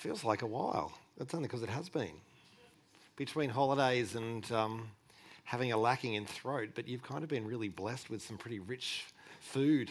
Feels 0.00 0.24
like 0.24 0.40
a 0.40 0.46
while. 0.46 0.92
That's 1.18 1.34
only 1.34 1.46
because 1.46 1.62
it 1.62 1.68
has 1.68 1.90
been. 1.90 2.14
Between 3.16 3.50
holidays 3.50 4.14
and 4.14 4.50
um, 4.50 4.88
having 5.44 5.72
a 5.72 5.76
lacking 5.76 6.14
in 6.14 6.24
throat, 6.24 6.70
but 6.74 6.88
you've 6.88 7.02
kind 7.02 7.22
of 7.22 7.28
been 7.28 7.46
really 7.46 7.68
blessed 7.68 8.08
with 8.08 8.22
some 8.22 8.38
pretty 8.38 8.60
rich 8.60 9.04
food 9.40 9.90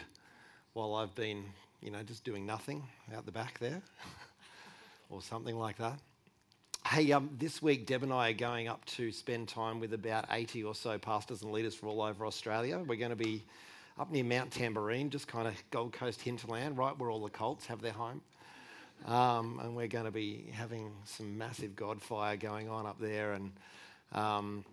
while 0.72 0.96
I've 0.96 1.14
been, 1.14 1.44
you 1.80 1.92
know, 1.92 2.02
just 2.02 2.24
doing 2.24 2.44
nothing 2.44 2.82
out 3.14 3.24
the 3.24 3.30
back 3.30 3.60
there 3.60 3.80
or 5.10 5.22
something 5.22 5.56
like 5.56 5.78
that. 5.78 6.00
Hey, 6.84 7.12
um, 7.12 7.30
this 7.38 7.62
week 7.62 7.86
Deb 7.86 8.02
and 8.02 8.12
I 8.12 8.30
are 8.30 8.32
going 8.32 8.66
up 8.66 8.84
to 8.86 9.12
spend 9.12 9.46
time 9.46 9.78
with 9.78 9.94
about 9.94 10.24
80 10.28 10.64
or 10.64 10.74
so 10.74 10.98
pastors 10.98 11.42
and 11.42 11.52
leaders 11.52 11.76
from 11.76 11.88
all 11.88 12.02
over 12.02 12.26
Australia. 12.26 12.82
We're 12.84 12.96
going 12.96 13.10
to 13.10 13.16
be 13.16 13.44
up 13.96 14.10
near 14.10 14.24
Mount 14.24 14.50
Tamborine, 14.50 15.08
just 15.08 15.28
kind 15.28 15.46
of 15.46 15.54
Gold 15.70 15.92
Coast 15.92 16.20
hinterland, 16.20 16.76
right 16.76 16.98
where 16.98 17.12
all 17.12 17.22
the 17.22 17.30
cults 17.30 17.66
have 17.66 17.80
their 17.80 17.92
home. 17.92 18.22
Um, 19.06 19.60
and 19.62 19.74
we're 19.74 19.88
going 19.88 20.04
to 20.04 20.10
be 20.10 20.50
having 20.52 20.92
some 21.04 21.38
massive 21.38 21.74
God 21.74 22.02
fire 22.02 22.36
going 22.36 22.68
on 22.68 22.86
up 22.86 23.00
there. 23.00 23.32
And 23.32 23.52
um, 24.12 24.64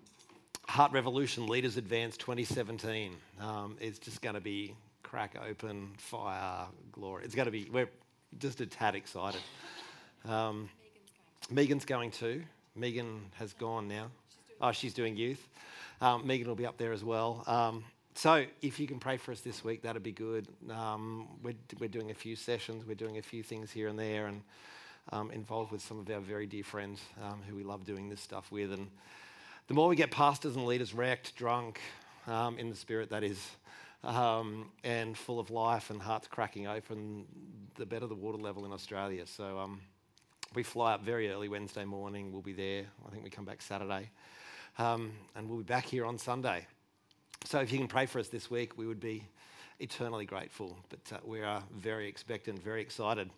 Heart 0.67 0.91
Revolution 0.91 1.47
Leaders 1.47 1.77
Advance 1.77 2.17
2017 2.17 3.13
um, 3.39 3.77
is 3.79 3.99
just 3.99 4.21
going 4.21 4.35
to 4.35 4.41
be 4.41 4.73
crack 5.03 5.37
open, 5.49 5.91
fire, 5.97 6.65
glory. 6.91 7.23
It's 7.23 7.35
going 7.35 7.45
to 7.45 7.51
be, 7.51 7.69
we're 7.71 7.89
just 8.39 8.59
a 8.59 8.65
tad 8.65 8.95
excited. 8.95 9.41
Um, 10.25 10.69
Megan's 11.49 11.85
going 11.85 12.11
too. 12.11 12.43
Megan 12.75 13.21
has 13.35 13.53
gone 13.53 13.87
now. 13.87 14.11
She's 14.29 14.57
oh, 14.61 14.71
she's 14.71 14.93
doing 14.93 15.15
youth. 15.15 15.47
Um, 16.01 16.27
Megan 16.27 16.47
will 16.47 16.55
be 16.55 16.65
up 16.65 16.77
there 16.77 16.91
as 16.91 17.03
well. 17.03 17.43
So 18.17 18.47
if 18.63 18.79
you 18.79 18.87
can 18.87 18.97
pray 18.97 19.17
for 19.17 19.31
us 19.31 19.41
this 19.41 19.63
week, 19.63 19.83
that'd 19.83 20.01
be 20.01 20.11
good. 20.11 20.47
Um, 20.71 21.27
we're, 21.43 21.53
we're 21.79 21.87
doing 21.87 22.09
a 22.09 22.15
few 22.15 22.35
sessions, 22.35 22.83
we're 22.83 22.95
doing 22.95 23.19
a 23.19 23.21
few 23.21 23.43
things 23.43 23.69
here 23.69 23.89
and 23.89 23.99
there, 23.99 24.25
and 24.25 24.41
um, 25.11 25.29
involved 25.29 25.71
with 25.71 25.83
some 25.83 25.99
of 25.99 26.09
our 26.09 26.19
very 26.19 26.47
dear 26.47 26.63
friends 26.63 26.99
um, 27.21 27.43
who 27.47 27.55
we 27.55 27.63
love 27.63 27.85
doing 27.85 28.09
this 28.09 28.19
stuff 28.19 28.51
with. 28.51 28.73
And 28.73 28.87
the 29.67 29.75
more 29.75 29.87
we 29.87 29.95
get 29.95 30.09
pastors 30.09 30.55
and 30.55 30.65
leaders 30.65 30.95
wrecked, 30.95 31.35
drunk, 31.35 31.79
um, 32.25 32.57
in 32.57 32.71
the 32.71 32.75
spirit 32.75 33.11
that 33.11 33.23
is, 33.23 33.51
um, 34.03 34.71
and 34.83 35.15
full 35.15 35.39
of 35.39 35.51
life 35.51 35.91
and 35.91 36.01
hearts 36.01 36.27
cracking 36.27 36.65
open, 36.65 37.23
the 37.75 37.85
better 37.85 38.07
the 38.07 38.15
water 38.15 38.39
level 38.39 38.65
in 38.65 38.71
Australia. 38.71 39.27
So 39.27 39.59
um, 39.59 39.79
we 40.55 40.63
fly 40.63 40.93
up 40.93 41.03
very 41.03 41.29
early 41.29 41.49
Wednesday 41.49 41.85
morning. 41.85 42.31
We'll 42.31 42.41
be 42.41 42.53
there. 42.53 42.85
I 43.07 43.11
think 43.11 43.23
we 43.23 43.29
come 43.29 43.45
back 43.45 43.61
Saturday. 43.61 44.09
and 44.79 45.11
we'll 45.35 45.59
be 45.59 45.63
back 45.63 45.85
here 45.85 46.03
on 46.03 46.17
Sunday. 46.17 46.65
So 47.45 47.59
if 47.59 47.71
you 47.71 47.77
can 47.77 47.87
pray 47.87 48.05
for 48.05 48.19
us 48.19 48.27
this 48.27 48.51
week, 48.51 48.77
we 48.77 48.87
would 48.87 48.99
be 48.99 49.23
eternally 49.79 50.25
grateful. 50.25 50.77
But 50.89 51.15
uh, 51.15 51.19
we 51.23 51.41
are 51.41 51.63
very 51.75 52.07
expectant, 52.07 52.61
very 52.61 52.81
excited. 52.81 53.29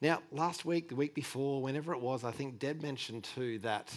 Now, 0.00 0.20
last 0.32 0.64
week, 0.64 0.88
the 0.88 0.96
week 0.96 1.14
before, 1.14 1.62
whenever 1.62 1.92
it 1.92 2.00
was, 2.00 2.24
I 2.24 2.30
think 2.30 2.58
Deb 2.58 2.82
mentioned 2.82 3.24
too 3.34 3.58
that 3.60 3.92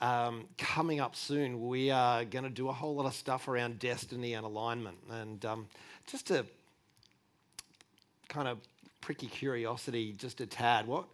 um, 0.00 0.46
coming 0.56 1.00
up 1.00 1.14
soon, 1.14 1.68
we 1.68 1.90
are 1.90 2.24
going 2.24 2.44
to 2.44 2.50
do 2.50 2.68
a 2.68 2.72
whole 2.72 2.94
lot 2.94 3.06
of 3.06 3.14
stuff 3.14 3.48
around 3.48 3.78
destiny 3.78 4.34
and 4.34 4.46
alignment. 4.46 4.96
And 5.10 5.44
um, 5.44 5.66
just 6.06 6.28
to 6.28 6.46
kind 8.28 8.48
of 8.48 8.58
pricky 9.00 9.26
curiosity, 9.26 10.14
just 10.16 10.40
a 10.40 10.46
tad, 10.46 10.86
what, 10.86 11.04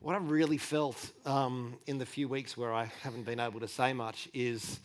what 0.00 0.14
I've 0.14 0.30
really 0.30 0.58
felt 0.58 1.12
um, 1.26 1.74
in 1.86 1.98
the 1.98 2.06
few 2.06 2.28
weeks 2.28 2.56
where 2.56 2.72
I 2.72 2.90
haven't 3.02 3.24
been 3.24 3.40
able 3.40 3.60
to 3.60 3.68
say 3.68 3.92
much 3.92 4.28
is 4.32 4.80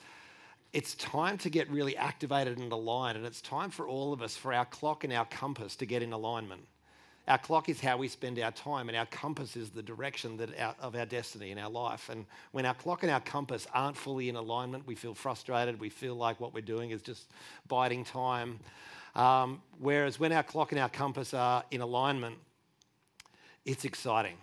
it's 0.78 0.94
time 0.94 1.39
to 1.39 1.50
get 1.50 1.67
really 1.72 1.97
activated 1.97 2.59
and 2.59 2.72
aligned, 2.72 3.17
and 3.17 3.25
it's 3.25 3.42
time 3.42 3.72
for 3.72 3.88
all 3.88 4.14
of 4.14 4.22
us, 4.22 4.38
for 4.38 4.53
our 4.53 4.66
clock 4.66 5.03
and 5.03 5.11
our 5.11 5.25
compass 5.25 5.75
to 5.75 5.88
get 5.88 6.03
in 6.03 6.14
alignment. 6.14 6.61
Our 7.28 7.39
clock 7.39 7.67
is 7.67 7.81
how 7.81 7.97
we 7.97 8.08
spend 8.08 8.38
our 8.38 8.52
time, 8.52 8.88
and 8.88 8.95
our 8.95 9.08
compass 9.08 9.58
is 9.58 9.72
the 9.72 9.81
direction 9.81 10.39
our, 10.59 10.75
of 10.80 10.95
our 10.95 11.08
destiny 11.08 11.50
in 11.50 11.58
our 11.58 11.72
life. 11.72 12.09
And 12.09 12.28
when 12.52 12.67
our 12.67 12.75
clock 12.75 13.02
and 13.02 13.11
our 13.11 13.19
compass 13.19 13.66
aren't 13.73 13.97
fully 13.97 14.30
in 14.30 14.36
alignment, 14.36 14.86
we 14.86 14.94
feel 14.94 15.16
frustrated. 15.16 15.80
We 15.80 15.89
feel 15.89 16.14
like 16.14 16.39
what 16.39 16.53
we're 16.53 16.61
doing 16.61 16.91
is 16.91 17.02
just 17.02 17.31
biding 17.68 18.03
time. 18.03 18.59
Um, 19.16 19.63
whereas 19.80 20.19
when 20.19 20.31
our 20.31 20.44
clock 20.44 20.74
and 20.74 20.80
our 20.80 20.90
compass 20.90 21.34
are 21.34 21.63
in 21.72 21.81
alignment, 21.81 22.35
it's 23.66 23.84
exciting. 23.84 24.38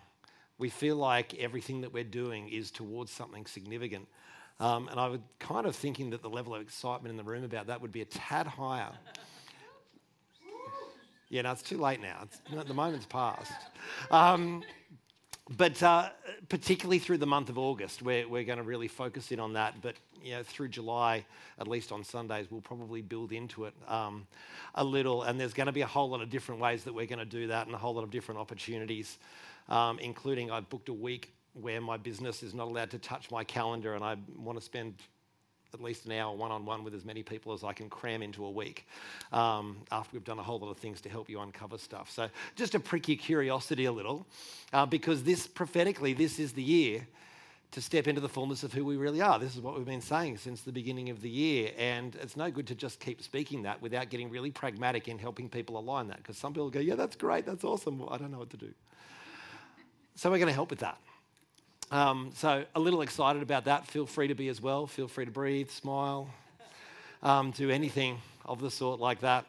We 0.58 0.68
feel 0.68 0.96
like 0.96 1.34
everything 1.34 1.82
that 1.82 1.92
we're 1.92 2.02
doing 2.02 2.48
is 2.48 2.72
towards 2.72 3.12
something 3.12 3.46
significant. 3.46 4.08
Um, 4.60 4.88
and 4.88 5.00
I 5.00 5.08
was 5.08 5.20
kind 5.40 5.66
of 5.66 5.74
thinking 5.74 6.10
that 6.10 6.22
the 6.22 6.30
level 6.30 6.54
of 6.54 6.62
excitement 6.62 7.10
in 7.10 7.16
the 7.16 7.24
room 7.24 7.44
about 7.44 7.66
that 7.66 7.80
would 7.80 7.92
be 7.92 8.02
a 8.02 8.06
tad 8.06 8.46
higher. 8.46 8.92
yeah, 11.28 11.42
no, 11.42 11.52
it's 11.52 11.62
too 11.62 11.78
late 11.78 12.00
now. 12.00 12.20
It's, 12.22 12.66
the 12.68 12.74
moment's 12.74 13.06
passed. 13.06 13.52
Um, 14.10 14.62
but 15.58 15.82
uh, 15.82 16.08
particularly 16.48 16.98
through 16.98 17.18
the 17.18 17.26
month 17.26 17.50
of 17.50 17.58
August, 17.58 18.00
we're, 18.00 18.26
we're 18.26 18.44
going 18.44 18.58
to 18.58 18.64
really 18.64 18.88
focus 18.88 19.30
in 19.30 19.40
on 19.40 19.52
that. 19.54 19.74
But 19.82 19.96
you 20.22 20.32
know, 20.32 20.42
through 20.42 20.68
July, 20.68 21.26
at 21.58 21.68
least 21.68 21.92
on 21.92 22.02
Sundays, 22.02 22.46
we'll 22.50 22.62
probably 22.62 23.02
build 23.02 23.32
into 23.32 23.64
it 23.66 23.74
um, 23.86 24.26
a 24.74 24.84
little. 24.84 25.24
And 25.24 25.38
there's 25.38 25.52
going 25.52 25.66
to 25.66 25.72
be 25.72 25.82
a 25.82 25.86
whole 25.86 26.08
lot 26.08 26.22
of 26.22 26.30
different 26.30 26.60
ways 26.60 26.84
that 26.84 26.94
we're 26.94 27.06
going 27.06 27.18
to 27.18 27.26
do 27.26 27.48
that 27.48 27.66
and 27.66 27.74
a 27.74 27.78
whole 27.78 27.94
lot 27.94 28.04
of 28.04 28.10
different 28.10 28.40
opportunities, 28.40 29.18
um, 29.68 29.98
including 29.98 30.50
I've 30.50 30.68
booked 30.70 30.88
a 30.88 30.94
week 30.94 31.34
where 31.54 31.80
my 31.80 31.96
business 31.96 32.42
is 32.42 32.54
not 32.54 32.66
allowed 32.66 32.90
to 32.90 32.98
touch 32.98 33.30
my 33.30 33.44
calendar 33.44 33.94
and 33.94 34.04
I 34.04 34.16
want 34.36 34.58
to 34.58 34.64
spend 34.64 34.94
at 35.74 35.82
least 35.82 36.06
an 36.06 36.12
hour 36.12 36.34
one 36.34 36.52
on 36.52 36.64
one 36.64 36.84
with 36.84 36.94
as 36.94 37.04
many 37.04 37.22
people 37.22 37.52
as 37.52 37.64
I 37.64 37.72
can 37.72 37.90
cram 37.90 38.22
into 38.22 38.44
a 38.44 38.50
week 38.50 38.86
um, 39.32 39.78
after 39.90 40.16
we've 40.16 40.24
done 40.24 40.38
a 40.38 40.42
whole 40.42 40.60
lot 40.60 40.70
of 40.70 40.78
things 40.78 41.00
to 41.02 41.08
help 41.08 41.28
you 41.28 41.40
uncover 41.40 41.76
stuff. 41.76 42.10
So, 42.10 42.28
just 42.54 42.72
to 42.72 42.80
prick 42.80 43.08
your 43.08 43.18
curiosity 43.18 43.84
a 43.84 43.92
little, 43.92 44.26
uh, 44.72 44.86
because 44.86 45.24
this 45.24 45.46
prophetically, 45.46 46.12
this 46.14 46.38
is 46.38 46.52
the 46.52 46.62
year 46.62 47.06
to 47.72 47.82
step 47.82 48.06
into 48.06 48.20
the 48.20 48.28
fullness 48.28 48.62
of 48.62 48.72
who 48.72 48.84
we 48.84 48.96
really 48.96 49.20
are. 49.20 49.38
This 49.40 49.56
is 49.56 49.60
what 49.60 49.76
we've 49.76 49.84
been 49.84 50.00
saying 50.00 50.38
since 50.38 50.60
the 50.60 50.70
beginning 50.70 51.10
of 51.10 51.20
the 51.20 51.28
year. 51.28 51.72
And 51.76 52.14
it's 52.22 52.36
no 52.36 52.48
good 52.48 52.68
to 52.68 52.76
just 52.76 53.00
keep 53.00 53.20
speaking 53.20 53.62
that 53.62 53.82
without 53.82 54.10
getting 54.10 54.30
really 54.30 54.52
pragmatic 54.52 55.08
in 55.08 55.18
helping 55.18 55.48
people 55.48 55.76
align 55.76 56.06
that. 56.08 56.18
Because 56.18 56.38
some 56.38 56.52
people 56.52 56.70
go, 56.70 56.78
Yeah, 56.78 56.94
that's 56.94 57.16
great, 57.16 57.44
that's 57.44 57.64
awesome. 57.64 57.98
Well, 57.98 58.10
I 58.12 58.18
don't 58.18 58.30
know 58.30 58.38
what 58.38 58.50
to 58.50 58.56
do. 58.56 58.72
So, 60.14 60.30
we're 60.30 60.38
going 60.38 60.46
to 60.46 60.54
help 60.54 60.70
with 60.70 60.78
that. 60.80 60.98
Um, 61.90 62.30
so, 62.34 62.64
a 62.74 62.80
little 62.80 63.02
excited 63.02 63.42
about 63.42 63.66
that. 63.66 63.86
Feel 63.86 64.06
free 64.06 64.28
to 64.28 64.34
be 64.34 64.48
as 64.48 64.60
well. 64.60 64.86
Feel 64.86 65.06
free 65.06 65.26
to 65.26 65.30
breathe, 65.30 65.68
smile, 65.68 66.28
um, 67.22 67.50
do 67.50 67.70
anything 67.70 68.18
of 68.44 68.60
the 68.60 68.70
sort 68.70 69.00
like 69.00 69.20
that. 69.20 69.46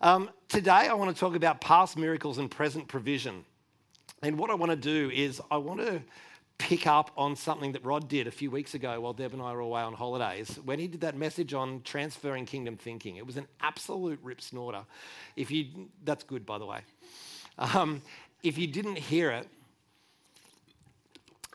Um, 0.00 0.28
today, 0.48 0.70
I 0.70 0.94
want 0.94 1.14
to 1.14 1.18
talk 1.18 1.36
about 1.36 1.60
past 1.60 1.96
miracles 1.96 2.38
and 2.38 2.50
present 2.50 2.88
provision. 2.88 3.44
And 4.22 4.38
what 4.38 4.50
I 4.50 4.54
want 4.54 4.70
to 4.70 4.76
do 4.76 5.10
is, 5.14 5.40
I 5.50 5.56
want 5.58 5.80
to 5.80 6.02
pick 6.58 6.86
up 6.86 7.10
on 7.16 7.36
something 7.36 7.72
that 7.72 7.84
Rod 7.84 8.08
did 8.08 8.26
a 8.26 8.30
few 8.30 8.50
weeks 8.50 8.74
ago 8.74 9.00
while 9.00 9.12
Deb 9.12 9.32
and 9.32 9.42
I 9.42 9.52
were 9.52 9.60
away 9.60 9.82
on 9.82 9.92
holidays 9.92 10.58
when 10.64 10.78
he 10.78 10.86
did 10.86 11.00
that 11.02 11.16
message 11.16 11.52
on 11.54 11.82
transferring 11.82 12.46
kingdom 12.46 12.76
thinking. 12.76 13.16
It 13.16 13.26
was 13.26 13.36
an 13.36 13.46
absolute 13.60 14.18
rip 14.22 14.40
snorter. 14.40 14.82
If 15.36 15.50
you, 15.50 15.88
that's 16.04 16.24
good, 16.24 16.44
by 16.44 16.58
the 16.58 16.66
way. 16.66 16.80
Um, 17.58 18.02
if 18.42 18.58
you 18.58 18.66
didn't 18.66 18.98
hear 18.98 19.30
it, 19.30 19.48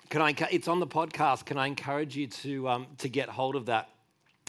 can 0.09 0.21
I, 0.23 0.33
it's 0.49 0.67
on 0.67 0.79
the 0.79 0.87
podcast. 0.87 1.45
Can 1.45 1.57
I 1.57 1.67
encourage 1.67 2.15
you 2.15 2.27
to, 2.27 2.67
um, 2.67 2.87
to 2.97 3.09
get 3.09 3.29
hold 3.29 3.55
of 3.55 3.67
that? 3.67 3.89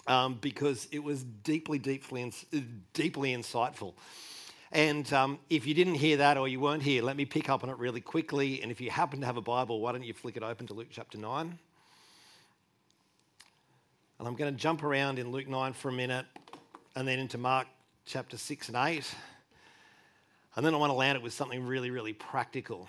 Um, 0.07 0.39
because 0.41 0.89
it 0.91 1.05
was 1.05 1.23
deeply, 1.23 1.79
deeply, 1.79 2.33
deeply 2.95 3.37
insightful. 3.37 3.93
And 4.73 5.13
um, 5.13 5.39
if 5.51 5.67
you 5.67 5.75
didn't 5.75 5.97
hear 5.97 6.17
that 6.19 6.39
or 6.39 6.49
you 6.49 6.61
weren't 6.61 6.83
here, 6.83 7.03
let 7.03 7.17
me 7.17 7.27
pick 7.27 7.51
up 7.51 7.63
on 7.63 7.69
it 7.69 7.77
really 7.79 8.01
quickly. 8.01 8.63
And 8.63 8.73
if 8.73 8.81
you 8.81 8.91
happen 8.91 9.21
to 9.21 9.27
have 9.27 9.37
a 9.37 9.43
Bible, 9.43 9.81
why 9.81 9.93
don't 9.93 10.03
you 10.03 10.15
flick 10.15 10.37
it 10.37 10.43
open 10.43 10.67
to 10.69 10.75
Luke 10.75 10.89
chapter 10.91 11.19
9? 11.19 11.59
And 14.19 14.29
I'm 14.29 14.35
going 14.37 14.55
to 14.55 14.59
jump 14.59 14.83
around 14.83 15.19
in 15.19 15.31
Luke 15.31 15.49
9 15.49 15.75
for 15.75 15.91
a 15.91 15.93
minute 15.93 16.25
and 16.97 17.07
then 17.07 17.19
into 17.19 17.37
Mark 17.37 17.67
chapter 18.07 18.39
6 18.39 18.69
and 18.69 18.77
8. 18.77 19.15
And 20.57 20.65
then 20.65 20.75
I 20.75 20.79
want 20.79 20.91
to 20.91 20.97
land 20.97 21.17
it 21.17 21.23
with 21.23 21.33
something 21.35 21.67
really, 21.67 21.91
really 21.91 22.13
practical. 22.15 22.89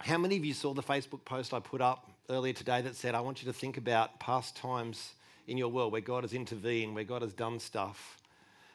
How 0.00 0.18
many 0.18 0.36
of 0.36 0.44
you 0.44 0.54
saw 0.54 0.74
the 0.74 0.82
Facebook 0.82 1.24
post 1.24 1.52
I 1.52 1.60
put 1.60 1.80
up 1.80 2.10
earlier 2.28 2.52
today 2.52 2.80
that 2.82 2.94
said, 2.94 3.14
I 3.14 3.20
want 3.20 3.42
you 3.42 3.50
to 3.50 3.58
think 3.58 3.76
about 3.76 4.20
past 4.20 4.56
times 4.56 5.14
in 5.48 5.56
your 5.58 5.68
world 5.68 5.90
where 5.90 6.00
God 6.00 6.22
has 6.22 6.32
intervened, 6.32 6.94
where 6.94 7.04
God 7.04 7.22
has 7.22 7.32
done 7.32 7.58
stuff? 7.58 8.18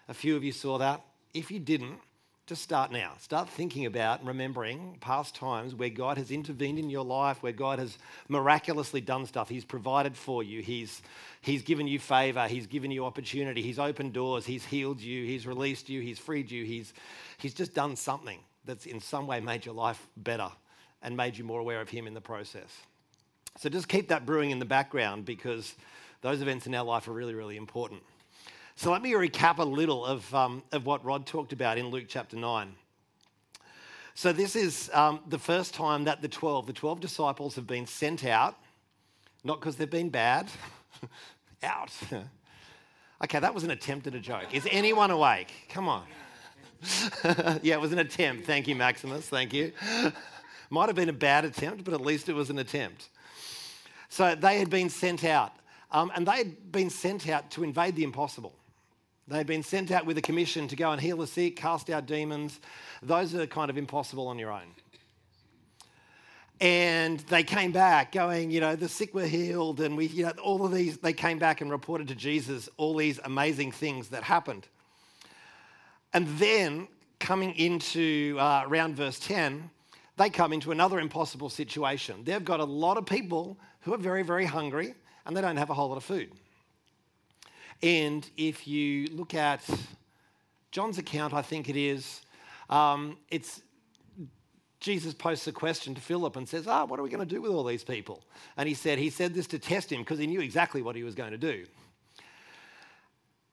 A 0.10 0.14
few 0.14 0.36
of 0.36 0.44
you 0.44 0.52
saw 0.52 0.78
that. 0.80 1.02
If 1.34 1.52
you 1.52 1.60
didn't, 1.60 2.00
just 2.48 2.64
start 2.64 2.92
now. 2.92 3.14
Start 3.20 3.48
thinking 3.48 3.86
about 3.86 4.26
remembering 4.26 4.98
past 5.00 5.36
times 5.36 5.74
where 5.74 5.90
God 5.90 6.18
has 6.18 6.32
intervened 6.32 6.80
in 6.80 6.90
your 6.90 7.06
life, 7.06 7.42
where 7.42 7.54
God 7.54 7.80
has 7.80 7.98
miraculously 8.28 9.00
done 9.00 9.26
stuff. 9.26 9.48
He's 9.48 9.64
provided 9.64 10.18
for 10.18 10.44
you, 10.44 10.62
He's, 10.62 11.02
he's 11.40 11.62
given 11.62 11.88
you 11.88 11.98
favor, 11.98 12.48
He's 12.48 12.68
given 12.68 12.92
you 12.92 13.06
opportunity, 13.06 13.62
He's 13.62 13.80
opened 13.80 14.12
doors, 14.12 14.46
He's 14.46 14.66
healed 14.66 15.00
you, 15.00 15.26
He's 15.26 15.48
released 15.48 15.88
you, 15.88 16.02
He's 16.02 16.20
freed 16.20 16.52
you, 16.52 16.66
He's, 16.66 16.94
he's 17.38 17.54
just 17.54 17.74
done 17.74 17.96
something 17.96 18.40
that's 18.66 18.86
in 18.86 19.00
some 19.00 19.28
way 19.28 19.40
made 19.40 19.66
your 19.66 19.76
life 19.76 20.06
better 20.18 20.52
and 21.02 21.16
made 21.18 21.38
you 21.38 21.44
more 21.44 21.60
aware 21.60 21.82
of 21.82 21.90
Him 21.90 22.08
in 22.08 22.14
the 22.14 22.22
process. 22.22 22.70
So 23.58 23.70
just 23.70 23.88
keep 23.88 24.10
that 24.10 24.26
brewing 24.26 24.52
in 24.52 24.60
the 24.60 24.66
background 24.66 25.26
because 25.26 25.76
those 26.22 26.42
events 26.42 26.68
in 26.68 26.76
our 26.76 26.86
life 26.86 27.08
are 27.08 27.14
really, 27.14 27.34
really 27.34 27.58
important. 27.58 28.02
So 28.76 28.92
let 28.92 29.02
me 29.02 29.12
recap 29.12 29.58
a 29.58 29.64
little 29.64 30.06
of, 30.06 30.34
um, 30.34 30.64
of 30.72 30.86
what 30.86 31.04
Rod 31.04 31.26
talked 31.26 31.54
about 31.54 31.78
in 31.78 31.90
Luke 31.90 32.06
chapter 32.08 32.38
9. 32.38 32.76
So, 34.14 34.34
this 34.34 34.56
is 34.56 34.90
um, 34.94 35.22
the 35.30 35.40
first 35.40 35.74
time 35.74 36.04
that 36.04 36.22
the 36.22 36.28
12, 36.28 36.68
the 36.68 36.74
12 36.74 37.00
disciples 37.00 37.56
have 37.56 37.66
been 37.66 37.88
sent 37.88 38.26
out, 38.26 38.58
not 39.44 39.60
because 39.60 39.78
they've 39.78 39.90
been 39.90 40.10
bad, 40.10 40.50
out. 41.64 41.92
okay, 43.24 43.40
that 43.40 43.54
was 43.54 43.64
an 43.64 43.72
attempt 43.72 44.08
at 44.08 44.16
a 44.16 44.20
joke. 44.20 44.54
Is 44.54 44.68
anyone 44.70 45.12
awake? 45.12 45.52
Come 45.70 45.88
on. 45.88 46.04
yeah, 47.62 47.76
it 47.76 47.82
was 47.82 47.94
an 47.94 48.00
attempt. 48.00 48.46
Thank 48.46 48.68
you, 48.68 48.76
Maximus. 48.76 49.28
Thank 49.28 49.54
you. 49.54 49.72
Might 50.72 50.88
have 50.88 50.96
been 50.96 51.10
a 51.10 51.14
bad 51.14 51.44
attempt, 51.44 51.84
but 51.84 51.94
at 51.94 52.00
least 52.00 52.30
it 52.30 52.34
was 52.34 52.50
an 52.50 52.58
attempt. 52.58 53.10
So 54.08 54.36
they 54.36 54.58
had 54.58 54.70
been 54.70 54.90
sent 54.90 55.26
out, 55.26 55.52
um, 55.92 56.14
and 56.16 56.26
they 56.26 56.38
had 56.38 56.72
been 56.72 56.90
sent 56.90 57.28
out 57.28 57.52
to 57.52 57.66
invade 57.66 57.98
the 57.98 58.06
impossible. 58.06 58.56
They 59.28 59.38
had 59.38 59.48
been 59.48 59.64
sent 59.64 59.92
out 59.92 60.06
with 60.06 60.18
a 60.18 60.22
commission 60.22 60.70
to 60.70 60.78
go 60.78 60.92
and 60.92 61.02
heal 61.02 61.18
the 61.18 61.28
sick, 61.28 61.58
cast 61.58 61.90
out 61.90 62.06
demons. 62.06 62.62
Those 63.04 63.36
are 63.36 63.46
kind 63.48 63.70
of 63.70 63.78
impossible 63.78 64.30
on 64.30 64.40
your 64.40 64.50
own. 64.50 64.74
And 66.62 67.20
they 67.20 67.44
came 67.44 67.74
back 67.74 68.14
going, 68.14 68.50
you 68.50 68.62
know, 68.62 68.78
the 68.78 68.88
sick 68.88 69.14
were 69.14 69.26
healed, 69.26 69.82
and 69.82 69.98
we, 69.98 70.06
you 70.06 70.24
know, 70.24 70.32
all 70.42 70.66
of 70.66 70.72
these, 70.72 71.00
they 71.00 71.12
came 71.12 71.38
back 71.38 71.60
and 71.60 71.70
reported 71.70 72.08
to 72.08 72.16
Jesus 72.16 72.70
all 72.78 72.96
these 72.96 73.20
amazing 73.26 73.74
things 73.74 74.08
that 74.10 74.24
happened. 74.24 74.70
And 76.14 76.30
then 76.38 76.88
coming 77.20 77.56
into 77.56 78.38
uh, 78.40 78.64
around 78.66 78.96
verse 78.96 79.20
10, 79.20 79.70
they 80.18 80.30
come 80.30 80.54
into 80.54 80.72
another 80.72 81.00
impossible 81.00 81.50
situation. 81.50 82.24
They've 82.24 82.44
got 82.44 82.60
a 82.60 82.66
lot 82.66 82.98
of 82.98 83.06
people 83.06 83.58
who 83.82 83.94
are 83.94 83.98
very, 83.98 84.24
very 84.24 84.46
hungry 84.46 84.96
and 85.26 85.36
they 85.36 85.42
don't 85.42 85.58
have 85.58 85.70
a 85.70 85.74
whole 85.74 85.90
lot 85.90 85.98
of 85.98 86.04
food. 86.04 86.32
And 87.84 88.30
if 88.38 88.68
you 88.68 89.08
look 89.08 89.34
at 89.34 89.68
John's 90.72 90.98
account, 90.98 91.34
I 91.34 91.42
think 91.42 91.70
it 91.70 91.76
is, 91.76 92.22
um, 92.70 93.18
it's 93.30 93.62
Jesus 94.80 95.14
posts 95.14 95.48
a 95.48 95.52
question 95.52 95.94
to 95.96 96.02
Philip 96.02 96.36
and 96.36 96.50
says, 96.50 96.68
Ah, 96.68 96.86
what 96.86 97.00
are 97.00 97.04
we 97.04 97.10
going 97.10 97.28
to 97.28 97.36
do 97.36 97.42
with 97.42 97.52
all 97.52 97.64
these 97.64 97.84
people? 97.84 98.24
And 98.58 98.68
he 98.68 98.74
said, 98.74 98.98
He 98.98 99.10
said 99.10 99.34
this 99.34 99.48
to 99.48 99.60
test 99.60 99.92
him 99.92 100.02
because 100.02 100.20
he 100.20 100.28
knew 100.28 100.42
exactly 100.42 100.82
what 100.82 100.96
he 100.96 101.04
was 101.04 101.16
going 101.16 101.32
to 101.32 101.38
do. 101.38 101.66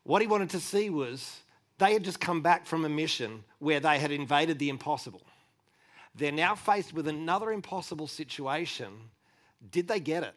What 0.05 0.23
he 0.23 0.29
wanted 0.29 0.51
to 0.51 0.61
see 0.61 0.89
was 0.89 1.41
they 1.77 1.93
had 1.93 2.03
just 2.03 2.19
come 2.19 2.41
back 2.41 2.67
from 2.67 2.85
a 2.85 2.89
mission 2.89 3.45
where 3.59 3.79
they 3.79 3.99
had 3.99 4.11
invaded 4.11 4.59
the 4.59 4.71
impossible. 4.71 5.21
They're 6.15 6.33
now 6.33 6.55
faced 6.55 6.93
with 6.93 7.09
another 7.09 7.53
impossible 7.53 8.07
situation. 8.07 8.89
Did 9.71 9.89
they 9.89 10.01
get 10.01 10.23
it? 10.23 10.35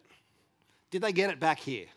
Did 0.91 1.01
they 1.01 1.11
get 1.11 1.29
it 1.29 1.39
back 1.39 1.59
here? 1.59 1.87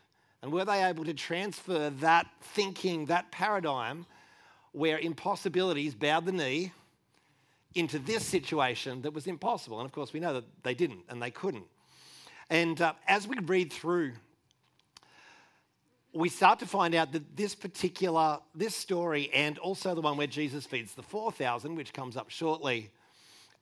And 0.43 0.53
were 0.53 0.65
they 0.65 0.85
able 0.85 1.05
to 1.05 1.15
transfer 1.15 1.91
that 1.91 2.26
thinking, 2.41 3.06
that 3.06 3.31
paradigm, 3.32 4.06
where 4.73 4.99
impossibilities 4.99 5.94
bowed 5.94 6.26
the 6.26 6.32
knee 6.32 6.73
into 7.75 7.99
this 7.99 8.25
situation 8.25 9.03
that 9.03 9.12
was 9.12 9.26
impossible? 9.26 9.81
And 9.81 9.87
of 9.87 9.93
course, 9.93 10.12
we 10.12 10.21
know 10.21 10.35
that 10.35 10.44
they 10.62 10.75
didn't 10.75 11.05
and 11.09 11.21
they 11.21 11.31
couldn't. 11.31 11.67
And 12.50 12.81
uh, 12.81 12.93
as 13.09 13.26
we 13.26 13.38
read 13.38 13.73
through 13.73 14.12
we 16.15 16.29
start 16.29 16.61
to 16.61 16.67
find 16.67 16.94
out 16.94 17.11
that 17.12 17.37
this 17.37 17.55
particular 17.55 18.38
this 18.55 18.75
story 18.75 19.31
and 19.35 19.59
also 19.59 19.94
the 19.94 20.00
one 20.00 20.17
where 20.17 20.29
Jesus 20.29 20.65
feeds 20.65 20.94
the 20.94 21.03
4000 21.03 21.75
which 21.75 21.93
comes 21.93 22.17
up 22.17 22.31
shortly 22.31 22.91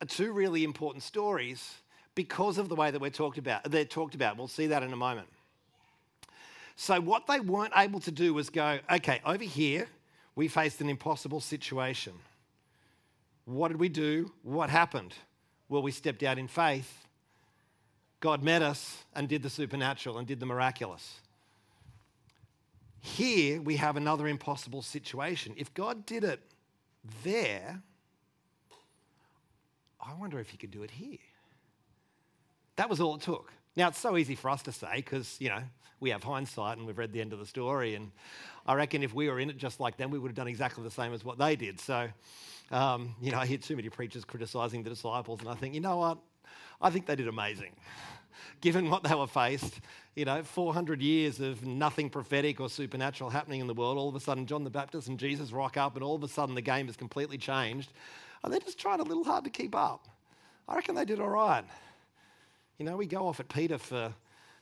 two 0.04 0.32
really 0.32 0.64
important 0.64 1.02
stories 1.02 1.76
because 2.14 2.58
of 2.58 2.68
the 2.68 2.74
way 2.74 2.90
that 2.90 3.00
we're 3.00 3.10
talked 3.10 3.38
about 3.38 3.70
they're 3.70 3.84
talked 3.84 4.14
about. 4.14 4.36
We'll 4.36 4.48
see 4.48 4.66
that 4.68 4.82
in 4.82 4.92
a 4.92 4.96
moment. 4.96 5.28
So 6.76 7.00
what 7.00 7.26
they 7.26 7.40
weren't 7.40 7.72
able 7.76 8.00
to 8.00 8.10
do 8.10 8.34
was 8.34 8.50
go 8.50 8.78
okay 8.90 9.20
over 9.24 9.44
here 9.44 9.88
we 10.34 10.48
faced 10.48 10.80
an 10.80 10.88
impossible 10.88 11.40
situation. 11.40 12.14
What 13.44 13.68
did 13.68 13.78
we 13.78 13.88
do? 13.88 14.32
What 14.42 14.70
happened? 14.70 15.14
Well 15.68 15.82
we 15.82 15.92
stepped 15.92 16.22
out 16.22 16.38
in 16.38 16.48
faith. 16.48 17.06
God 18.20 18.42
met 18.42 18.62
us 18.62 19.04
and 19.14 19.28
did 19.28 19.42
the 19.42 19.50
supernatural 19.50 20.18
and 20.18 20.26
did 20.26 20.40
the 20.40 20.46
miraculous. 20.46 21.18
Here 23.00 23.60
we 23.60 23.76
have 23.76 23.96
another 23.96 24.28
impossible 24.28 24.80
situation. 24.80 25.54
If 25.56 25.74
God 25.74 26.06
did 26.06 26.22
it 26.22 26.40
there, 27.24 27.82
I 30.12 30.20
wonder 30.20 30.38
if 30.38 30.50
he 30.50 30.58
could 30.58 30.70
do 30.70 30.82
it 30.82 30.90
here. 30.90 31.18
That 32.76 32.90
was 32.90 33.00
all 33.00 33.14
it 33.14 33.22
took. 33.22 33.50
Now, 33.76 33.88
it's 33.88 33.98
so 33.98 34.18
easy 34.18 34.34
for 34.34 34.50
us 34.50 34.62
to 34.64 34.72
say 34.72 34.96
because, 34.96 35.36
you 35.40 35.48
know, 35.48 35.62
we 36.00 36.10
have 36.10 36.22
hindsight 36.22 36.76
and 36.76 36.86
we've 36.86 36.98
read 36.98 37.12
the 37.12 37.20
end 37.20 37.32
of 37.32 37.38
the 37.38 37.46
story. 37.46 37.94
And 37.94 38.10
I 38.66 38.74
reckon 38.74 39.02
if 39.02 39.14
we 39.14 39.30
were 39.30 39.40
in 39.40 39.48
it 39.48 39.56
just 39.56 39.80
like 39.80 39.96
them, 39.96 40.10
we 40.10 40.18
would 40.18 40.28
have 40.28 40.36
done 40.36 40.48
exactly 40.48 40.84
the 40.84 40.90
same 40.90 41.14
as 41.14 41.24
what 41.24 41.38
they 41.38 41.56
did. 41.56 41.80
So, 41.80 42.08
um, 42.70 43.14
you 43.22 43.30
know, 43.30 43.38
I 43.38 43.46
hear 43.46 43.56
too 43.56 43.74
many 43.74 43.88
preachers 43.88 44.24
criticizing 44.24 44.82
the 44.82 44.90
disciples, 44.90 45.40
and 45.40 45.48
I 45.48 45.54
think, 45.54 45.74
you 45.74 45.80
know 45.80 45.96
what? 45.96 46.18
I 46.80 46.90
think 46.90 47.06
they 47.06 47.16
did 47.16 47.28
amazing 47.28 47.72
given 48.60 48.90
what 48.90 49.04
they 49.04 49.14
were 49.14 49.26
faced. 49.26 49.80
You 50.14 50.26
know, 50.26 50.42
400 50.42 51.00
years 51.00 51.40
of 51.40 51.64
nothing 51.64 52.10
prophetic 52.10 52.60
or 52.60 52.68
supernatural 52.68 53.30
happening 53.30 53.60
in 53.60 53.66
the 53.66 53.74
world. 53.74 53.96
All 53.96 54.10
of 54.10 54.14
a 54.14 54.20
sudden, 54.20 54.44
John 54.44 54.64
the 54.64 54.70
Baptist 54.70 55.08
and 55.08 55.18
Jesus 55.18 55.52
rock 55.52 55.78
up, 55.78 55.94
and 55.94 56.04
all 56.04 56.16
of 56.16 56.22
a 56.22 56.28
sudden, 56.28 56.54
the 56.54 56.60
game 56.60 56.86
has 56.86 56.96
completely 56.96 57.38
changed. 57.38 57.92
And 58.42 58.52
they're 58.52 58.60
just 58.60 58.78
trying 58.78 59.00
a 59.00 59.04
little 59.04 59.24
hard 59.24 59.44
to 59.44 59.50
keep 59.50 59.74
up. 59.74 60.08
I 60.68 60.76
reckon 60.76 60.94
they 60.94 61.04
did 61.04 61.20
all 61.20 61.28
right. 61.28 61.64
You 62.78 62.84
know, 62.84 62.96
we 62.96 63.06
go 63.06 63.28
off 63.28 63.40
at 63.40 63.48
Peter 63.48 63.78
for 63.78 64.12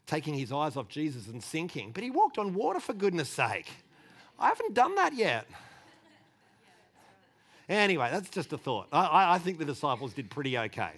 taking 0.06 0.34
his 0.34 0.52
eyes 0.52 0.76
off 0.76 0.88
Jesus 0.88 1.28
and 1.28 1.42
sinking, 1.42 1.92
but 1.92 2.02
he 2.02 2.10
walked 2.10 2.38
on 2.38 2.54
water 2.54 2.80
for 2.80 2.92
goodness 2.92 3.28
sake. 3.28 3.70
I 4.38 4.48
haven't 4.48 4.74
done 4.74 4.94
that 4.96 5.14
yet. 5.14 5.46
Anyway, 7.68 8.08
that's 8.10 8.28
just 8.28 8.52
a 8.52 8.58
thought. 8.58 8.88
I, 8.92 9.34
I 9.34 9.38
think 9.38 9.58
the 9.58 9.64
disciples 9.64 10.12
did 10.12 10.28
pretty 10.28 10.58
okay. 10.58 10.92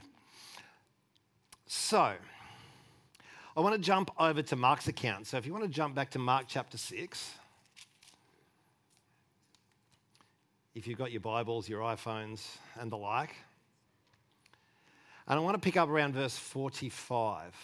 So, 1.66 2.14
I 3.54 3.60
want 3.60 3.74
to 3.74 3.80
jump 3.80 4.10
over 4.18 4.40
to 4.40 4.56
Mark's 4.56 4.88
account. 4.88 5.26
So 5.26 5.36
if 5.36 5.44
you 5.44 5.52
want 5.52 5.64
to 5.64 5.70
jump 5.70 5.94
back 5.94 6.10
to 6.12 6.18
Mark 6.18 6.46
chapter 6.48 6.78
6, 6.78 7.32
if 10.74 10.86
you've 10.86 10.98
got 10.98 11.12
your 11.12 11.20
Bibles, 11.20 11.68
your 11.68 11.80
iPhones, 11.82 12.56
and 12.80 12.90
the 12.90 12.96
like. 12.96 13.34
And 15.28 15.38
I 15.38 15.42
want 15.42 15.54
to 15.54 15.60
pick 15.60 15.76
up 15.76 15.90
around 15.90 16.14
verse 16.14 16.36
45. 16.36 17.54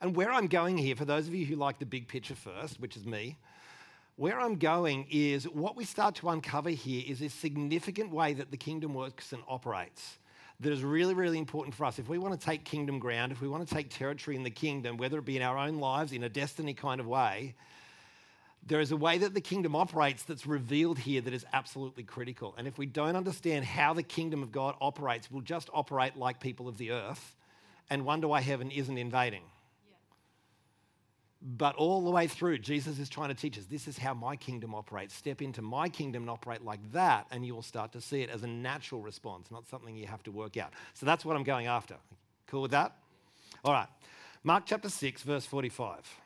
And 0.00 0.16
where 0.16 0.32
I'm 0.32 0.46
going 0.46 0.78
here, 0.78 0.96
for 0.96 1.04
those 1.04 1.28
of 1.28 1.34
you 1.34 1.44
who 1.44 1.56
like 1.56 1.78
the 1.78 1.86
big 1.86 2.08
picture 2.08 2.34
first, 2.34 2.80
which 2.80 2.96
is 2.96 3.04
me, 3.04 3.36
where 4.16 4.40
I'm 4.40 4.56
going 4.56 5.06
is 5.10 5.44
what 5.44 5.76
we 5.76 5.84
start 5.84 6.14
to 6.16 6.30
uncover 6.30 6.70
here 6.70 7.02
is 7.06 7.20
a 7.20 7.28
significant 7.28 8.10
way 8.10 8.32
that 8.32 8.50
the 8.50 8.56
kingdom 8.56 8.94
works 8.94 9.32
and 9.32 9.42
operates 9.46 10.18
that 10.60 10.72
is 10.72 10.82
really, 10.82 11.14
really 11.14 11.38
important 11.38 11.74
for 11.74 11.84
us. 11.84 11.98
If 11.98 12.08
we 12.08 12.16
want 12.16 12.38
to 12.38 12.46
take 12.46 12.64
kingdom 12.64 12.98
ground, 12.98 13.32
if 13.32 13.42
we 13.42 13.48
want 13.48 13.68
to 13.68 13.74
take 13.74 13.90
territory 13.90 14.36
in 14.36 14.42
the 14.42 14.50
kingdom, 14.50 14.96
whether 14.96 15.18
it 15.18 15.24
be 15.26 15.36
in 15.36 15.42
our 15.42 15.58
own 15.58 15.80
lives, 15.80 16.12
in 16.12 16.22
a 16.22 16.28
destiny 16.28 16.72
kind 16.72 17.00
of 17.00 17.06
way, 17.06 17.54
there 18.66 18.80
is 18.80 18.92
a 18.92 18.96
way 18.96 19.18
that 19.18 19.34
the 19.34 19.40
kingdom 19.40 19.76
operates 19.76 20.22
that's 20.22 20.46
revealed 20.46 20.98
here 20.98 21.20
that 21.20 21.34
is 21.34 21.44
absolutely 21.52 22.02
critical. 22.02 22.54
And 22.56 22.66
if 22.66 22.78
we 22.78 22.86
don't 22.86 23.16
understand 23.16 23.64
how 23.64 23.92
the 23.92 24.02
kingdom 24.02 24.42
of 24.42 24.52
God 24.52 24.74
operates, 24.80 25.30
we'll 25.30 25.42
just 25.42 25.68
operate 25.74 26.16
like 26.16 26.40
people 26.40 26.68
of 26.68 26.78
the 26.78 26.92
earth 26.92 27.34
and 27.90 28.04
wonder 28.04 28.26
why 28.26 28.40
heaven 28.40 28.70
isn't 28.70 28.96
invading. 28.96 29.42
But 31.46 31.76
all 31.76 32.02
the 32.02 32.10
way 32.10 32.26
through, 32.26 32.58
Jesus 32.58 32.98
is 32.98 33.10
trying 33.10 33.28
to 33.28 33.34
teach 33.34 33.58
us 33.58 33.66
this 33.66 33.86
is 33.86 33.98
how 33.98 34.14
my 34.14 34.34
kingdom 34.34 34.74
operates. 34.74 35.14
Step 35.14 35.42
into 35.42 35.60
my 35.60 35.90
kingdom 35.90 36.22
and 36.22 36.30
operate 36.30 36.64
like 36.64 36.80
that, 36.92 37.26
and 37.30 37.44
you 37.44 37.54
will 37.54 37.62
start 37.62 37.92
to 37.92 38.00
see 38.00 38.22
it 38.22 38.30
as 38.30 38.44
a 38.44 38.46
natural 38.46 39.02
response, 39.02 39.50
not 39.50 39.68
something 39.68 39.94
you 39.94 40.06
have 40.06 40.22
to 40.22 40.32
work 40.32 40.56
out. 40.56 40.72
So 40.94 41.04
that's 41.04 41.22
what 41.22 41.36
I'm 41.36 41.44
going 41.44 41.66
after. 41.66 41.96
Cool 42.46 42.62
with 42.62 42.70
that? 42.70 42.96
All 43.62 43.74
right. 43.74 43.88
Mark 44.42 44.64
chapter 44.64 44.88
6, 44.88 45.22
verse 45.22 45.44
45. 45.44 46.23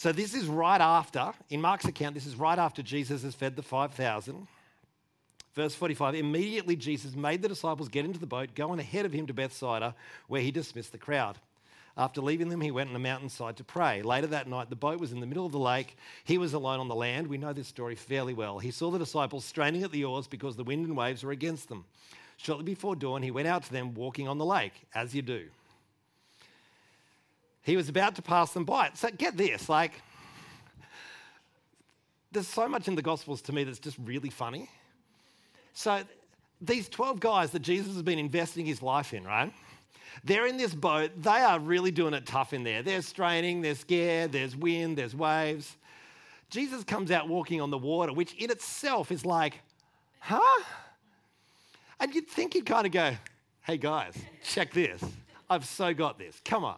So 0.00 0.12
this 0.12 0.32
is 0.32 0.46
right 0.46 0.80
after, 0.80 1.34
in 1.50 1.60
Mark's 1.60 1.84
account, 1.84 2.14
this 2.14 2.24
is 2.24 2.34
right 2.34 2.58
after 2.58 2.82
Jesus 2.82 3.22
has 3.22 3.34
fed 3.34 3.54
the 3.54 3.62
5,000. 3.62 4.48
Verse 5.54 5.74
45 5.74 6.14
Immediately 6.14 6.76
Jesus 6.76 7.14
made 7.14 7.42
the 7.42 7.48
disciples 7.48 7.88
get 7.88 8.06
into 8.06 8.18
the 8.18 8.24
boat, 8.24 8.54
go 8.54 8.70
on 8.70 8.80
ahead 8.80 9.04
of 9.04 9.12
him 9.12 9.26
to 9.26 9.34
Bethsaida, 9.34 9.94
where 10.26 10.40
he 10.40 10.50
dismissed 10.50 10.92
the 10.92 10.96
crowd. 10.96 11.36
After 11.98 12.22
leaving 12.22 12.48
them, 12.48 12.62
he 12.62 12.70
went 12.70 12.88
on 12.88 12.96
a 12.96 12.98
mountainside 12.98 13.58
to 13.58 13.64
pray. 13.64 14.00
Later 14.00 14.28
that 14.28 14.48
night, 14.48 14.70
the 14.70 14.74
boat 14.74 15.00
was 15.00 15.12
in 15.12 15.20
the 15.20 15.26
middle 15.26 15.44
of 15.44 15.52
the 15.52 15.58
lake. 15.58 15.98
He 16.24 16.38
was 16.38 16.54
alone 16.54 16.80
on 16.80 16.88
the 16.88 16.94
land. 16.94 17.26
We 17.26 17.36
know 17.36 17.52
this 17.52 17.68
story 17.68 17.94
fairly 17.94 18.32
well. 18.32 18.58
He 18.58 18.70
saw 18.70 18.90
the 18.90 18.98
disciples 18.98 19.44
straining 19.44 19.82
at 19.82 19.92
the 19.92 20.06
oars 20.06 20.26
because 20.26 20.56
the 20.56 20.64
wind 20.64 20.86
and 20.86 20.96
waves 20.96 21.24
were 21.24 21.32
against 21.32 21.68
them. 21.68 21.84
Shortly 22.38 22.64
before 22.64 22.96
dawn, 22.96 23.20
he 23.20 23.30
went 23.30 23.48
out 23.48 23.64
to 23.64 23.72
them 23.72 23.92
walking 23.92 24.28
on 24.28 24.38
the 24.38 24.46
lake, 24.46 24.86
as 24.94 25.14
you 25.14 25.20
do. 25.20 25.48
He 27.62 27.76
was 27.76 27.88
about 27.88 28.16
to 28.16 28.22
pass 28.22 28.52
them 28.52 28.64
by. 28.64 28.90
So 28.94 29.10
get 29.10 29.36
this, 29.36 29.68
like, 29.68 29.92
there's 32.32 32.48
so 32.48 32.68
much 32.68 32.88
in 32.88 32.94
the 32.94 33.02
Gospels 33.02 33.42
to 33.42 33.52
me 33.52 33.64
that's 33.64 33.78
just 33.78 33.98
really 33.98 34.30
funny. 34.30 34.68
So 35.72 36.02
these 36.60 36.88
12 36.88 37.20
guys 37.20 37.50
that 37.50 37.60
Jesus 37.60 37.94
has 37.94 38.02
been 38.02 38.18
investing 38.18 38.66
his 38.66 38.82
life 38.82 39.14
in, 39.14 39.24
right? 39.24 39.52
They're 40.24 40.46
in 40.46 40.56
this 40.56 40.74
boat. 40.74 41.10
They 41.22 41.30
are 41.30 41.58
really 41.58 41.90
doing 41.90 42.14
it 42.14 42.26
tough 42.26 42.52
in 42.52 42.64
there. 42.64 42.82
They're 42.82 43.02
straining, 43.02 43.62
they're 43.62 43.74
scared, 43.74 44.32
there's 44.32 44.56
wind, 44.56 44.98
there's 44.98 45.14
waves. 45.14 45.76
Jesus 46.50 46.82
comes 46.84 47.10
out 47.10 47.28
walking 47.28 47.60
on 47.60 47.70
the 47.70 47.78
water, 47.78 48.12
which 48.12 48.34
in 48.34 48.50
itself 48.50 49.12
is 49.12 49.24
like, 49.24 49.60
Huh? 50.20 50.64
And 51.98 52.14
you'd 52.14 52.28
think 52.28 52.54
he'd 52.54 52.66
kind 52.66 52.86
of 52.86 52.92
go, 52.92 53.16
hey 53.62 53.76
guys, 53.76 54.14
check 54.44 54.72
this. 54.72 55.02
I've 55.48 55.64
so 55.64 55.92
got 55.92 56.18
this. 56.18 56.40
Come 56.44 56.64
on. 56.64 56.76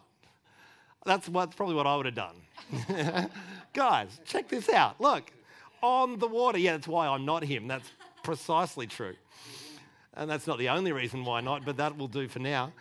That's, 1.05 1.27
what, 1.27 1.55
probably 1.55 1.75
what 1.75 1.87
I 1.87 1.95
would 1.95 2.05
have 2.05 2.15
done. 2.15 3.29
guys, 3.73 4.19
check 4.25 4.47
this 4.47 4.69
out. 4.69 5.01
Look, 5.01 5.31
on 5.81 6.17
the 6.17 6.27
water. 6.27 6.57
Yeah, 6.57 6.73
that's 6.73 6.87
why 6.87 7.07
I'm 7.07 7.25
not 7.25 7.43
him. 7.43 7.67
That's 7.67 7.91
precisely 8.23 8.87
true. 8.87 9.15
And 10.15 10.29
that's 10.29 10.47
not 10.47 10.57
the 10.57 10.69
only 10.69 10.91
reason 10.91 11.25
why 11.25 11.41
not, 11.41 11.65
but 11.65 11.77
that 11.77 11.97
will 11.97 12.07
do 12.07 12.27
for 12.27 12.39
now. 12.39 12.71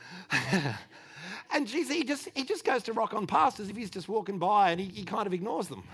and 1.52 1.67
Jesus, 1.67 1.95
he 1.95 2.05
just, 2.05 2.29
he 2.35 2.45
just 2.45 2.64
goes 2.64 2.83
to 2.85 2.93
rock 2.93 3.14
on 3.14 3.26
past 3.26 3.59
as 3.59 3.69
if 3.69 3.76
he's 3.76 3.91
just 3.91 4.09
walking 4.09 4.38
by 4.38 4.71
and 4.71 4.81
he, 4.81 4.87
he 4.87 5.05
kind 5.05 5.26
of 5.26 5.35
ignores 5.35 5.69
them. 5.69 5.83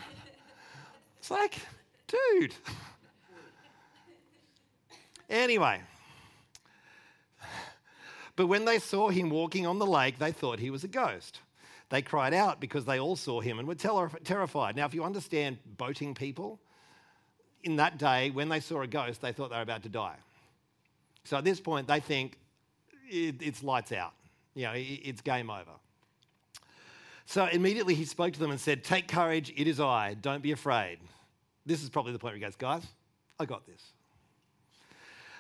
It's 1.20 1.32
like, 1.32 1.56
dude. 2.06 2.54
Anyway, 5.28 5.80
but 8.37 8.47
when 8.47 8.64
they 8.64 8.78
saw 8.78 9.08
him 9.08 9.28
walking 9.28 9.66
on 9.66 9.80
the 9.80 9.85
lake, 9.85 10.20
they 10.20 10.30
thought 10.30 10.61
he 10.61 10.70
was 10.70 10.85
a 10.85 10.88
ghost. 10.88 11.40
They 11.90 12.02
cried 12.02 12.35
out 12.35 12.61
because 12.61 12.85
they 12.85 13.00
all 13.00 13.16
saw 13.16 13.40
him 13.40 13.59
and 13.59 13.66
were 13.66 13.75
ter- 13.75 14.11
terrified. 14.25 14.76
Now, 14.76 14.85
if 14.87 14.95
you 14.95 15.04
understand 15.04 15.59
boating 15.76 16.14
people, 16.14 16.61
in 17.62 17.76
that 17.76 17.99
day, 17.99 18.30
when 18.30 18.49
they 18.49 18.61
saw 18.61 18.83
a 18.83 18.87
ghost, 18.87 19.21
they 19.21 19.33
thought 19.33 19.50
they 19.50 19.57
were 19.57 19.62
about 19.62 19.83
to 19.83 19.88
die. 19.88 20.16
So 21.25 21.37
at 21.37 21.45
this 21.45 21.61
point, 21.61 21.88
they 21.88 22.00
think 22.00 22.38
it, 23.09 23.37
it's 23.40 23.62
lights 23.62 23.92
out. 23.92 24.12
You 24.54 24.64
know, 24.64 24.73
it, 24.73 24.80
it's 24.80 25.21
game 25.21 25.50
over. 25.50 25.73
So 27.26 27.45
immediately 27.47 27.95
he 27.95 28.04
spoke 28.04 28.33
to 28.33 28.40
them 28.40 28.50
and 28.50 28.61
said, 28.61 28.85
Take 28.85 29.09
courage, 29.09 29.52
it 29.57 29.66
is 29.66 29.80
I, 29.80 30.14
don't 30.14 30.42
be 30.42 30.52
afraid. 30.52 30.99
This 31.66 31.83
is 31.83 31.90
probably 31.90 32.12
the 32.12 32.18
point 32.18 32.33
where 32.33 32.38
he 32.38 32.45
goes, 32.45 32.57
Guys, 32.57 32.87
I 33.38 33.45
got 33.45 33.66
this. 33.66 33.83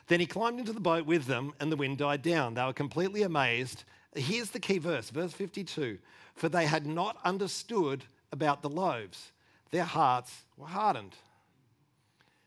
Then 0.08 0.20
he 0.20 0.26
climbed 0.26 0.58
into 0.58 0.72
the 0.72 0.80
boat 0.80 1.06
with 1.06 1.26
them, 1.26 1.52
and 1.60 1.70
the 1.70 1.76
wind 1.76 1.98
died 1.98 2.22
down. 2.22 2.54
They 2.54 2.64
were 2.64 2.72
completely 2.72 3.22
amazed. 3.22 3.84
Here's 4.14 4.50
the 4.50 4.60
key 4.60 4.78
verse, 4.78 5.10
verse 5.10 5.32
52 5.32 5.98
For 6.38 6.48
they 6.48 6.66
had 6.66 6.86
not 6.86 7.18
understood 7.24 8.04
about 8.30 8.62
the 8.62 8.68
loaves, 8.68 9.32
their 9.72 9.82
hearts 9.82 10.32
were 10.56 10.68
hardened. 10.68 11.16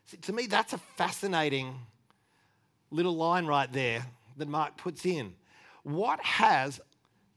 See, 0.06 0.16
to 0.16 0.32
me, 0.32 0.48
that's 0.48 0.72
a 0.72 0.78
fascinating 0.78 1.76
little 2.90 3.18
line 3.18 3.46
right 3.46 3.72
there 3.72 4.06
that 4.38 4.48
Mark 4.48 4.78
puts 4.78 5.06
in. 5.06 5.34
What 5.84 6.22
has 6.22 6.80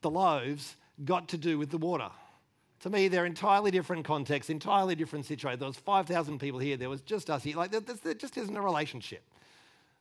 the 0.00 0.10
loaves 0.10 0.76
got 1.04 1.26
to 1.30 1.36
do 1.36 1.58
with 1.58 1.70
the 1.70 1.78
water? 1.78 2.10
To 2.82 2.90
me, 2.90 3.08
they're 3.08 3.26
entirely 3.26 3.72
different 3.72 4.04
contexts, 4.04 4.48
entirely 4.48 4.94
different 4.94 5.26
situations. 5.26 5.58
There 5.58 5.66
was 5.66 5.76
5,000 5.76 6.38
people 6.38 6.60
here. 6.60 6.76
There 6.76 6.88
was 6.88 7.00
just 7.00 7.30
us 7.30 7.42
here. 7.42 7.56
Like, 7.56 7.72
there, 7.72 7.80
there 7.80 8.14
just 8.14 8.38
isn't 8.38 8.56
a 8.56 8.62
relationship. 8.62 9.24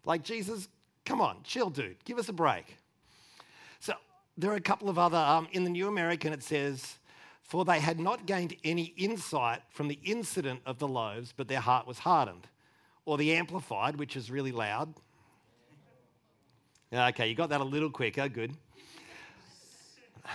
Like, 0.06 0.22
Jesus, 0.24 0.68
come 1.04 1.20
on, 1.20 1.38
chill, 1.44 1.72
dude. 1.72 1.96
Give 2.06 2.20
us 2.20 2.30
a 2.30 2.34
break. 2.34 2.78
There 4.38 4.52
are 4.52 4.56
a 4.56 4.62
couple 4.62 4.90
of 4.90 4.98
other, 4.98 5.18
um, 5.18 5.48
in 5.52 5.64
the 5.64 5.70
New 5.70 5.88
American, 5.88 6.34
it 6.34 6.42
says, 6.42 6.98
for 7.44 7.64
they 7.66 7.80
had 7.80 8.00
not 8.00 8.26
gained 8.26 8.56
any 8.64 8.94
insight 8.98 9.62
from 9.70 9.88
the 9.88 10.00
incident 10.04 10.62
of 10.66 10.80
the 10.80 10.88
loaves, 10.88 11.34
but 11.36 11.48
their 11.48 11.60
heart 11.60 11.86
was 11.86 12.00
hardened. 12.00 12.48
Or 13.06 13.18
the 13.18 13.34
Amplified, 13.34 13.98
which 13.98 14.16
is 14.16 14.32
really 14.32 14.52
loud. 14.52 14.96
Okay, 16.92 17.28
you 17.28 17.36
got 17.36 17.50
that 17.50 17.62
a 17.62 17.66
little 17.66 17.92
quicker. 17.92 18.28
Good. 18.28 18.56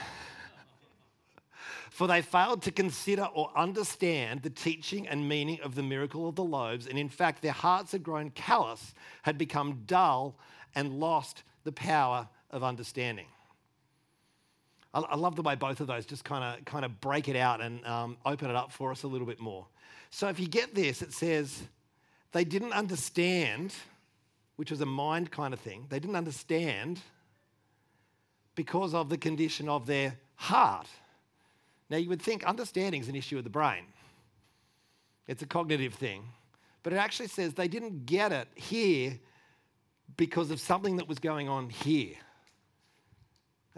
For 1.90 2.07
they 2.07 2.23
failed 2.23 2.62
to 2.62 2.71
consider 2.71 3.25
or 3.25 3.50
understand 3.57 4.43
the 4.43 4.50
teaching 4.50 5.09
and 5.09 5.28
meaning 5.28 5.59
of 5.62 5.75
the 5.75 5.83
miracle 5.83 6.28
of 6.28 6.37
the 6.37 6.45
loaves, 6.45 6.87
and 6.87 6.99
in 6.99 7.09
fact, 7.09 7.43
their 7.43 7.52
hearts 7.52 7.90
had 7.93 8.05
grown 8.05 8.31
callous, 8.31 8.95
had 9.23 9.38
become 9.38 9.83
dull, 9.87 10.37
and 10.75 11.00
lost 11.00 11.43
the 11.64 11.73
power 11.73 12.28
of 12.50 12.62
understanding. 12.62 13.26
I, 14.95 15.00
I 15.00 15.16
love 15.16 15.37
the 15.37 15.42
way 15.42 15.54
both 15.54 15.80
of 15.80 15.87
those 15.87 16.07
just 16.07 16.25
kind 16.25 16.45
of 16.45 16.64
kind 16.64 16.85
of 16.85 17.00
break 17.00 17.28
it 17.28 17.37
out 17.37 17.61
and 17.61 17.85
um, 17.87 18.16
open 18.25 18.50
it 18.50 18.57
up 18.57 18.73
for 18.73 18.90
us 18.90 19.02
a 19.02 19.09
little 19.09 19.26
bit 19.26 19.40
more. 19.40 19.66
So 20.11 20.28
if 20.28 20.40
you 20.40 20.49
get 20.49 20.75
this, 20.75 21.02
it 21.02 21.12
says 21.12 21.62
they 22.33 22.45
didn't 22.45 22.73
understand, 22.73 23.75
which 24.57 24.71
was 24.71 24.80
a 24.80 24.87
mind 24.87 25.30
kind 25.30 25.52
of 25.52 25.61
thing. 25.61 25.87
They 25.88 25.99
didn't 25.99 26.16
understand 26.16 27.00
because 28.54 28.95
of 28.95 29.09
the 29.09 29.18
condition 29.18 29.68
of 29.68 29.87
their 29.87 30.16
heart. 30.35 30.88
Now, 31.90 31.97
you 31.97 32.09
would 32.09 32.21
think 32.21 32.45
understanding 32.45 33.00
is 33.00 33.09
an 33.09 33.14
issue 33.14 33.38
of 33.38 33.45
the 33.45 33.50
brain, 33.50 33.85
it's 35.26 35.42
a 35.42 35.47
cognitive 35.47 35.95
thing. 35.95 36.25
But 36.83 36.92
it 36.92 36.97
actually 36.97 37.28
says 37.28 37.54
they 37.54 37.68
didn't 37.68 38.07
get 38.07 38.33
it 38.33 38.49
here 38.54 39.18
because 40.16 40.50
of 40.50 40.61
something 40.61 40.97
that 40.97 41.09
was 41.09 41.18
going 41.18 41.49
on 41.49 41.68
here. 41.68 42.14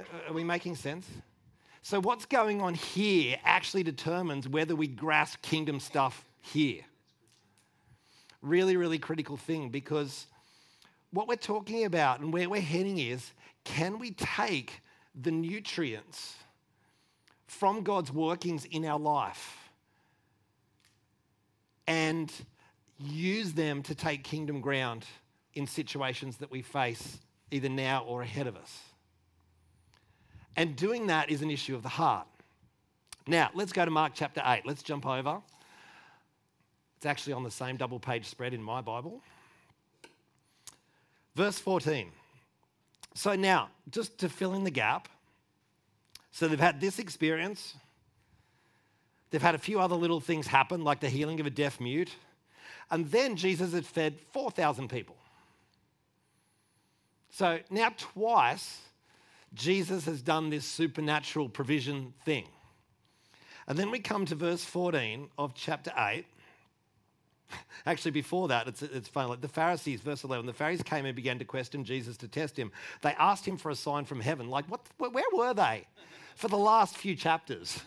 Uh, 0.00 0.30
are 0.30 0.32
we 0.32 0.44
making 0.44 0.76
sense? 0.76 1.06
So, 1.82 2.00
what's 2.00 2.26
going 2.26 2.60
on 2.60 2.74
here 2.74 3.36
actually 3.44 3.82
determines 3.82 4.48
whether 4.48 4.74
we 4.74 4.86
grasp 4.86 5.40
kingdom 5.42 5.80
stuff 5.80 6.24
here. 6.40 6.82
Really, 8.42 8.76
really 8.76 8.98
critical 8.98 9.36
thing 9.36 9.68
because 9.68 10.26
what 11.12 11.28
we're 11.28 11.36
talking 11.36 11.84
about 11.84 12.20
and 12.20 12.32
where 12.32 12.48
we're 12.48 12.60
heading 12.60 12.98
is 12.98 13.32
can 13.64 13.98
we 13.98 14.12
take 14.12 14.80
the 15.14 15.30
nutrients 15.30 16.36
from 17.46 17.82
God's 17.82 18.12
workings 18.12 18.64
in 18.64 18.84
our 18.84 18.98
life 18.98 19.70
and 21.86 22.32
use 22.98 23.52
them 23.52 23.82
to 23.82 23.94
take 23.94 24.22
kingdom 24.22 24.60
ground 24.60 25.04
in 25.54 25.66
situations 25.66 26.36
that 26.36 26.50
we 26.50 26.62
face 26.62 27.18
either 27.50 27.68
now 27.68 28.04
or 28.04 28.22
ahead 28.22 28.46
of 28.46 28.56
us. 28.56 28.89
And 30.56 30.76
doing 30.76 31.06
that 31.06 31.30
is 31.30 31.42
an 31.42 31.50
issue 31.50 31.74
of 31.74 31.82
the 31.82 31.88
heart. 31.88 32.26
Now, 33.26 33.50
let's 33.54 33.72
go 33.72 33.84
to 33.84 33.90
Mark 33.90 34.12
chapter 34.14 34.42
8. 34.44 34.66
Let's 34.66 34.82
jump 34.82 35.06
over. 35.06 35.40
It's 36.96 37.06
actually 37.06 37.34
on 37.34 37.44
the 37.44 37.50
same 37.50 37.76
double 37.76 37.98
page 37.98 38.26
spread 38.26 38.52
in 38.52 38.62
my 38.62 38.80
Bible. 38.80 39.22
Verse 41.34 41.58
14. 41.58 42.10
So 43.14 43.34
now, 43.36 43.70
just 43.90 44.18
to 44.18 44.28
fill 44.28 44.54
in 44.54 44.64
the 44.64 44.70
gap, 44.70 45.08
so 46.32 46.48
they've 46.48 46.60
had 46.60 46.80
this 46.80 46.98
experience. 46.98 47.74
They've 49.30 49.42
had 49.42 49.54
a 49.54 49.58
few 49.58 49.80
other 49.80 49.94
little 49.94 50.20
things 50.20 50.46
happen, 50.46 50.84
like 50.84 51.00
the 51.00 51.08
healing 51.08 51.40
of 51.40 51.46
a 51.46 51.50
deaf 51.50 51.80
mute. 51.80 52.10
And 52.90 53.10
then 53.10 53.36
Jesus 53.36 53.72
had 53.72 53.86
fed 53.86 54.18
4,000 54.32 54.88
people. 54.88 55.16
So 57.30 57.60
now, 57.70 57.92
twice, 57.96 58.80
Jesus 59.54 60.04
has 60.04 60.22
done 60.22 60.50
this 60.50 60.64
supernatural 60.64 61.48
provision 61.48 62.14
thing. 62.24 62.46
And 63.66 63.78
then 63.78 63.90
we 63.90 63.98
come 63.98 64.26
to 64.26 64.34
verse 64.34 64.64
14 64.64 65.28
of 65.38 65.54
chapter 65.54 65.92
8. 65.96 66.24
Actually, 67.86 68.12
before 68.12 68.48
that, 68.48 68.68
it's, 68.68 68.82
it's 68.82 69.08
funny. 69.08 69.28
Like 69.28 69.40
the 69.40 69.48
Pharisees, 69.48 70.00
verse 70.00 70.24
11, 70.24 70.46
the 70.46 70.52
Pharisees 70.52 70.82
came 70.82 71.04
and 71.04 71.14
began 71.14 71.38
to 71.38 71.44
question 71.44 71.84
Jesus 71.84 72.16
to 72.18 72.28
test 72.28 72.56
him. 72.56 72.72
They 73.02 73.14
asked 73.18 73.46
him 73.46 73.56
for 73.56 73.70
a 73.70 73.76
sign 73.76 74.04
from 74.04 74.20
heaven. 74.20 74.48
Like, 74.48 74.66
what, 74.66 74.80
where 74.98 75.24
were 75.32 75.54
they? 75.54 75.86
for 76.40 76.48
the 76.48 76.58
last 76.58 76.96
few 76.96 77.14
chapters. 77.14 77.82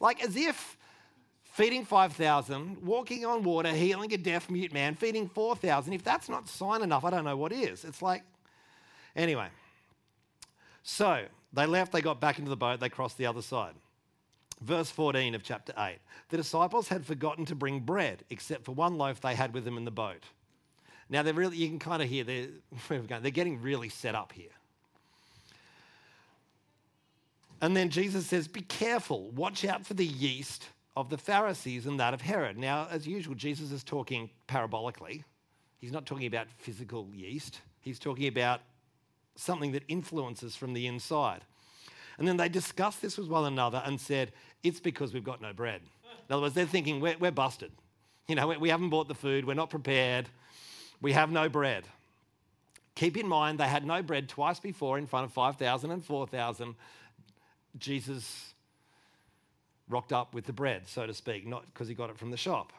Like 0.00 0.22
as 0.22 0.36
if 0.36 0.76
feeding 1.42 1.84
5,000, 1.84 2.82
walking 2.82 3.26
on 3.26 3.42
water, 3.42 3.70
healing 3.70 4.12
a 4.12 4.16
deaf 4.16 4.48
mute 4.48 4.72
man, 4.72 4.94
feeding 4.94 5.28
4,000, 5.28 5.92
if 5.92 6.04
that's 6.04 6.28
not 6.28 6.48
sign 6.48 6.82
enough, 6.82 7.04
I 7.04 7.10
don't 7.10 7.24
know 7.24 7.36
what 7.36 7.52
is. 7.52 7.84
It's 7.84 8.00
like, 8.00 8.22
anyway. 9.16 9.48
So 10.82 11.24
they 11.52 11.66
left, 11.66 11.92
they 11.92 12.00
got 12.00 12.20
back 12.20 12.38
into 12.38 12.50
the 12.50 12.56
boat, 12.56 12.80
they 12.80 12.88
crossed 12.88 13.18
the 13.18 13.26
other 13.26 13.42
side. 13.42 13.74
Verse 14.60 14.90
14 14.90 15.34
of 15.34 15.42
chapter 15.42 15.72
8 15.76 15.98
The 16.28 16.36
disciples 16.36 16.88
had 16.88 17.04
forgotten 17.04 17.44
to 17.46 17.54
bring 17.54 17.80
bread, 17.80 18.24
except 18.30 18.64
for 18.64 18.72
one 18.72 18.96
loaf 18.98 19.20
they 19.20 19.34
had 19.34 19.54
with 19.54 19.64
them 19.64 19.76
in 19.76 19.84
the 19.84 19.90
boat. 19.90 20.22
Now, 21.08 21.22
they're 21.22 21.34
really, 21.34 21.56
you 21.56 21.68
can 21.68 21.78
kind 21.78 22.02
of 22.02 22.08
hear 22.08 22.24
they're, 22.24 22.48
they're 23.20 23.30
getting 23.30 23.60
really 23.60 23.88
set 23.88 24.14
up 24.14 24.32
here. 24.32 24.50
And 27.60 27.76
then 27.76 27.90
Jesus 27.90 28.26
says, 28.26 28.48
Be 28.48 28.62
careful, 28.62 29.30
watch 29.30 29.64
out 29.64 29.86
for 29.86 29.94
the 29.94 30.06
yeast 30.06 30.68
of 30.96 31.10
the 31.10 31.18
Pharisees 31.18 31.86
and 31.86 31.98
that 32.00 32.14
of 32.14 32.20
Herod. 32.20 32.58
Now, 32.58 32.88
as 32.90 33.06
usual, 33.06 33.34
Jesus 33.34 33.72
is 33.72 33.84
talking 33.84 34.30
parabolically. 34.48 35.24
He's 35.78 35.92
not 35.92 36.06
talking 36.06 36.26
about 36.26 36.48
physical 36.58 37.08
yeast, 37.12 37.60
he's 37.80 37.98
talking 37.98 38.28
about 38.28 38.60
something 39.36 39.72
that 39.72 39.82
influences 39.88 40.56
from 40.56 40.72
the 40.72 40.86
inside. 40.86 41.42
And 42.18 42.28
then 42.28 42.36
they 42.36 42.48
discussed 42.48 43.02
this 43.02 43.16
with 43.16 43.28
one 43.28 43.44
another 43.44 43.82
and 43.84 44.00
said, 44.00 44.32
It's 44.62 44.80
because 44.80 45.12
we've 45.12 45.24
got 45.24 45.40
no 45.40 45.52
bread. 45.52 45.80
In 46.28 46.32
other 46.32 46.42
words, 46.42 46.54
they're 46.54 46.66
thinking, 46.66 47.00
We're, 47.00 47.16
we're 47.18 47.30
busted. 47.30 47.72
You 48.28 48.36
know, 48.36 48.46
we 48.46 48.68
haven't 48.68 48.90
bought 48.90 49.08
the 49.08 49.14
food, 49.14 49.44
we're 49.44 49.54
not 49.54 49.70
prepared, 49.70 50.28
we 51.00 51.12
have 51.12 51.30
no 51.30 51.48
bread. 51.48 51.84
Keep 52.94 53.16
in 53.16 53.26
mind, 53.26 53.58
they 53.58 53.66
had 53.66 53.84
no 53.84 54.02
bread 54.02 54.28
twice 54.28 54.60
before 54.60 54.98
in 54.98 55.06
front 55.06 55.24
of 55.24 55.32
5,000 55.32 55.90
and 55.90 56.04
4,000 56.04 56.74
Jesus 57.78 58.52
rocked 59.88 60.12
up 60.12 60.34
with 60.34 60.44
the 60.46 60.52
bread, 60.52 60.86
so 60.86 61.06
to 61.06 61.14
speak, 61.14 61.46
not 61.46 61.64
because 61.72 61.88
he 61.88 61.94
got 61.94 62.10
it 62.10 62.18
from 62.18 62.30
the 62.30 62.36
shop. 62.36 62.72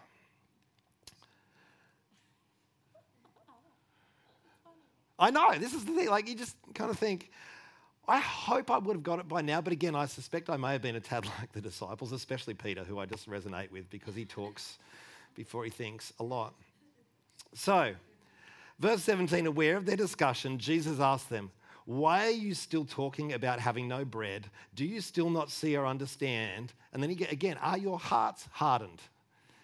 I 5.18 5.32
know, 5.32 5.54
this 5.58 5.74
is 5.74 5.86
the 5.86 5.94
thing. 5.94 6.10
Like, 6.10 6.28
you 6.28 6.36
just 6.36 6.56
kind 6.74 6.90
of 6.90 6.98
think, 6.98 7.32
I 8.08 8.20
hope 8.20 8.70
I 8.70 8.78
would 8.78 8.96
have 8.96 9.04
got 9.04 9.20
it 9.20 9.28
by 9.28 9.42
now, 9.42 9.62
but 9.62 9.72
again, 9.72 9.96
I 9.96 10.08
suspect 10.08 10.50
I 10.50 10.58
may 10.58 10.74
have 10.74 10.82
been 10.82 10.96
a 10.96 11.00
tad 11.00 11.26
like 11.40 11.52
the 11.54 11.62
disciples, 11.62 12.12
especially 12.12 12.54
Peter, 12.54 12.84
who 12.84 13.00
I 13.00 13.06
just 13.06 13.30
resonate 13.30 13.72
with 13.72 13.90
because 13.90 14.16
he 14.16 14.26
talks 14.26 14.78
before 15.36 15.64
he 15.64 15.70
thinks 15.70 16.14
a 16.20 16.24
lot. 16.24 16.54
So, 17.54 17.94
verse 18.80 19.04
17, 19.04 19.46
aware 19.46 19.78
of 19.78 19.86
their 19.86 19.96
discussion, 19.96 20.58
Jesus 20.58 21.00
asked 21.00 21.30
them, 21.30 21.52
Why 21.86 22.26
are 22.26 22.32
you 22.32 22.54
still 22.54 22.86
talking 22.86 23.34
about 23.34 23.60
having 23.60 23.88
no 23.88 24.04
bread? 24.04 24.48
Do 24.76 24.86
you 24.86 25.02
still 25.02 25.30
not 25.30 25.50
see 25.50 25.78
or 25.78 25.86
understand? 25.86 26.74
And 26.92 27.02
then 27.02 27.10
he, 27.10 27.24
again, 27.26 27.58
are 27.62 27.78
your 27.78 28.00
hearts 28.00 28.48
hardened? 28.52 29.02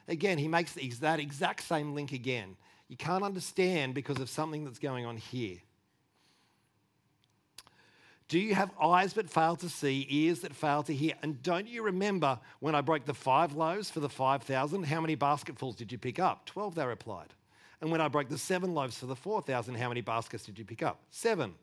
Again, 0.08 0.38
he 0.38 0.48
makes 0.48 0.74
that 1.00 1.20
exact 1.20 1.62
same 1.62 1.94
link 1.94 2.14
again. 2.14 2.56
You 2.90 2.98
can't 2.98 3.24
understand 3.24 3.94
because 3.94 4.20
of 4.20 4.30
something 4.30 4.66
that's 4.66 4.80
going 4.80 5.06
on 5.06 5.16
here. 5.16 5.58
Do 8.28 8.38
you 8.38 8.54
have 8.54 8.72
eyes 8.80 9.14
but 9.14 9.30
fail 9.30 9.56
to 9.58 9.70
see, 9.70 10.06
ears 10.10 10.42
that 10.42 10.54
fail 10.54 10.84
to 10.84 10.94
hear? 10.94 11.14
And 11.24 11.42
don't 11.42 11.68
you 11.68 11.84
remember 11.84 12.40
when 12.60 12.76
I 12.76 12.82
broke 12.82 13.06
the 13.06 13.14
five 13.14 13.56
loaves 13.56 13.90
for 13.90 14.02
the 14.02 14.10
5,000? 14.10 14.84
How 14.84 15.02
many 15.02 15.16
basketfuls 15.16 15.76
did 15.76 15.92
you 15.92 15.98
pick 15.98 16.20
up? 16.20 16.46
12, 16.46 16.76
they 16.76 16.86
replied. 16.86 17.34
And 17.82 17.92
when 17.92 18.02
I 18.02 18.08
broke 18.08 18.30
the 18.30 18.38
seven 18.38 18.74
loaves 18.74 18.98
for 18.98 19.08
the 19.08 19.16
4,000, 19.16 19.76
how 19.76 19.88
many 19.90 20.02
baskets 20.02 20.46
did 20.46 20.60
you 20.60 20.66
pick 20.66 20.84
up? 20.84 21.00
Seven. 21.10 21.54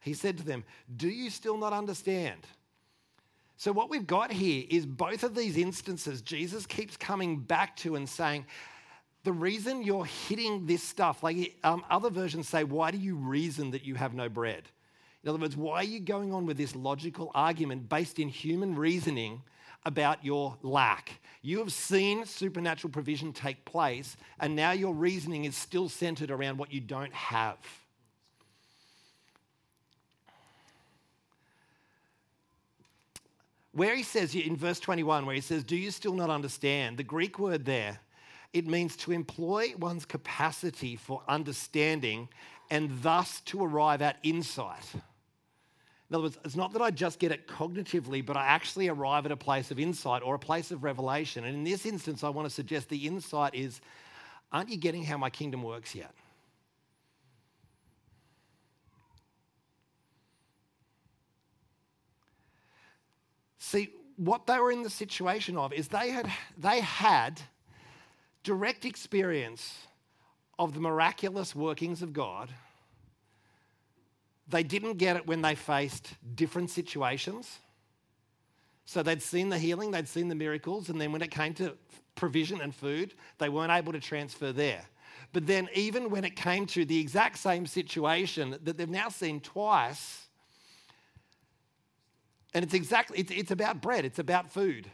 He 0.00 0.12
said 0.12 0.36
to 0.38 0.44
them, 0.44 0.64
Do 0.94 1.08
you 1.08 1.30
still 1.30 1.56
not 1.56 1.72
understand? 1.72 2.40
So, 3.56 3.72
what 3.72 3.88
we've 3.88 4.06
got 4.06 4.32
here 4.32 4.64
is 4.68 4.84
both 4.84 5.22
of 5.22 5.36
these 5.36 5.56
instances, 5.56 6.20
Jesus 6.20 6.66
keeps 6.66 6.96
coming 6.96 7.38
back 7.38 7.76
to 7.76 7.94
and 7.94 8.08
saying, 8.08 8.44
the 9.24 9.32
reason 9.32 9.82
you're 9.82 10.04
hitting 10.04 10.66
this 10.66 10.82
stuff, 10.82 11.22
like 11.22 11.56
um, 11.62 11.84
other 11.88 12.10
versions 12.10 12.48
say, 12.48 12.64
why 12.64 12.90
do 12.90 12.98
you 12.98 13.14
reason 13.14 13.70
that 13.70 13.84
you 13.84 13.94
have 13.94 14.14
no 14.14 14.28
bread? 14.28 14.64
In 15.22 15.28
other 15.28 15.38
words, 15.38 15.56
why 15.56 15.76
are 15.76 15.84
you 15.84 16.00
going 16.00 16.34
on 16.34 16.46
with 16.46 16.56
this 16.56 16.74
logical 16.74 17.30
argument 17.34 17.88
based 17.88 18.18
in 18.18 18.28
human 18.28 18.74
reasoning 18.74 19.42
about 19.86 20.24
your 20.24 20.56
lack? 20.62 21.20
You 21.42 21.58
have 21.60 21.72
seen 21.72 22.24
supernatural 22.24 22.90
provision 22.92 23.32
take 23.32 23.64
place, 23.64 24.16
and 24.40 24.56
now 24.56 24.72
your 24.72 24.92
reasoning 24.92 25.44
is 25.44 25.56
still 25.56 25.88
centered 25.88 26.32
around 26.32 26.58
what 26.58 26.72
you 26.72 26.80
don't 26.80 27.12
have. 27.12 27.58
Where 33.70 33.94
he 33.96 34.02
says 34.02 34.34
in 34.34 34.56
verse 34.56 34.80
21, 34.80 35.24
where 35.24 35.34
he 35.34 35.40
says, 35.40 35.64
Do 35.64 35.76
you 35.76 35.90
still 35.90 36.14
not 36.14 36.28
understand? 36.28 36.98
The 36.98 37.04
Greek 37.04 37.38
word 37.38 37.64
there, 37.64 38.00
it 38.52 38.66
means 38.66 38.96
to 38.96 39.12
employ 39.12 39.74
one's 39.78 40.04
capacity 40.04 40.96
for 40.96 41.22
understanding 41.26 42.28
and 42.70 43.02
thus 43.02 43.40
to 43.42 43.64
arrive 43.64 44.02
at 44.02 44.18
insight. 44.22 44.86
In 44.94 46.16
other 46.16 46.24
words, 46.24 46.38
it's 46.44 46.56
not 46.56 46.74
that 46.74 46.82
I 46.82 46.90
just 46.90 47.18
get 47.18 47.32
it 47.32 47.48
cognitively, 47.48 48.24
but 48.24 48.36
I 48.36 48.46
actually 48.46 48.88
arrive 48.88 49.24
at 49.24 49.32
a 49.32 49.36
place 49.36 49.70
of 49.70 49.78
insight 49.78 50.22
or 50.22 50.34
a 50.34 50.38
place 50.38 50.70
of 50.70 50.84
revelation. 50.84 51.44
And 51.44 51.56
in 51.56 51.64
this 51.64 51.86
instance, 51.86 52.22
I 52.22 52.28
want 52.28 52.46
to 52.46 52.54
suggest 52.54 52.90
the 52.90 53.06
insight 53.06 53.54
is 53.54 53.80
aren't 54.52 54.68
you 54.68 54.76
getting 54.76 55.02
how 55.04 55.16
my 55.16 55.30
kingdom 55.30 55.62
works 55.62 55.94
yet? 55.94 56.12
See, 63.58 63.88
what 64.16 64.46
they 64.46 64.58
were 64.58 64.70
in 64.70 64.82
the 64.82 64.90
situation 64.90 65.56
of 65.56 65.72
is 65.72 65.88
they 65.88 66.10
had, 66.10 66.30
they 66.58 66.80
had 66.80 67.40
direct 68.42 68.84
experience 68.84 69.86
of 70.58 70.74
the 70.74 70.80
miraculous 70.80 71.54
workings 71.54 72.02
of 72.02 72.12
God 72.12 72.50
they 74.52 74.62
didn't 74.62 74.94
get 74.98 75.16
it 75.16 75.26
when 75.26 75.42
they 75.42 75.54
faced 75.54 76.14
different 76.34 76.70
situations. 76.70 77.58
So 78.84 79.02
they'd 79.02 79.22
seen 79.22 79.48
the 79.48 79.58
healing, 79.58 79.90
they'd 79.90 80.08
seen 80.08 80.28
the 80.28 80.34
miracles, 80.34 80.88
and 80.88 81.00
then 81.00 81.12
when 81.12 81.22
it 81.22 81.30
came 81.30 81.54
to 81.54 81.76
provision 82.14 82.60
and 82.60 82.74
food, 82.74 83.14
they 83.38 83.48
weren't 83.48 83.72
able 83.72 83.92
to 83.92 84.00
transfer 84.00 84.52
there. 84.52 84.84
But 85.32 85.46
then, 85.46 85.68
even 85.74 86.10
when 86.10 86.24
it 86.24 86.36
came 86.36 86.66
to 86.66 86.84
the 86.84 87.00
exact 87.00 87.38
same 87.38 87.64
situation 87.64 88.58
that 88.62 88.76
they've 88.76 88.88
now 88.88 89.08
seen 89.08 89.40
twice, 89.40 90.26
and 92.52 92.62
it's 92.62 92.74
exactly, 92.74 93.18
it's, 93.18 93.30
it's 93.30 93.50
about 93.50 93.80
bread, 93.80 94.04
it's 94.04 94.18
about 94.18 94.52
food. 94.52 94.90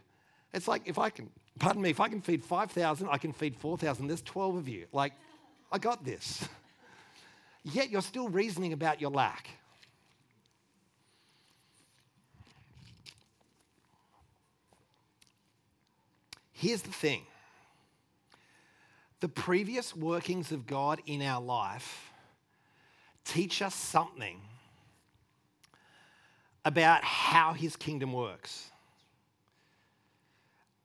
It's 0.54 0.68
like 0.68 0.82
if 0.86 0.98
I 0.98 1.10
can, 1.10 1.30
pardon 1.58 1.82
me, 1.82 1.90
if 1.90 2.00
I 2.00 2.08
can 2.08 2.20
feed 2.20 2.44
5,000, 2.44 3.08
I 3.08 3.18
can 3.18 3.32
feed 3.32 3.56
4,000. 3.56 4.06
There's 4.06 4.22
12 4.22 4.56
of 4.56 4.68
you. 4.68 4.86
Like, 4.92 5.12
I 5.70 5.78
got 5.78 6.04
this 6.04 6.48
yet 7.64 7.90
you're 7.90 8.02
still 8.02 8.28
reasoning 8.28 8.72
about 8.72 9.00
your 9.00 9.10
lack. 9.10 9.50
Here's 16.52 16.82
the 16.82 16.90
thing 16.90 17.22
the 19.20 19.28
previous 19.28 19.94
workings 19.94 20.52
of 20.52 20.66
God 20.66 21.00
in 21.06 21.22
our 21.22 21.40
life 21.40 22.10
teach 23.24 23.62
us 23.62 23.74
something 23.74 24.40
about 26.64 27.04
how 27.04 27.52
his 27.52 27.76
kingdom 27.76 28.12
works. 28.12 28.70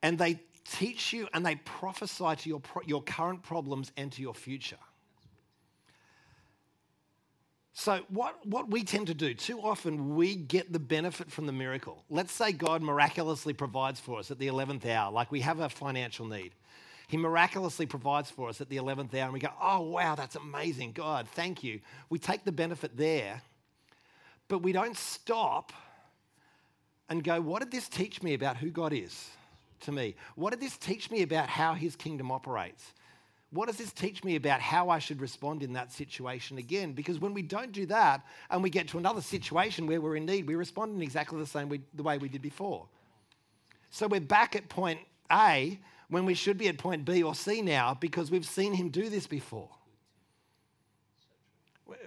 And 0.01 0.17
they 0.17 0.39
teach 0.65 1.13
you 1.13 1.27
and 1.33 1.45
they 1.45 1.55
prophesy 1.55 2.35
to 2.35 2.49
your, 2.49 2.61
your 2.85 3.01
current 3.03 3.43
problems 3.43 3.91
and 3.97 4.11
to 4.13 4.21
your 4.21 4.33
future. 4.33 4.77
So, 7.75 8.01
what, 8.09 8.45
what 8.45 8.69
we 8.69 8.83
tend 8.83 9.07
to 9.07 9.15
do, 9.15 9.33
too 9.33 9.59
often 9.59 10.15
we 10.15 10.35
get 10.35 10.71
the 10.71 10.79
benefit 10.79 11.31
from 11.31 11.47
the 11.47 11.51
miracle. 11.51 12.03
Let's 12.07 12.31
say 12.31 12.51
God 12.51 12.83
miraculously 12.83 13.53
provides 13.53 13.99
for 13.99 14.19
us 14.19 14.29
at 14.29 14.37
the 14.37 14.47
11th 14.47 14.85
hour, 14.85 15.11
like 15.11 15.31
we 15.31 15.39
have 15.41 15.59
a 15.59 15.69
financial 15.69 16.27
need. 16.27 16.53
He 17.07 17.17
miraculously 17.17 17.87
provides 17.87 18.29
for 18.29 18.47
us 18.47 18.61
at 18.61 18.69
the 18.69 18.77
11th 18.77 19.13
hour, 19.15 19.23
and 19.23 19.33
we 19.33 19.39
go, 19.39 19.49
Oh, 19.59 19.81
wow, 19.81 20.13
that's 20.13 20.35
amazing. 20.35 20.91
God, 20.91 21.27
thank 21.29 21.63
you. 21.63 21.79
We 22.11 22.19
take 22.19 22.45
the 22.45 22.51
benefit 22.51 22.95
there, 22.95 23.41
but 24.47 24.59
we 24.59 24.71
don't 24.71 24.95
stop 24.95 25.73
and 27.09 27.23
go, 27.23 27.41
What 27.41 27.63
did 27.63 27.71
this 27.71 27.89
teach 27.89 28.21
me 28.21 28.35
about 28.35 28.57
who 28.57 28.69
God 28.69 28.93
is 28.93 29.31
to 29.83 29.91
me? 29.91 30.15
What 30.35 30.51
did 30.51 30.59
this 30.59 30.77
teach 30.77 31.11
me 31.11 31.21
about 31.21 31.49
how 31.49 31.73
his 31.73 31.95
kingdom 31.95 32.31
operates? 32.31 32.93
what 33.53 33.67
does 33.67 33.77
this 33.77 33.93
teach 33.93 34.23
me 34.23 34.35
about 34.35 34.59
how 34.59 34.89
I 34.89 34.97
should 34.97 35.21
respond 35.21 35.61
in 35.61 35.73
that 35.73 35.91
situation 35.91 36.57
again? 36.57 36.93
Because 36.93 37.19
when 37.19 37.33
we 37.33 37.43
don't 37.43 37.71
do 37.71 37.85
that 37.85 38.25
and 38.49 38.63
we 38.63 38.69
get 38.69 38.87
to 38.89 38.97
another 38.97 39.21
situation 39.21 39.85
where 39.85 40.01
we're 40.01 40.15
in 40.15 40.25
need, 40.25 40.47
we 40.47 40.55
respond 40.55 40.95
in 40.95 41.01
exactly 41.01 41.37
the 41.37 41.45
same 41.45 41.69
way, 41.69 41.81
the 41.93 42.03
way 42.03 42.17
we 42.17 42.29
did 42.29 42.41
before. 42.41 42.87
So 43.91 44.07
we're 44.07 44.21
back 44.21 44.55
at 44.55 44.69
point 44.69 44.99
A 45.31 45.79
when 46.09 46.25
we 46.25 46.33
should 46.33 46.57
be 46.57 46.67
at 46.67 46.79
point 46.79 47.05
B 47.05 47.21
or 47.21 47.35
C 47.35 47.61
now 47.61 47.93
because 47.93 48.31
we've 48.31 48.45
seen 48.45 48.73
him 48.73 48.89
do 48.89 49.07
this 49.07 49.27
before. 49.27 49.69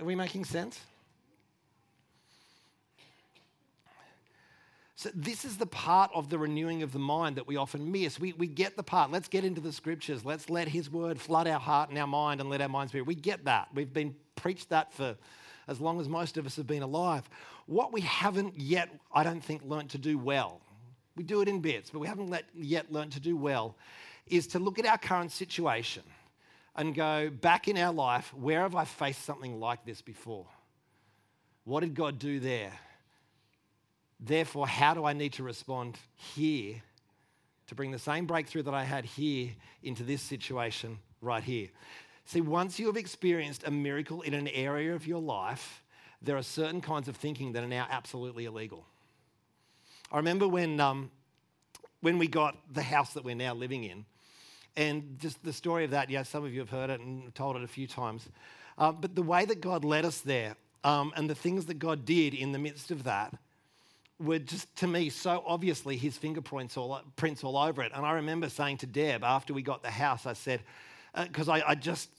Are 0.00 0.04
we 0.04 0.16
making 0.16 0.46
sense? 0.46 0.80
So, 4.98 5.11
this 5.14 5.44
is 5.44 5.59
the 5.59 5.66
part 5.66 6.11
of 6.14 6.30
the 6.30 6.38
renewing 6.38 6.82
of 6.82 6.90
the 6.92 6.98
mind 6.98 7.37
that 7.37 7.46
we 7.46 7.56
often 7.56 7.92
miss. 7.92 8.18
We, 8.18 8.32
we 8.32 8.46
get 8.46 8.78
the 8.78 8.82
part. 8.82 9.11
Let's 9.11 9.28
get 9.28 9.44
into 9.44 9.61
the 9.61 9.72
scriptures. 9.72 10.24
Let's 10.24 10.48
let 10.48 10.68
His 10.68 10.90
word 10.90 11.20
flood 11.20 11.46
our 11.46 11.61
heart 11.61 11.90
and 11.90 11.98
our 11.98 12.06
mind 12.06 12.40
and 12.40 12.48
let 12.48 12.62
our 12.62 12.68
minds 12.68 12.92
be. 12.92 13.02
We 13.02 13.14
get 13.14 13.44
that. 13.44 13.68
We've 13.74 13.92
been 13.92 14.16
preached 14.37 14.70
that 14.70 14.94
for 14.94 15.14
as 15.68 15.82
long 15.82 16.00
as 16.00 16.09
most 16.09 16.38
of 16.38 16.46
us 16.46 16.56
have 16.56 16.66
been 16.66 16.82
alive. 16.82 17.28
What 17.66 17.92
we 17.92 18.00
haven't 18.00 18.59
yet, 18.59 18.88
I 19.12 19.22
don't 19.22 19.44
think, 19.44 19.62
learnt 19.64 19.90
to 19.90 19.98
do 19.98 20.16
well, 20.16 20.62
we 21.14 21.24
do 21.24 21.42
it 21.42 21.48
in 21.48 21.61
bits, 21.61 21.90
but 21.90 21.98
we 21.98 22.06
haven't 22.06 22.30
let, 22.30 22.44
yet 22.54 22.90
learnt 22.90 23.12
to 23.12 23.20
do 23.20 23.37
well, 23.37 23.76
is 24.26 24.46
to 24.48 24.59
look 24.59 24.78
at 24.78 24.87
our 24.87 24.98
current 24.98 25.30
situation 25.30 26.04
and 26.74 26.94
go 26.94 27.28
back 27.28 27.68
in 27.68 27.76
our 27.76 27.92
life, 27.92 28.32
where 28.35 28.61
have 28.61 28.74
I 28.74 28.85
faced 28.85 29.24
something 29.24 29.61
like 29.61 29.85
this 29.85 30.00
before? 30.00 30.46
What 31.64 31.80
did 31.80 31.94
God 31.94 32.18
do 32.18 32.40
there? 32.40 32.72
Therefore, 34.18 34.66
how 34.66 34.94
do 34.94 35.05
I 35.05 35.12
need 35.12 35.35
to 35.35 35.42
respond 35.42 35.96
here 36.14 36.83
to 37.66 37.74
bring 37.74 37.90
the 37.90 37.98
same 37.98 38.26
breakthrough 38.26 38.62
that 38.62 38.74
I 38.74 38.85
had 38.85 39.05
here 39.05 39.50
into 39.83 40.02
this 40.02 40.22
situation 40.22 40.98
right 41.20 41.42
here? 41.42 41.68
See, 42.24 42.40
once 42.40 42.79
you 42.79 42.87
have 42.87 42.96
experienced 42.96 43.66
a 43.66 43.70
miracle 43.70 44.22
in 44.22 44.35
an 44.35 44.48
area 44.48 44.94
of 44.94 45.07
your 45.07 45.20
life, 45.20 45.83
there 46.22 46.37
are 46.37 46.42
certain 46.42 46.81
kinds 46.81 47.09
of 47.09 47.16
thinking 47.16 47.52
that 47.52 47.62
are 47.62 47.68
now 47.68 47.87
absolutely 47.90 48.46
illegal. 48.46 48.85
I 50.11 50.16
remember 50.16 50.48
when, 50.48 50.81
um, 50.81 51.11
when 52.00 52.18
we 52.18 52.26
got 52.26 52.57
the 52.72 52.83
house 52.83 53.12
that 53.14 53.24
we're 53.24 53.37
now 53.37 53.55
living 53.55 53.85
in, 53.85 54.07
and 54.76 55.18
just 55.18 55.42
the 55.42 55.52
story 55.52 55.85
of 55.85 55.90
that, 55.92 56.11
yeah, 56.11 56.22
some 56.22 56.44
of 56.44 56.52
you 56.52 56.61
have 56.61 56.70
heard 56.70 56.90
it 56.90 57.00
and 57.00 57.35
told 57.35 57.57
it 57.57 57.62
a 57.62 57.68
few 57.68 57.87
times. 57.87 58.29
Uh, 58.79 58.92
but 58.92 59.14
the 59.14 59.22
way 59.22 59.44
that 59.44 59.61
God 59.61 59.85
led 59.85 60.05
us 60.05 60.20
there 60.20 60.57
um, 60.85 61.12
and 61.16 61.31
the 61.31 61.35
things 61.35 61.66
that 61.66 61.79
God 61.79 62.05
did 62.05 62.35
in 62.35 62.52
the 62.52 62.59
midst 62.59 62.90
of 62.90 63.05
that 63.05 63.35
were 64.18 64.38
just 64.38 64.74
to 64.76 64.87
me 64.87 65.11
so 65.11 65.42
obviously 65.46 65.96
his 65.96 66.16
fingerprints 66.16 66.76
all, 66.76 67.00
prints 67.16 67.44
all 67.44 67.57
over 67.57 67.83
it. 67.83 67.92
And 67.94 68.07
I 68.07 68.12
remember 68.12 68.48
saying 68.48 68.79
to 68.79 68.87
Deb 68.87 69.22
after 69.22 69.52
we 69.52 69.62
got 69.62 69.83
the 69.83 69.90
house, 69.90 70.26
I 70.26 70.33
said, 70.33 70.62
because 71.14 71.48
uh, 71.48 71.52
I, 71.52 71.70
I, 71.70 71.74
just 71.74 72.11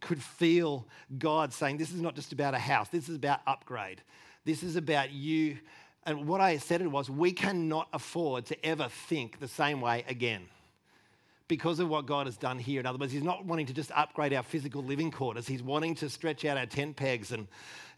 could 0.00 0.22
feel 0.22 0.86
God 1.18 1.52
saying, 1.52 1.76
This 1.78 1.92
is 1.92 2.00
not 2.00 2.14
just 2.14 2.32
about 2.32 2.54
a 2.54 2.58
house, 2.58 2.88
this 2.88 3.08
is 3.08 3.16
about 3.16 3.40
upgrade. 3.46 4.02
This 4.44 4.62
is 4.62 4.76
about 4.76 5.12
you. 5.12 5.58
And 6.04 6.26
what 6.26 6.40
I 6.40 6.56
said 6.56 6.80
it 6.80 6.90
was, 6.90 7.10
we 7.10 7.32
cannot 7.32 7.88
afford 7.92 8.46
to 8.46 8.66
ever 8.66 8.88
think 8.88 9.38
the 9.38 9.48
same 9.48 9.80
way 9.80 10.04
again 10.08 10.48
because 11.50 11.80
of 11.80 11.88
what 11.88 12.06
God 12.06 12.28
has 12.28 12.36
done 12.36 12.60
here. 12.60 12.78
In 12.78 12.86
other 12.86 12.96
words, 12.96 13.12
He's 13.12 13.24
not 13.24 13.44
wanting 13.44 13.66
to 13.66 13.74
just 13.74 13.90
upgrade 13.90 14.32
our 14.32 14.42
physical 14.42 14.82
living 14.82 15.10
quarters, 15.10 15.46
He's 15.46 15.62
wanting 15.62 15.96
to 15.96 16.08
stretch 16.08 16.46
out 16.46 16.56
our 16.56 16.64
tent 16.64 16.96
pegs 16.96 17.32
and 17.32 17.48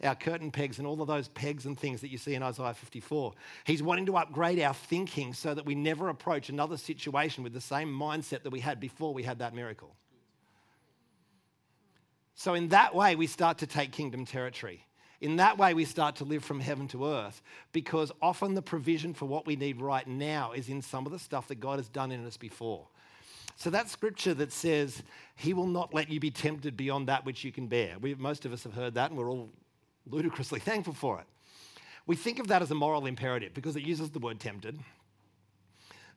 our 0.02 0.16
curtain 0.16 0.50
pegs 0.50 0.78
and 0.78 0.86
all 0.86 1.00
of 1.00 1.06
those 1.06 1.28
pegs 1.28 1.66
and 1.66 1.78
things 1.78 2.00
that 2.00 2.10
you 2.10 2.18
see 2.18 2.34
in 2.34 2.42
Isaiah 2.42 2.74
54. 2.74 3.34
He's 3.64 3.82
wanting 3.82 4.06
to 4.06 4.16
upgrade 4.16 4.58
our 4.58 4.74
thinking 4.74 5.34
so 5.34 5.54
that 5.54 5.64
we 5.64 5.76
never 5.76 6.08
approach 6.08 6.48
another 6.48 6.76
situation 6.76 7.44
with 7.44 7.52
the 7.52 7.60
same 7.60 7.88
mindset 7.88 8.42
that 8.42 8.50
we 8.50 8.58
had 8.58 8.80
before 8.80 9.14
we 9.14 9.22
had 9.22 9.38
that 9.38 9.54
miracle. 9.54 9.94
So, 12.34 12.54
in 12.54 12.68
that 12.68 12.94
way, 12.94 13.14
we 13.14 13.26
start 13.26 13.58
to 13.58 13.66
take 13.66 13.92
kingdom 13.92 14.24
territory. 14.24 14.84
In 15.20 15.36
that 15.36 15.58
way, 15.58 15.74
we 15.74 15.84
start 15.84 16.16
to 16.16 16.24
live 16.24 16.42
from 16.42 16.58
heaven 16.58 16.88
to 16.88 17.06
earth 17.06 17.42
because 17.70 18.10
often 18.22 18.54
the 18.54 18.62
provision 18.62 19.12
for 19.14 19.26
what 19.26 19.46
we 19.46 19.54
need 19.54 19.80
right 19.80 20.08
now 20.08 20.52
is 20.52 20.68
in 20.70 20.80
some 20.82 21.04
of 21.06 21.12
the 21.12 21.18
stuff 21.18 21.46
that 21.48 21.60
God 21.60 21.78
has 21.78 21.88
done 21.88 22.10
in 22.10 22.26
us 22.26 22.38
before. 22.38 22.88
So 23.62 23.70
that 23.70 23.88
scripture 23.88 24.34
that 24.34 24.50
says, 24.50 25.04
He 25.36 25.54
will 25.54 25.68
not 25.68 25.94
let 25.94 26.10
you 26.10 26.18
be 26.18 26.32
tempted 26.32 26.76
beyond 26.76 27.06
that 27.06 27.24
which 27.24 27.44
you 27.44 27.52
can 27.52 27.68
bear. 27.68 27.96
We, 28.00 28.16
most 28.16 28.44
of 28.44 28.52
us 28.52 28.64
have 28.64 28.74
heard 28.74 28.94
that 28.94 29.10
and 29.10 29.16
we're 29.16 29.30
all 29.30 29.50
ludicrously 30.04 30.58
thankful 30.70 30.94
for 30.94 31.20
it. 31.20 31.26
We 32.04 32.16
think 32.16 32.40
of 32.40 32.48
that 32.48 32.60
as 32.60 32.72
a 32.72 32.74
moral 32.74 33.06
imperative 33.06 33.54
because 33.54 33.76
it 33.76 33.84
uses 33.84 34.10
the 34.10 34.18
word 34.18 34.40
tempted. 34.40 34.80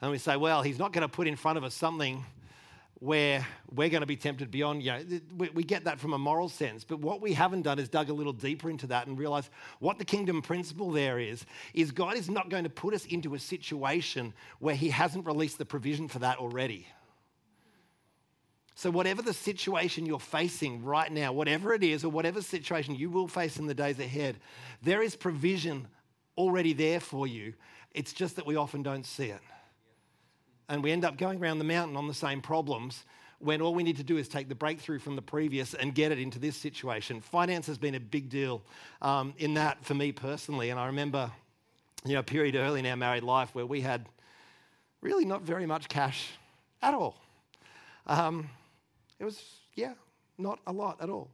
And 0.01 0.09
we 0.09 0.17
say, 0.17 0.37
well, 0.37 0.63
He's 0.63 0.79
not 0.79 0.91
going 0.91 1.03
to 1.03 1.07
put 1.07 1.27
in 1.27 1.35
front 1.35 1.59
of 1.59 1.63
us 1.63 1.75
something 1.75 2.25
where 2.95 3.45
we're 3.69 3.89
going 3.89 4.01
to 4.01 4.07
be 4.07 4.15
tempted 4.15 4.49
beyond, 4.49 4.81
you 4.81 4.91
know, 4.91 5.03
we, 5.37 5.49
we, 5.49 5.63
get 5.63 5.83
that 5.83 5.99
from 5.99 6.13
a 6.13 6.17
moral 6.17 6.49
sense. 6.49 6.83
But 6.83 6.99
what 6.99 7.21
we 7.21 7.33
haven't 7.33 7.61
done 7.61 7.77
is 7.77 7.89
dug 7.89 8.09
a 8.09 8.13
little 8.13 8.33
deeper 8.33 8.71
into 8.71 8.87
that 8.87 9.05
and 9.05 9.19
realized 9.19 9.51
what 9.77 9.99
the 9.99 10.05
kingdom 10.05 10.41
principle 10.41 10.89
there 10.89 11.19
is, 11.19 11.45
is 11.75 11.91
God 11.91 12.15
is 12.15 12.27
not 12.27 12.49
going 12.49 12.63
to 12.63 12.71
put 12.71 12.95
us 12.95 13.05
into 13.05 13.35
a 13.35 13.39
situation 13.39 14.33
where 14.57 14.73
he 14.73 14.89
hasn't 14.89 15.27
released 15.27 15.59
the 15.59 15.65
provision 15.65 16.07
for 16.07 16.17
that 16.19 16.39
already. 16.39 16.87
So, 18.77 18.91
whatever 18.91 19.21
the 19.21 19.33
situation 19.33 20.05
you're 20.05 20.19
facing 20.19 20.83
right 20.83 21.09
now, 21.09 21.31
whatever 21.31 21.73
it 21.73 21.81
is, 21.81 22.03
or 22.03 22.09
whatever 22.09 22.41
situation 22.41 22.93
you 22.95 23.09
will 23.09 23.27
face 23.27 23.57
in 23.57 23.67
the 23.67 23.73
days 23.73 23.99
ahead, 23.99 24.35
there 24.81 25.01
is 25.01 25.15
provision 25.15 25.87
already 26.37 26.73
there 26.73 26.99
for 26.99 27.25
you. 27.25 27.53
It's 27.93 28.11
just 28.11 28.35
that 28.35 28.45
we 28.45 28.57
often 28.57 28.83
don't 28.83 29.05
see 29.05 29.27
it. 29.27 29.39
And 30.67 30.83
we 30.83 30.91
end 30.91 31.05
up 31.05 31.17
going 31.17 31.41
around 31.41 31.59
the 31.59 31.65
mountain 31.65 31.95
on 31.95 32.07
the 32.07 32.13
same 32.13 32.41
problems 32.41 33.05
when 33.39 33.61
all 33.61 33.73
we 33.73 33.83
need 33.83 33.95
to 33.97 34.03
do 34.03 34.17
is 34.17 34.27
take 34.27 34.49
the 34.49 34.55
breakthrough 34.55 34.99
from 34.99 35.15
the 35.15 35.21
previous 35.21 35.73
and 35.73 35.95
get 35.95 36.11
it 36.11 36.19
into 36.19 36.39
this 36.39 36.57
situation. 36.57 37.21
Finance 37.21 37.67
has 37.67 37.77
been 37.77 37.95
a 37.95 37.99
big 37.99 38.27
deal 38.27 38.61
um, 39.01 39.33
in 39.37 39.53
that 39.53 39.83
for 39.85 39.93
me 39.93 40.11
personally. 40.11 40.69
And 40.69 40.79
I 40.79 40.87
remember, 40.87 41.31
you 42.03 42.13
know, 42.13 42.19
a 42.19 42.23
period 42.23 42.55
early 42.55 42.81
in 42.81 42.85
our 42.85 42.97
married 42.97 43.23
life 43.23 43.55
where 43.55 43.65
we 43.65 43.81
had 43.81 44.05
really 45.01 45.23
not 45.23 45.43
very 45.43 45.65
much 45.65 45.87
cash 45.87 46.31
at 46.81 46.93
all. 46.93 47.15
Um, 48.07 48.49
it 49.19 49.25
was, 49.25 49.41
yeah, 49.75 49.93
not 50.37 50.59
a 50.67 50.71
lot 50.71 51.01
at 51.01 51.09
all. 51.09 51.29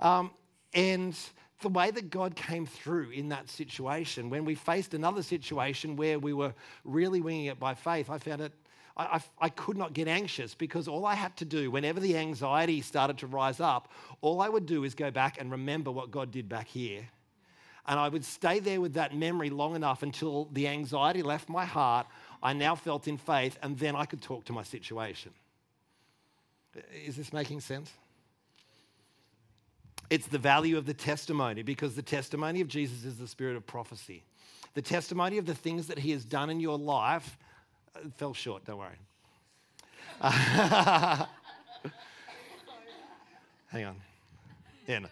Um, 0.00 0.30
and 0.74 1.16
the 1.62 1.68
way 1.68 1.90
that 1.90 2.10
God 2.10 2.36
came 2.36 2.66
through 2.66 3.10
in 3.10 3.30
that 3.30 3.48
situation, 3.48 4.30
when 4.30 4.44
we 4.44 4.54
faced 4.54 4.94
another 4.94 5.22
situation 5.22 5.96
where 5.96 6.18
we 6.18 6.32
were 6.32 6.54
really 6.84 7.20
winging 7.20 7.46
it 7.46 7.58
by 7.58 7.74
faith, 7.74 8.10
I 8.10 8.18
found 8.18 8.42
it, 8.42 8.52
I, 8.96 9.04
I, 9.04 9.46
I, 9.46 9.48
could 9.48 9.76
not 9.76 9.94
get 9.94 10.06
anxious 10.06 10.54
because 10.54 10.86
all 10.86 11.06
I 11.06 11.14
had 11.14 11.36
to 11.38 11.44
do, 11.44 11.70
whenever 11.70 11.98
the 11.98 12.16
anxiety 12.16 12.82
started 12.82 13.18
to 13.18 13.26
rise 13.26 13.60
up, 13.60 13.90
all 14.20 14.40
I 14.42 14.48
would 14.48 14.66
do 14.66 14.84
is 14.84 14.94
go 14.94 15.10
back 15.10 15.40
and 15.40 15.50
remember 15.50 15.90
what 15.90 16.10
God 16.10 16.30
did 16.30 16.48
back 16.48 16.68
here. 16.68 17.08
And 17.88 18.00
I 18.00 18.08
would 18.08 18.24
stay 18.24 18.58
there 18.58 18.80
with 18.80 18.94
that 18.94 19.14
memory 19.14 19.48
long 19.48 19.76
enough 19.76 20.02
until 20.02 20.48
the 20.52 20.68
anxiety 20.68 21.22
left 21.22 21.48
my 21.48 21.64
heart. 21.64 22.06
I 22.42 22.52
now 22.52 22.74
felt 22.74 23.06
in 23.06 23.16
faith, 23.16 23.58
and 23.62 23.78
then 23.78 23.94
I 23.94 24.04
could 24.06 24.20
talk 24.20 24.44
to 24.46 24.52
my 24.52 24.64
situation. 24.64 25.32
Is 27.04 27.16
this 27.16 27.32
making 27.32 27.60
sense? 27.60 27.90
It's 30.08 30.26
the 30.28 30.38
value 30.38 30.78
of 30.78 30.86
the 30.86 30.94
testimony 30.94 31.62
because 31.62 31.94
the 31.94 32.02
testimony 32.02 32.60
of 32.60 32.68
Jesus 32.68 33.04
is 33.04 33.16
the 33.18 33.26
spirit 33.26 33.56
of 33.56 33.66
prophecy. 33.66 34.22
The 34.74 34.82
testimony 34.82 35.38
of 35.38 35.46
the 35.46 35.54
things 35.54 35.88
that 35.88 35.98
he 35.98 36.12
has 36.12 36.24
done 36.24 36.50
in 36.50 36.60
your 36.60 36.78
life 36.78 37.36
uh, 37.94 38.00
fell 38.16 38.34
short, 38.34 38.64
don't 38.64 38.78
worry. 38.78 38.98
Hang 43.68 43.84
on. 43.84 43.96
Yeah, 44.86 45.00
no. 45.00 45.08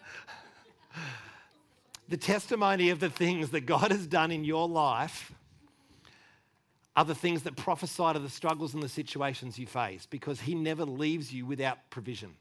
The 2.07 2.17
testimony 2.17 2.91
of 2.91 2.99
the 2.99 3.09
things 3.09 3.49
that 3.49 3.61
God 3.61 3.91
has 3.91 4.07
done 4.07 4.31
in 4.31 4.43
your 4.43 4.67
life 4.67 5.31
are 6.95 7.05
the 7.05 7.15
things 7.15 7.43
that 7.43 7.55
prophesy 7.57 8.13
to 8.13 8.19
the 8.19 8.29
struggles 8.29 8.73
and 8.73 8.81
the 8.81 8.89
situations 8.89 9.59
you 9.59 9.67
face 9.67 10.05
because 10.05 10.39
He 10.39 10.55
never 10.55 10.85
leaves 10.85 11.33
you 11.33 11.45
without 11.45 11.89
provision. 11.89 12.35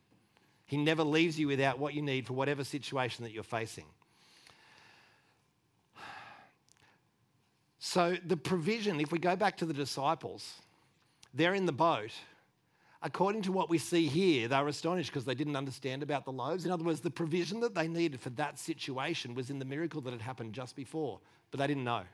He 0.67 0.77
never 0.77 1.03
leaves 1.03 1.39
you 1.39 1.49
without 1.49 1.79
what 1.79 1.95
you 1.95 2.03
need 2.03 2.27
for 2.27 2.35
whatever 2.35 2.65
situation 2.65 3.25
that 3.25 3.33
you're 3.33 3.43
facing. 3.43 3.85
So, 7.81 8.17
the 8.25 8.37
provision, 8.37 8.99
if 9.01 9.13
we 9.13 9.19
go 9.19 9.37
back 9.37 9.59
to 9.59 9.67
the 9.67 9.75
disciples, 9.75 10.55
they're 11.35 11.55
in 11.55 11.67
the 11.67 11.73
boat. 11.73 12.13
According 13.03 13.43
to 13.43 13.53
what 13.53 13.69
we 13.69 13.77
see 13.77 14.07
here, 14.07 14.49
they 14.49 14.59
were 14.59 14.69
astonished 14.69 15.11
because 15.11 15.27
they 15.27 15.35
didn't 15.35 15.57
understand 15.57 16.03
about 16.03 16.25
the 16.25 16.33
loaves. 16.33 16.65
In 16.65 16.71
other 16.71 16.85
words, 16.85 17.01
the 17.01 17.11
provision 17.11 17.61
that 17.61 17.75
they 17.75 17.87
needed 17.87 18.21
for 18.21 18.31
that 18.31 18.59
situation 18.59 19.35
was 19.35 19.51
in 19.51 19.59
the 19.59 19.67
miracle 19.67 20.01
that 20.01 20.13
had 20.13 20.23
happened 20.23 20.55
just 20.55 20.75
before, 20.75 21.21
but 21.51 21.61
they 21.61 21.67
didn't 21.67 21.85
know. 21.85 22.05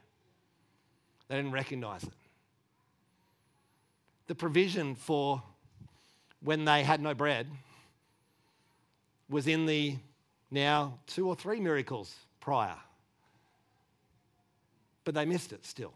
They 1.29 1.37
didn't 1.37 1.53
recognize 1.53 2.03
it 2.03 2.13
the 4.31 4.35
provision 4.37 4.95
for 4.95 5.43
when 6.41 6.65
they 6.65 6.85
had 6.85 7.01
no 7.01 7.13
bread 7.15 7.49
was 9.29 9.49
in 9.49 9.67
the 9.67 9.97
now 10.53 10.97
two 11.09 11.27
or 11.27 11.35
three 11.35 11.59
miracles 11.59 12.15
prior. 12.39 12.77
But 15.03 15.17
they 15.17 15.25
missed 15.25 15.53
it 15.53 15.67
still. 15.67 15.93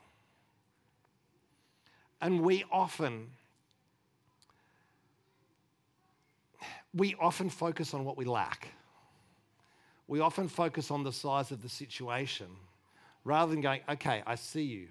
And 2.20 2.40
we 2.40 2.64
often 2.72 3.28
we 6.92 7.14
often 7.20 7.48
focus 7.48 7.94
on 7.94 8.04
what 8.04 8.16
we 8.16 8.24
lack. 8.24 8.66
We 10.08 10.18
often 10.18 10.48
focus 10.48 10.90
on 10.90 11.04
the 11.04 11.12
size 11.12 11.52
of 11.52 11.62
the 11.62 11.68
situation 11.68 12.48
rather 13.22 13.52
than 13.52 13.60
going, 13.60 13.82
okay, 13.88 14.24
I 14.26 14.34
see 14.34 14.64
you. 14.64 14.88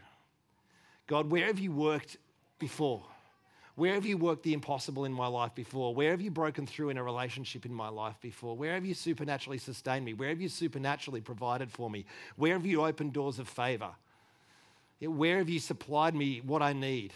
God, 1.07 1.29
where 1.29 1.47
have 1.47 1.59
you 1.59 1.73
worked 1.73 2.15
before? 2.57 3.03
Where 3.75 3.95
have 3.95 4.05
you 4.05 4.17
worked 4.17 4.43
the 4.43 4.53
impossible 4.53 5.05
in 5.05 5.13
my 5.13 5.25
life 5.25 5.55
before? 5.55 5.95
Where 5.95 6.11
have 6.11 6.21
you 6.21 6.29
broken 6.29 6.67
through 6.67 6.89
in 6.89 6.97
a 6.97 7.03
relationship 7.03 7.65
in 7.65 7.73
my 7.73 7.89
life 7.89 8.15
before? 8.21 8.55
Where 8.55 8.75
have 8.75 8.85
you 8.85 8.93
supernaturally 8.93 9.57
sustained 9.57 10.05
me? 10.05 10.13
Where 10.13 10.29
have 10.29 10.39
you 10.39 10.49
supernaturally 10.49 11.21
provided 11.21 11.71
for 11.71 11.89
me? 11.89 12.05
Where 12.35 12.53
have 12.53 12.65
you 12.67 12.85
opened 12.85 13.13
doors 13.13 13.39
of 13.39 13.47
favor? 13.47 13.89
Where 14.99 15.39
have 15.39 15.49
you 15.49 15.59
supplied 15.59 16.13
me 16.13 16.41
what 16.45 16.61
I 16.61 16.73
need? 16.73 17.13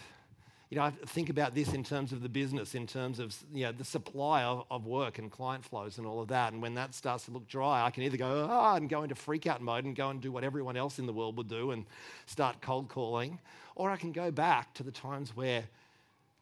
You 0.68 0.76
know, 0.76 0.82
I 0.82 0.90
think 0.90 1.30
about 1.30 1.54
this 1.54 1.72
in 1.72 1.82
terms 1.82 2.12
of 2.12 2.22
the 2.22 2.28
business, 2.28 2.74
in 2.74 2.86
terms 2.86 3.20
of 3.20 3.34
you 3.54 3.64
know, 3.64 3.72
the 3.72 3.84
supply 3.84 4.42
of, 4.42 4.64
of 4.70 4.84
work 4.84 5.18
and 5.18 5.30
client 5.30 5.64
flows 5.64 5.96
and 5.96 6.06
all 6.06 6.20
of 6.20 6.28
that. 6.28 6.52
And 6.52 6.60
when 6.60 6.74
that 6.74 6.92
starts 6.92 7.24
to 7.26 7.30
look 7.30 7.48
dry, 7.48 7.86
I 7.86 7.90
can 7.90 8.02
either 8.02 8.18
go, 8.18 8.48
ah, 8.50 8.74
and 8.74 8.88
go 8.88 9.04
into 9.04 9.14
freak 9.14 9.46
out 9.46 9.62
mode 9.62 9.84
and 9.84 9.96
go 9.96 10.10
and 10.10 10.20
do 10.20 10.30
what 10.30 10.44
everyone 10.44 10.76
else 10.76 10.98
in 10.98 11.06
the 11.06 11.12
world 11.12 11.38
would 11.38 11.48
do 11.48 11.70
and 11.70 11.86
start 12.26 12.60
cold 12.60 12.88
calling, 12.88 13.38
or 13.76 13.90
I 13.90 13.96
can 13.96 14.12
go 14.12 14.30
back 14.30 14.74
to 14.74 14.82
the 14.82 14.90
times 14.90 15.34
where 15.34 15.64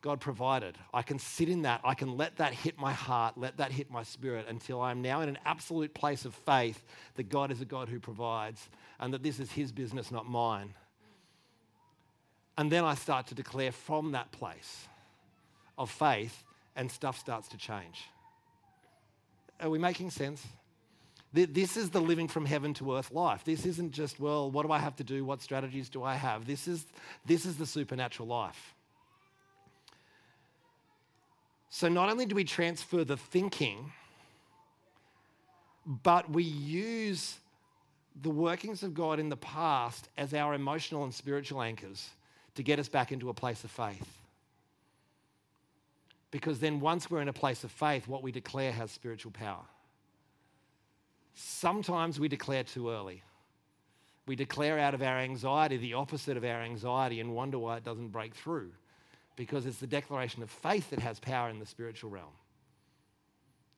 God 0.07 0.21
provided. 0.21 0.79
I 0.95 1.03
can 1.03 1.19
sit 1.19 1.49
in 1.49 1.63
that. 1.63 1.81
I 1.83 1.95
can 1.95 2.17
let 2.17 2.37
that 2.37 2.55
hit 2.55 2.79
my 2.79 2.93
heart, 2.93 3.37
let 3.37 3.57
that 3.57 3.73
hit 3.73 3.91
my 3.91 4.05
spirit 4.05 4.47
until 4.49 4.81
I'm 4.81 5.03
now 5.03 5.21
in 5.21 5.29
an 5.29 5.37
absolute 5.45 5.95
place 5.95 6.25
of 6.25 6.33
faith 6.33 6.81
that 7.17 7.29
God 7.29 7.51
is 7.51 7.61
a 7.61 7.65
God 7.65 7.89
who 7.89 7.99
provides 7.99 8.69
and 9.01 9.13
that 9.13 9.25
this 9.25 9.41
is 9.41 9.51
His 9.51 9.73
business, 9.73 10.13
not 10.13 10.25
mine. 10.25 10.75
And 12.57 12.71
then 12.71 12.85
I 12.85 12.95
start 12.95 13.27
to 13.27 13.35
declare 13.35 13.73
from 13.73 14.13
that 14.13 14.31
place 14.31 14.87
of 15.77 15.91
faith 15.91 16.45
and 16.77 16.89
stuff 16.89 17.19
starts 17.19 17.49
to 17.49 17.57
change. 17.57 18.05
Are 19.59 19.71
we 19.71 19.81
making 19.81 20.11
sense? 20.11 20.47
This 21.33 21.77
is 21.77 21.91
the 21.91 22.01
living 22.01 22.29
from 22.29 22.47
heaven 22.47 22.75
to 22.75 22.95
earth 22.95 23.11
life. 23.11 23.43
This 23.45 23.67
isn't 23.67 23.91
just, 23.91 24.21
well, 24.21 24.53
what 24.53 24.65
do 24.65 24.71
I 24.71 24.79
have 24.79 24.95
to 24.97 25.05
do? 25.05 25.25
What 25.25 25.43
strategies 25.43 25.89
do 25.89 26.05
I 26.05 26.15
have? 26.15 26.47
This 26.47 26.69
is, 26.69 26.87
this 27.25 27.45
is 27.45 27.57
the 27.57 27.67
supernatural 27.67 28.29
life. 28.29 28.76
So 31.69 31.89
not 31.89 32.09
only 32.09 32.27
do 32.27 32.35
we 32.35 32.45
transfer 32.45 33.05
the 33.05 33.17
thinking, 33.17 33.93
but 35.87 36.31
we 36.31 36.43
use 36.43 37.39
the 38.23 38.31
workings 38.31 38.83
of 38.83 38.95
God 38.95 39.19
in 39.19 39.29
the 39.29 39.37
past 39.37 40.09
as 40.17 40.33
our 40.33 40.55
emotional 40.55 41.05
and 41.05 41.13
spiritual 41.13 41.63
anchors 41.63 42.11
to 42.55 42.63
get 42.63 42.79
us 42.79 42.89
back 42.89 43.13
into 43.13 43.29
a 43.29 43.35
place 43.35 43.63
of 43.65 43.71
faith. 43.71 44.19
Because 46.31 46.59
then, 46.59 46.81
once 46.81 47.11
we're 47.11 47.21
in 47.21 47.29
a 47.29 47.33
place 47.33 47.63
of 47.63 47.71
faith, 47.71 48.09
what 48.09 48.23
we 48.23 48.33
declare 48.33 48.73
has 48.73 48.91
spiritual 48.91 49.33
power. 49.33 49.65
Sometimes 51.35 52.19
we 52.19 52.29
declare 52.29 52.65
too 52.65 52.91
early. 52.91 53.23
We 54.27 54.35
declare 54.35 54.79
out 54.79 54.95
of 54.95 55.03
our 55.03 55.19
anxiety 55.19 55.77
the 55.77 55.95
opposite 55.95 56.37
of 56.37 56.45
our 56.45 56.63
anxiety 56.63 57.21
and 57.21 57.35
wonder 57.35 57.59
why 57.59 57.77
it 57.77 57.85
doesn't 57.85 58.09
break 58.09 58.35
through 58.35 58.73
because 59.37 59.67
it's 59.67 59.79
the 59.79 59.87
declaration 59.87 60.43
of 60.43 60.51
faith 60.51 60.91
that 60.91 60.99
has 60.99 61.21
power 61.21 61.49
in 61.49 61.59
the 61.59 61.67
spiritual 61.67 62.11
realm. 62.11 62.33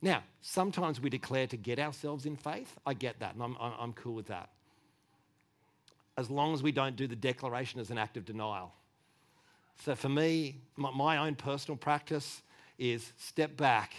Now, 0.01 0.23
sometimes 0.41 1.01
we 1.01 1.11
declare 1.11 1.49
to 1.49 1.57
get 1.57 1.79
ourselves 1.79 2.25
in 2.25 2.37
faith. 2.37 2.79
I 2.87 2.95
get 2.95 3.19
that, 3.19 3.35
and 3.35 3.43
I'm, 3.43 3.57
I'm 3.61 3.93
cool 3.93 4.15
with 4.15 4.29
that. 4.29 4.51
As 6.17 6.31
long 6.31 6.55
as 6.55 6.63
we 6.63 6.73
don't 6.73 6.97
do 6.97 7.07
the 7.07 7.17
declaration 7.17 7.81
as 7.81 7.91
an 7.91 7.99
act 7.99 8.17
of 8.17 8.25
denial. 8.25 8.73
So, 9.85 9.95
for 9.95 10.09
me, 10.09 10.57
my, 10.77 11.19
own 11.19 11.35
personal 11.35 11.77
practice 11.77 12.43
is 12.79 13.13
step 13.17 13.57
back, 13.57 13.95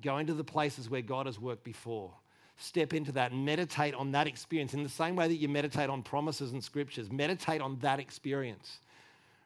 go 0.00 0.18
into 0.18 0.34
the 0.34 0.44
places 0.44 0.88
where 0.88 1.02
God 1.02 1.26
has 1.26 1.38
worked 1.38 1.64
before. 1.64 2.12
Step 2.56 2.94
into 2.94 3.12
that, 3.12 3.34
meditate 3.34 3.94
on 3.94 4.12
that 4.12 4.26
experience 4.26 4.72
in 4.74 4.82
the 4.82 4.88
same 4.88 5.16
way 5.16 5.28
that 5.28 5.36
you 5.36 5.48
meditate 5.48 5.90
on 5.90 6.02
promises 6.02 6.52
and 6.52 6.62
scriptures. 6.62 7.10
Meditate 7.10 7.60
on 7.60 7.78
that 7.80 7.98
experience. 7.98 8.78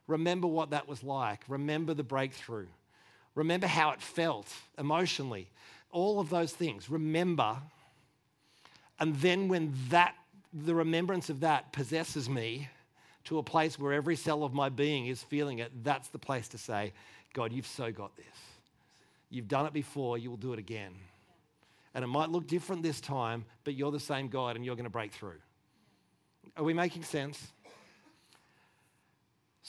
Remember 0.07 0.47
what 0.47 0.71
that 0.71 0.89
was 0.89 1.03
like. 1.03 1.41
Remember 1.49 1.95
the 1.95 2.03
breakthrough. 2.03 2.67
Remember 3.35 3.67
how 3.67 3.91
it 3.91 4.01
felt 4.01 4.53
emotionally. 4.79 5.49
All 5.91 6.21
of 6.21 6.31
those 6.31 6.53
things. 6.53 6.89
Remember. 6.89 7.57
And 8.99 9.15
then 9.17 9.49
when 9.49 9.75
that, 9.91 10.15
the 10.53 10.75
remembrance 10.75 11.29
of 11.29 11.41
that 11.41 11.73
possesses 11.73 12.29
me 12.29 12.69
to 13.25 13.39
a 13.39 13.43
place 13.43 13.79
where 13.79 13.93
every 13.93 14.17
cell 14.17 14.45
of 14.45 14.55
my 14.55 14.69
being 14.69 15.07
is 15.09 15.23
feeling 15.23 15.59
it, 15.59 15.73
that's 15.85 16.09
the 16.09 16.19
place 16.19 16.49
to 16.49 16.59
say, 16.59 16.93
God, 17.35 17.53
you've 17.53 17.67
so 17.67 17.91
got 17.91 18.17
this. 18.17 18.27
You've 19.29 19.49
done 19.49 19.67
it 19.67 19.73
before, 19.73 20.17
you 20.17 20.31
will 20.31 20.37
do 20.37 20.53
it 20.53 20.59
again. 20.59 20.93
And 21.95 22.05
it 22.05 22.09
might 22.09 22.31
look 22.31 22.47
different 22.47 22.83
this 22.83 23.01
time, 23.01 23.45
but 23.65 23.75
you're 23.75 23.91
the 23.91 23.99
same 23.99 24.29
God 24.29 24.55
and 24.55 24.65
you're 24.65 24.77
going 24.77 24.85
to 24.85 24.91
break 24.91 25.13
through. 25.13 25.41
Are 26.57 26.63
we 26.63 26.73
making 26.73 27.03
sense? 27.03 27.49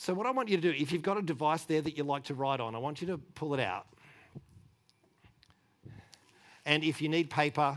So, 0.00 0.14
what 0.14 0.28
I 0.28 0.30
want 0.30 0.48
you 0.48 0.56
to 0.56 0.62
do, 0.62 0.70
if 0.70 0.92
you've 0.92 1.02
got 1.02 1.18
a 1.18 1.22
device 1.22 1.64
there 1.64 1.82
that 1.82 1.98
you 1.98 2.04
like 2.04 2.22
to 2.26 2.34
write 2.34 2.60
on, 2.60 2.76
I 2.76 2.78
want 2.78 3.00
you 3.00 3.08
to 3.08 3.18
pull 3.18 3.52
it 3.54 3.58
out. 3.58 3.84
And 6.64 6.84
if 6.84 7.02
you 7.02 7.08
need 7.08 7.30
paper, 7.30 7.76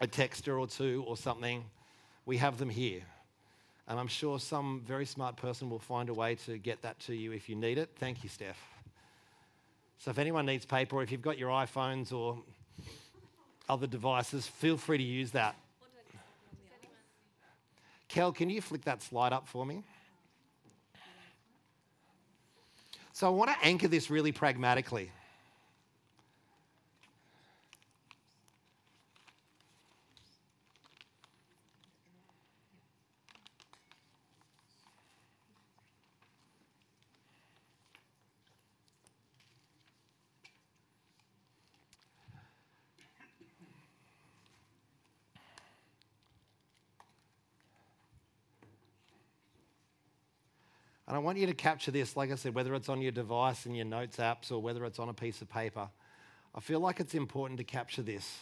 a 0.00 0.08
texter 0.08 0.58
or 0.58 0.66
two 0.66 1.04
or 1.06 1.16
something, 1.16 1.64
we 2.26 2.38
have 2.38 2.58
them 2.58 2.68
here. 2.68 3.02
And 3.86 4.00
I'm 4.00 4.08
sure 4.08 4.40
some 4.40 4.82
very 4.84 5.06
smart 5.06 5.36
person 5.36 5.70
will 5.70 5.78
find 5.78 6.08
a 6.08 6.14
way 6.14 6.34
to 6.46 6.58
get 6.58 6.82
that 6.82 6.98
to 7.00 7.14
you 7.14 7.30
if 7.30 7.48
you 7.48 7.54
need 7.54 7.78
it. 7.78 7.90
Thank 7.94 8.24
you, 8.24 8.28
Steph. 8.28 8.58
So, 9.98 10.10
if 10.10 10.18
anyone 10.18 10.46
needs 10.46 10.66
paper, 10.66 10.96
or 10.96 11.04
if 11.04 11.12
you've 11.12 11.22
got 11.22 11.38
your 11.38 11.50
iPhones 11.50 12.12
or 12.12 12.42
other 13.68 13.86
devices, 13.86 14.48
feel 14.48 14.76
free 14.76 14.98
to 14.98 15.04
use 15.04 15.30
that. 15.30 15.54
Kel, 18.08 18.32
can 18.32 18.50
you 18.50 18.60
flick 18.60 18.82
that 18.82 19.00
slide 19.00 19.32
up 19.32 19.46
for 19.46 19.64
me? 19.64 19.84
So 23.14 23.28
I 23.28 23.30
want 23.30 23.48
to 23.52 23.56
anchor 23.64 23.86
this 23.86 24.10
really 24.10 24.32
pragmatically. 24.32 25.12
And 51.14 51.22
I 51.22 51.24
want 51.24 51.38
you 51.38 51.46
to 51.46 51.54
capture 51.54 51.92
this, 51.92 52.16
like 52.16 52.32
I 52.32 52.34
said, 52.34 52.56
whether 52.56 52.74
it's 52.74 52.88
on 52.88 53.00
your 53.00 53.12
device 53.12 53.66
and 53.66 53.76
your 53.76 53.84
notes 53.84 54.16
apps 54.16 54.50
or 54.50 54.58
whether 54.58 54.84
it's 54.84 54.98
on 54.98 55.08
a 55.08 55.14
piece 55.14 55.42
of 55.42 55.48
paper. 55.48 55.88
I 56.52 56.58
feel 56.58 56.80
like 56.80 56.98
it's 56.98 57.14
important 57.14 57.58
to 57.58 57.64
capture 57.64 58.02
this. 58.02 58.40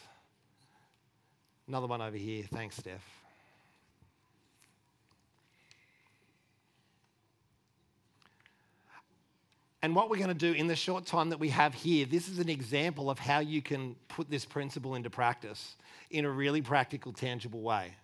Another 1.69 1.87
one 1.87 2.01
over 2.01 2.17
here. 2.17 2.45
Thanks, 2.51 2.79
Steph. 2.79 3.05
And 9.83 9.95
what 9.95 10.09
we're 10.09 10.17
going 10.17 10.29
to 10.29 10.35
do 10.35 10.55
in 10.55 10.67
the 10.67 10.75
short 10.75 11.05
time 11.05 11.29
that 11.29 11.39
we 11.39 11.51
have 11.51 11.75
here, 11.75 12.07
this 12.07 12.27
is 12.27 12.39
an 12.39 12.49
example 12.49 13.11
of 13.11 13.19
how 13.19 13.41
you 13.41 13.61
can 13.61 13.97
put 14.09 14.31
this 14.31 14.47
principle 14.47 14.95
into 14.95 15.11
practice 15.11 15.77
in 16.11 16.25
a 16.25 16.31
really 16.31 16.63
practical, 16.63 17.13
tangible 17.13 17.61
way. 17.61 17.97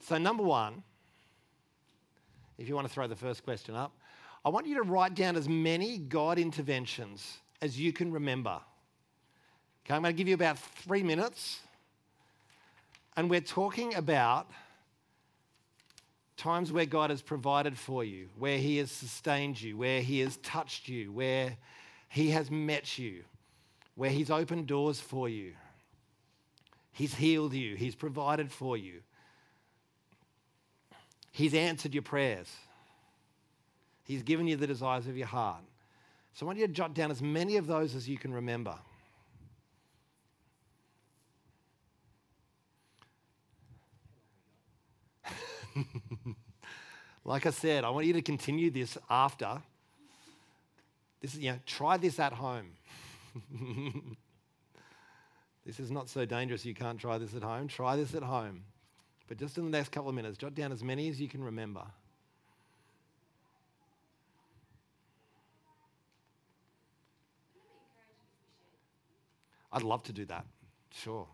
So, 0.00 0.18
number 0.18 0.42
one, 0.42 0.82
if 2.58 2.68
you 2.68 2.74
want 2.74 2.86
to 2.86 2.92
throw 2.92 3.06
the 3.06 3.16
first 3.16 3.44
question 3.44 3.74
up, 3.74 3.92
I 4.44 4.48
want 4.48 4.66
you 4.66 4.76
to 4.76 4.82
write 4.82 5.14
down 5.14 5.36
as 5.36 5.48
many 5.48 5.98
God 5.98 6.38
interventions 6.38 7.38
as 7.60 7.78
you 7.78 7.92
can 7.92 8.12
remember. 8.12 8.60
Okay, 9.84 9.94
I'm 9.94 10.02
going 10.02 10.14
to 10.14 10.16
give 10.16 10.28
you 10.28 10.34
about 10.34 10.58
three 10.58 11.02
minutes. 11.02 11.60
And 13.16 13.30
we're 13.30 13.40
talking 13.40 13.94
about 13.94 14.50
times 16.36 16.70
where 16.70 16.86
God 16.86 17.10
has 17.10 17.22
provided 17.22 17.78
for 17.78 18.04
you, 18.04 18.28
where 18.38 18.58
He 18.58 18.76
has 18.76 18.90
sustained 18.90 19.60
you, 19.60 19.76
where 19.76 20.02
He 20.02 20.20
has 20.20 20.36
touched 20.38 20.88
you, 20.88 21.12
where 21.12 21.56
He 22.08 22.30
has 22.30 22.50
met 22.50 22.98
you, 22.98 23.24
where 23.94 24.10
He's 24.10 24.30
opened 24.30 24.66
doors 24.66 25.00
for 25.00 25.28
you. 25.28 25.52
He's 26.92 27.14
healed 27.14 27.54
you, 27.54 27.74
He's 27.74 27.94
provided 27.94 28.52
for 28.52 28.76
you. 28.76 29.00
He's 31.36 31.52
answered 31.52 31.92
your 31.92 32.02
prayers. 32.02 32.50
He's 34.04 34.22
given 34.22 34.48
you 34.48 34.56
the 34.56 34.66
desires 34.66 35.06
of 35.06 35.18
your 35.18 35.26
heart. 35.26 35.60
So 36.32 36.46
I 36.46 36.48
want 36.48 36.58
you 36.58 36.66
to 36.66 36.72
jot 36.72 36.94
down 36.94 37.10
as 37.10 37.20
many 37.20 37.58
of 37.58 37.66
those 37.66 37.94
as 37.94 38.08
you 38.08 38.16
can 38.16 38.32
remember. 38.32 38.74
like 47.26 47.44
I 47.44 47.50
said, 47.50 47.84
I 47.84 47.90
want 47.90 48.06
you 48.06 48.14
to 48.14 48.22
continue 48.22 48.70
this 48.70 48.96
after. 49.10 49.60
This 51.20 51.34
is, 51.34 51.40
you 51.40 51.50
know, 51.50 51.58
try 51.66 51.98
this 51.98 52.18
at 52.18 52.32
home. 52.32 52.70
this 55.66 55.78
is 55.80 55.90
not 55.90 56.08
so 56.08 56.24
dangerous 56.24 56.64
you 56.64 56.74
can't 56.74 56.98
try 56.98 57.18
this 57.18 57.34
at 57.34 57.42
home. 57.42 57.68
Try 57.68 57.96
this 57.96 58.14
at 58.14 58.22
home. 58.22 58.62
But 59.28 59.38
just 59.38 59.58
in 59.58 59.64
the 59.64 59.70
next 59.70 59.90
couple 59.90 60.08
of 60.08 60.14
minutes, 60.14 60.38
jot 60.38 60.54
down 60.54 60.72
as 60.72 60.82
many 60.82 61.08
as 61.08 61.20
you 61.20 61.28
can 61.28 61.42
remember. 61.42 61.82
I'd 69.72 69.82
love 69.82 70.02
to 70.04 70.12
do 70.12 70.24
that. 70.26 70.46
Sure. 70.92 71.26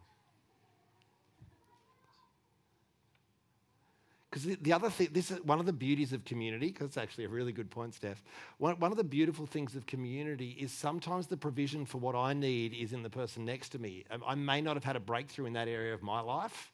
Because 4.28 4.44
the, 4.44 4.56
the, 4.62 4.72
other 4.72 4.88
thing, 4.88 5.08
this 5.12 5.30
is 5.30 5.42
one 5.42 5.60
of 5.60 5.66
the 5.66 5.74
beauties 5.74 6.14
of 6.14 6.24
community, 6.24 6.68
because 6.68 6.86
it's 6.86 6.96
actually 6.96 7.24
a 7.24 7.28
really 7.28 7.52
good 7.52 7.70
point, 7.70 7.94
Steph. 7.94 8.22
One, 8.56 8.80
one 8.80 8.90
of 8.90 8.96
the 8.96 9.04
beautiful 9.04 9.44
things 9.44 9.76
of 9.76 9.84
community 9.86 10.56
is 10.58 10.72
sometimes 10.72 11.26
the 11.26 11.36
provision 11.36 11.84
for 11.84 11.98
what 11.98 12.14
I 12.14 12.32
need 12.32 12.72
is 12.72 12.94
in 12.94 13.02
the 13.02 13.10
person 13.10 13.44
next 13.44 13.68
to 13.70 13.78
me. 13.78 14.06
Um, 14.10 14.24
I 14.26 14.34
may 14.34 14.62
not 14.62 14.74
have 14.74 14.84
had 14.84 14.96
a 14.96 15.00
breakthrough 15.00 15.44
in 15.44 15.52
that 15.52 15.68
area 15.68 15.92
of 15.92 16.02
my 16.02 16.20
life, 16.20 16.72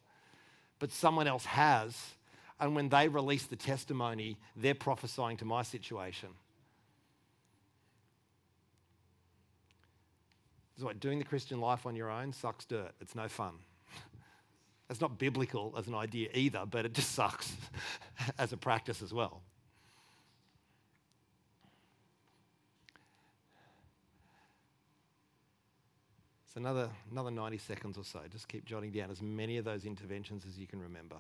but 0.79 0.93
someone 0.93 1.27
else 1.27 1.45
has. 1.45 1.97
And 2.61 2.75
when 2.75 2.89
they 2.89 3.09
release 3.09 3.47
the 3.47 3.57
testimony, 3.57 4.37
they're 4.57 4.75
prophesying 4.75 5.37
to 5.39 5.45
my 5.45 5.63
situation. 5.63 6.31
It's 10.75 10.85
like 10.85 11.01
doing 11.01 11.19
the 11.19 11.25
Christian 11.25 11.61
life 11.61 11.87
on 11.87 11.97
your 11.97 12.11
own 12.11 12.33
sucks 12.33 12.65
dirt. 12.65 12.93
It's 13.01 13.15
no 13.15 13.29
fun. 13.29 13.55
It's 14.91 15.03
not 15.03 15.19
biblical 15.19 15.75
as 15.77 15.87
an 15.87 15.95
idea 15.95 16.31
either, 16.33 16.65
but 16.65 16.87
it 16.87 16.95
just 16.95 17.11
sucks 17.11 17.55
as 18.39 18.55
a 18.55 18.57
practice 18.57 19.03
as 19.03 19.13
well. 19.13 19.43
Another, 26.59 26.91
another 27.11 27.31
90 27.31 27.57
seconds 27.59 27.97
or 27.97 28.05
so. 28.05 28.21
Just 28.31 28.49
keep 28.49 28.65
jotting 28.65 28.91
down 28.91 29.11
as 29.11 29.23
many 29.23 29.57
of 29.57 29.65
those 29.65 29.85
interventions 29.87 30.45
as 30.47 30.59
you 30.59 30.67
can 30.67 30.81
remember. 30.81 31.17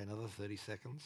Okay, 0.00 0.08
another 0.10 0.28
30 0.28 0.56
seconds. 0.56 1.02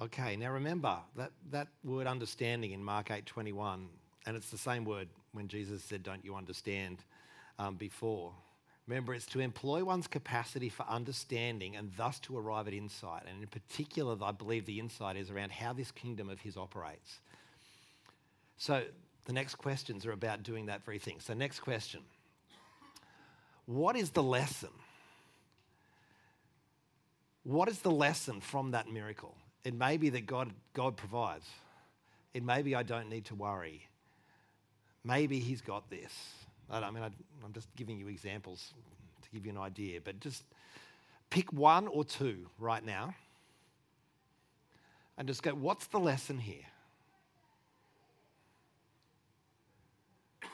Okay, 0.00 0.36
now 0.36 0.50
remember 0.52 0.98
that, 1.16 1.30
that 1.50 1.68
word 1.84 2.06
understanding 2.06 2.72
in 2.72 2.82
Mark 2.82 3.08
8:21, 3.08 3.86
and 4.26 4.36
it's 4.36 4.50
the 4.50 4.58
same 4.58 4.84
word 4.84 5.08
when 5.32 5.48
Jesus 5.48 5.82
said, 5.82 6.02
Don't 6.02 6.24
you 6.24 6.34
understand 6.34 6.98
um, 7.58 7.76
before. 7.76 8.32
Remember, 8.88 9.14
it's 9.14 9.26
to 9.26 9.40
employ 9.40 9.84
one's 9.84 10.08
capacity 10.08 10.68
for 10.68 10.84
understanding 10.88 11.76
and 11.76 11.92
thus 11.96 12.18
to 12.20 12.36
arrive 12.36 12.66
at 12.66 12.74
insight. 12.74 13.22
And 13.28 13.40
in 13.40 13.48
particular, 13.48 14.16
I 14.22 14.32
believe 14.32 14.66
the 14.66 14.80
insight 14.80 15.16
is 15.16 15.30
around 15.30 15.52
how 15.52 15.72
this 15.72 15.92
kingdom 15.92 16.28
of 16.28 16.40
His 16.40 16.56
operates. 16.56 17.20
So 18.56 18.82
the 19.24 19.32
next 19.32 19.56
questions 19.56 20.04
are 20.04 20.12
about 20.12 20.42
doing 20.42 20.66
that 20.66 20.84
very 20.84 20.98
thing. 20.98 21.20
So, 21.20 21.34
next 21.34 21.60
question 21.60 22.00
What 23.66 23.96
is 23.96 24.10
the 24.10 24.22
lesson? 24.22 24.70
What 27.44 27.68
is 27.68 27.80
the 27.80 27.90
lesson 27.90 28.40
from 28.40 28.70
that 28.70 28.88
miracle? 28.88 29.36
It 29.64 29.74
may 29.74 29.96
be 29.96 30.10
that 30.10 30.26
God, 30.26 30.50
God 30.74 30.96
provides. 30.96 31.48
It 32.34 32.44
may 32.44 32.62
be 32.62 32.74
I 32.74 32.82
don't 32.82 33.08
need 33.08 33.26
to 33.26 33.34
worry. 33.34 33.88
Maybe 35.04 35.38
He's 35.40 35.60
got 35.60 35.90
this. 35.90 36.12
I, 36.70 36.90
mean, 36.90 37.02
I, 37.02 37.10
I'm 37.44 37.52
just 37.52 37.68
giving 37.76 37.98
you 37.98 38.08
examples 38.08 38.72
to 39.22 39.30
give 39.30 39.44
you 39.44 39.52
an 39.52 39.58
idea, 39.58 40.00
but 40.02 40.20
just 40.20 40.44
pick 41.30 41.52
one 41.52 41.88
or 41.88 42.04
two 42.04 42.46
right 42.58 42.84
now 42.84 43.14
and 45.16 45.28
just 45.28 45.42
go, 45.42 45.52
what's 45.52 45.86
the 45.86 45.98
lesson 45.98 46.38
here? 46.38 46.64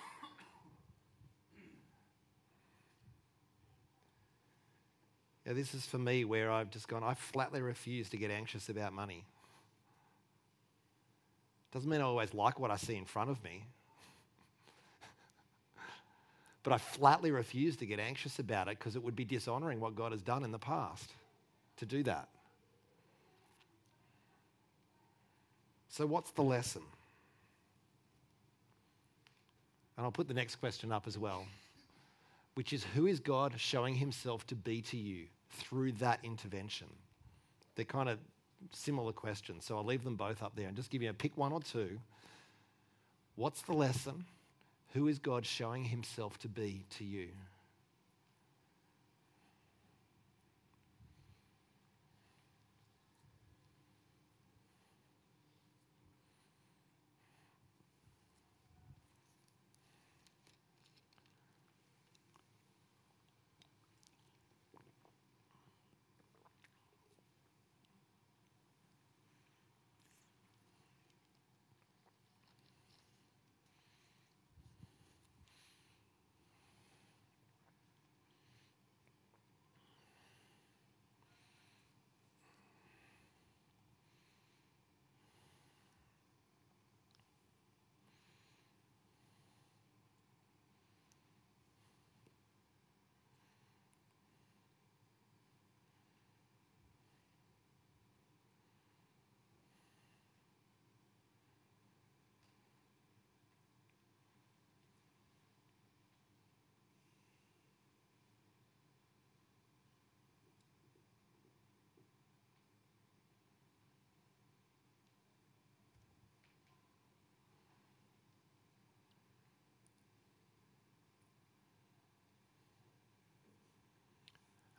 Yeah, 5.47 5.55
this 5.55 5.73
is 5.73 5.87
for 5.87 5.97
me 5.97 6.27
where 6.27 6.51
I've 6.51 6.71
just 6.71 6.88
gone, 6.88 7.03
I 7.03 7.14
flatly 7.14 7.62
refuse 7.62 8.11
to 8.11 8.18
get 8.18 8.31
anxious 8.31 8.68
about 8.68 8.92
money. 8.92 9.25
Doesn't 11.73 11.88
mean 11.90 12.01
I 12.01 12.05
always 12.05 12.35
like 12.35 12.61
what 12.61 12.71
I 12.71 12.77
see 12.77 12.97
in 12.97 13.05
front 13.05 13.31
of 13.31 13.42
me. 13.42 13.64
But 16.62 16.73
I 16.73 16.79
flatly 16.79 17.31
refuse 17.31 17.77
to 17.77 17.87
get 17.87 17.99
anxious 17.99 18.38
about 18.38 18.68
it 18.68 18.79
because 18.79 18.97
it 18.97 19.03
would 19.03 19.16
be 19.16 19.25
dishonoring 19.25 19.81
what 19.81 19.94
God 19.94 20.12
has 20.12 20.23
done 20.23 20.44
in 20.44 20.51
the 20.51 20.59
past 20.59 21.12
to 21.79 21.87
do 21.87 22.03
that. 22.05 22.29
So, 25.88 26.07
what's 26.07 26.31
the 26.33 26.42
lesson? 26.42 26.83
And 29.97 30.05
I'll 30.05 30.12
put 30.12 30.29
the 30.29 30.35
next 30.35 30.57
question 30.57 30.92
up 30.92 31.07
as 31.07 31.18
well, 31.18 31.47
which 32.55 32.73
is 32.73 32.85
Who 32.94 33.07
is 33.07 33.18
God 33.18 33.55
showing 33.57 33.94
himself 33.94 34.47
to 34.49 34.55
be 34.55 34.83
to 34.83 34.97
you? 34.97 35.27
through 35.51 35.92
that 35.92 36.21
intervention? 36.23 36.88
They're 37.75 37.85
kind 37.85 38.09
of 38.09 38.18
similar 38.73 39.12
questions, 39.12 39.64
so 39.64 39.77
I'll 39.77 39.85
leave 39.85 40.05
them 40.05 40.16
both 40.16 40.42
up 40.42 40.53
there 40.57 40.66
and 40.66 40.77
just 40.77 40.90
give 40.90 41.03
you 41.03 41.11
a 41.11 41.14
pick 41.14 41.37
one 41.37 41.53
or 41.53 41.61
two. 41.61 41.99
What's 43.37 43.62
the 43.62 43.73
lesson? 43.73 44.25
Who 44.94 45.09
is 45.09 45.18
God 45.18 45.44
showing 45.44 45.85
himself 45.85 46.38
to 46.38 46.48
be 46.48 46.85
to 46.98 47.05
you? 47.05 47.29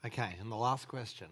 Okay, 0.06 0.36
and 0.40 0.52
the 0.52 0.56
last 0.56 0.88
question. 0.88 1.28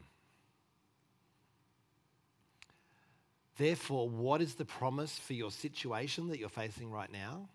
Therefore, 3.58 4.08
what 4.10 4.42
is 4.42 4.56
the 4.56 4.66
promise 4.66 5.18
for 5.18 5.34
your 5.34 5.52
situation 5.52 6.28
that 6.28 6.40
you're 6.40 6.50
facing 6.50 6.92
right 6.92 7.12
now 7.12 7.48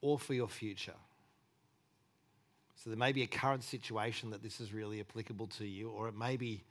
or 0.00 0.18
for 0.18 0.34
your 0.34 0.48
future? 0.48 0.94
So, 2.82 2.90
there 2.90 2.98
may 2.98 3.12
be 3.12 3.22
a 3.22 3.26
current 3.26 3.62
situation 3.62 4.30
that 4.30 4.42
this 4.42 4.60
is 4.60 4.72
really 4.72 5.00
applicable 5.00 5.48
to 5.58 5.66
you, 5.66 5.90
or 5.90 6.08
it 6.08 6.16
may 6.16 6.36
be 6.36 6.62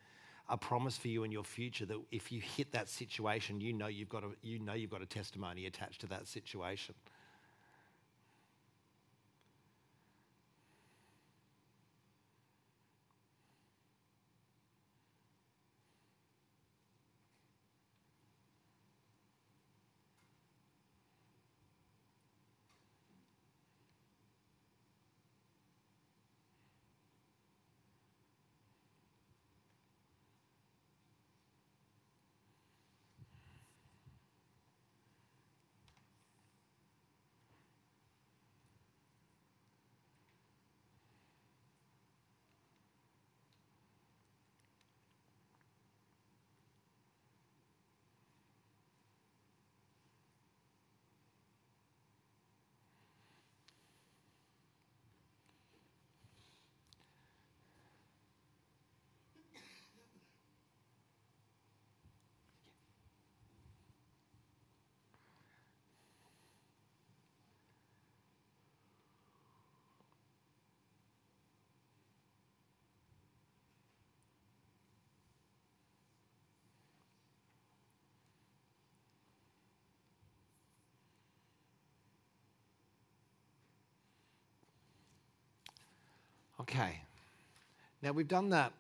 a 0.50 0.58
promise 0.58 0.98
for 0.98 1.10
you 1.10 1.24
in 1.24 1.32
your 1.32 1.44
future 1.44 1.86
that 1.86 1.98
if 2.12 2.32
you 2.32 2.40
hit 2.40 2.72
that 2.72 2.90
situation, 2.90 3.60
you 3.62 3.74
know 3.74 3.88
you've 3.88 4.10
got 4.10 4.24
a, 4.24 4.30
you 4.42 4.60
know 4.60 4.74
you've 4.74 4.92
got 4.92 5.02
a 5.02 5.06
testimony 5.06 5.66
attached 5.66 6.02
to 6.02 6.08
that 6.08 6.28
situation. 6.28 6.96
Okay. 86.70 87.02
Now 88.02 88.12
we've 88.12 88.28
done 88.28 88.50
that 88.50 88.74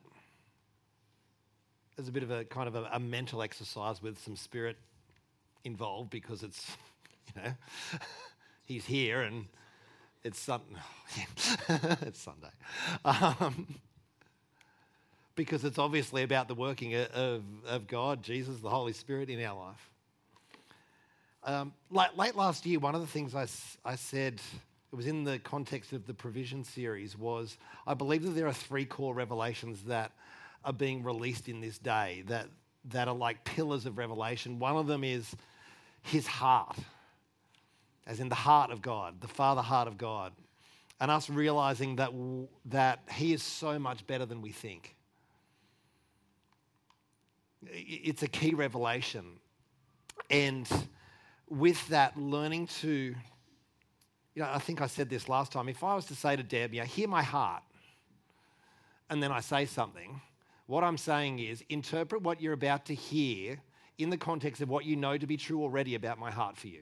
as 1.97 2.07
a 2.07 2.11
bit 2.11 2.23
of 2.23 2.31
a 2.31 2.43
kind 2.45 2.67
of 2.67 2.75
a, 2.75 2.89
a 2.91 2.99
mental 2.99 3.41
exercise 3.41 4.01
with 4.01 4.19
some 4.19 4.35
spirit 4.35 4.77
involved 5.63 6.09
because 6.09 6.43
it's, 6.43 6.75
you 7.35 7.41
know, 7.41 7.51
he's 8.65 8.85
here 8.85 9.21
and 9.21 9.45
it's 10.23 10.47
it's 12.01 12.19
Sunday. 12.19 12.51
Um, 13.05 13.75
because 15.35 15.63
it's 15.63 15.77
obviously 15.77 16.23
about 16.23 16.47
the 16.47 16.55
working 16.55 16.95
of, 16.95 17.43
of 17.65 17.87
God, 17.87 18.23
Jesus, 18.23 18.59
the 18.59 18.69
Holy 18.69 18.93
Spirit 18.93 19.29
in 19.29 19.41
our 19.43 19.57
life. 19.57 19.89
Um, 21.43 21.73
late, 21.91 22.17
late, 22.17 22.35
last 22.35 22.65
year, 22.65 22.79
one 22.79 22.95
of 22.95 23.01
the 23.01 23.07
things 23.07 23.33
I, 23.33 23.47
I 23.89 23.95
said, 23.95 24.41
it 24.91 24.95
was 24.95 25.07
in 25.07 25.23
the 25.23 25.39
context 25.39 25.93
of 25.93 26.05
the 26.05 26.13
provision 26.13 26.63
series, 26.63 27.17
was 27.17 27.57
I 27.85 27.93
believe 27.93 28.23
that 28.23 28.31
there 28.31 28.47
are 28.47 28.53
three 28.53 28.85
core 28.85 29.13
revelations 29.13 29.83
that 29.83 30.11
are 30.63 30.73
being 30.73 31.03
released 31.03 31.47
in 31.47 31.61
this 31.61 31.77
day 31.77 32.23
that, 32.27 32.47
that 32.85 33.07
are 33.07 33.15
like 33.15 33.43
pillars 33.43 33.85
of 33.85 33.97
revelation. 33.97 34.59
One 34.59 34.77
of 34.77 34.87
them 34.87 35.03
is 35.03 35.35
his 36.01 36.25
heart, 36.25 36.77
as 38.05 38.19
in 38.19 38.29
the 38.29 38.35
heart 38.35 38.71
of 38.71 38.81
God, 38.81 39.21
the 39.21 39.27
Father 39.27 39.61
heart 39.61 39.87
of 39.87 39.97
God, 39.97 40.33
and 40.99 41.11
us 41.11 41.29
realizing 41.29 41.97
that, 41.97 42.11
that 42.65 42.99
he 43.11 43.33
is 43.33 43.43
so 43.43 43.77
much 43.77 44.07
better 44.07 44.25
than 44.25 44.41
we 44.41 44.51
think 44.51 44.95
it's 47.69 48.23
a 48.23 48.27
key 48.27 48.53
revelation. 48.53 49.39
And 50.29 50.67
with 51.49 51.87
that, 51.89 52.17
learning 52.17 52.67
to, 52.81 53.15
you 54.37 54.43
know, 54.43 54.49
I 54.53 54.59
think 54.59 54.81
I 54.81 54.85
said 54.85 55.09
this 55.09 55.27
last 55.27 55.51
time. 55.51 55.67
If 55.67 55.83
I 55.83 55.95
was 55.95 56.05
to 56.05 56.15
say 56.15 56.35
to 56.35 56.43
Deb, 56.43 56.71
you 56.71 56.81
know, 56.81 56.85
hear 56.85 57.07
my 57.07 57.23
heart, 57.23 57.63
and 59.09 59.23
then 59.23 59.31
I 59.31 59.39
say 59.39 59.65
something, 59.65 60.21
what 60.67 60.83
I'm 60.83 60.95
saying 60.99 61.39
is 61.39 61.63
interpret 61.69 62.21
what 62.21 62.39
you're 62.39 62.53
about 62.53 62.85
to 62.85 62.93
hear 62.93 63.57
in 63.97 64.11
the 64.11 64.17
context 64.17 64.61
of 64.61 64.69
what 64.69 64.85
you 64.85 64.95
know 64.95 65.17
to 65.17 65.25
be 65.25 65.37
true 65.37 65.63
already 65.63 65.95
about 65.95 66.19
my 66.19 66.29
heart 66.29 66.55
for 66.55 66.67
you. 66.67 66.81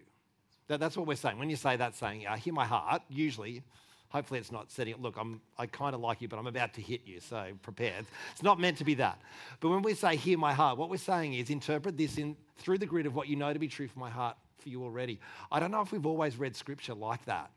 That, 0.67 0.81
that's 0.81 0.97
what 0.97 1.07
we're 1.07 1.15
saying. 1.15 1.39
When 1.39 1.49
you 1.49 1.55
say 1.55 1.77
that, 1.77 1.95
saying, 1.95 2.27
I 2.27 2.37
hear 2.37 2.51
my 2.51 2.65
heart, 2.65 3.03
usually 3.07 3.63
Hopefully, 4.09 4.39
it's 4.39 4.51
not 4.51 4.71
setting 4.71 4.93
it, 4.93 5.01
look, 5.01 5.17
I'm, 5.17 5.41
I 5.57 5.65
kind 5.65 5.93
of 5.93 5.99
like 5.99 6.21
you, 6.21 6.29
but 6.29 6.39
I'm 6.39 6.47
about 6.47 6.73
to 6.75 6.81
hit 6.81 7.01
you, 7.05 7.19
so 7.19 7.47
prepare. 7.63 7.95
It's 8.31 8.43
not 8.43 8.59
meant 8.59 8.77
to 8.77 8.85
be 8.85 8.93
that. 8.93 9.19
But 9.59 9.69
when 9.69 9.81
we 9.81 9.93
say, 9.93 10.15
hear 10.15 10.37
my 10.37 10.53
heart, 10.53 10.77
what 10.77 10.89
we're 10.89 10.97
saying 10.97 11.33
is 11.33 11.49
interpret 11.49 11.97
this 11.97 12.17
in, 12.17 12.37
through 12.57 12.77
the 12.77 12.85
grid 12.85 13.07
of 13.07 13.15
what 13.15 13.27
you 13.27 13.35
know 13.35 13.51
to 13.51 13.59
be 13.59 13.67
true 13.67 13.89
for 13.89 13.99
my 13.99 14.09
heart 14.09 14.37
for 14.66 14.70
you 14.70 14.84
already. 14.84 15.20
I 15.51 15.59
don't 15.59 15.70
know 15.70 15.82
if 15.82 15.91
we've 15.91 16.07
always 16.07 16.38
read 16.38 16.55
scripture 16.55 16.95
like 16.95 17.24
that. 17.26 17.51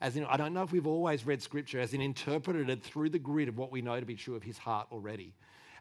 As 0.00 0.16
in, 0.16 0.24
I 0.26 0.36
don't 0.36 0.54
know 0.54 0.62
if 0.62 0.70
we've 0.70 0.86
always 0.86 1.26
read 1.26 1.42
scripture 1.42 1.80
as 1.80 1.92
in 1.92 2.00
interpreted 2.00 2.70
it 2.70 2.84
through 2.84 3.10
the 3.10 3.18
grid 3.18 3.48
of 3.48 3.58
what 3.58 3.72
we 3.72 3.82
know 3.82 3.98
to 3.98 4.06
be 4.06 4.14
true 4.14 4.36
of 4.36 4.44
his 4.44 4.58
heart 4.58 4.86
already. 4.92 5.34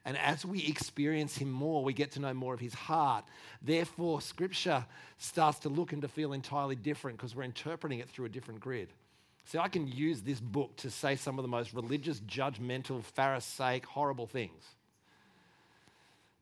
And 0.05 0.17
as 0.17 0.43
we 0.43 0.65
experience 0.65 1.37
him 1.37 1.51
more, 1.51 1.83
we 1.83 1.93
get 1.93 2.13
to 2.13 2.19
know 2.19 2.33
more 2.33 2.55
of 2.55 2.59
his 2.59 2.73
heart. 2.73 3.25
Therefore, 3.61 4.21
scripture 4.21 4.83
starts 5.19 5.59
to 5.59 5.69
look 5.69 5.93
and 5.93 6.01
to 6.01 6.07
feel 6.07 6.33
entirely 6.33 6.75
different 6.75 7.17
because 7.17 7.35
we're 7.35 7.43
interpreting 7.43 7.99
it 7.99 8.09
through 8.09 8.25
a 8.25 8.29
different 8.29 8.59
grid. 8.59 8.89
See, 9.45 9.59
I 9.59 9.67
can 9.67 9.87
use 9.87 10.21
this 10.21 10.39
book 10.39 10.75
to 10.77 10.89
say 10.89 11.15
some 11.15 11.37
of 11.37 11.43
the 11.43 11.49
most 11.49 11.75
religious, 11.75 12.19
judgmental, 12.21 13.03
Pharisaic, 13.03 13.85
horrible 13.85 14.25
things. 14.25 14.63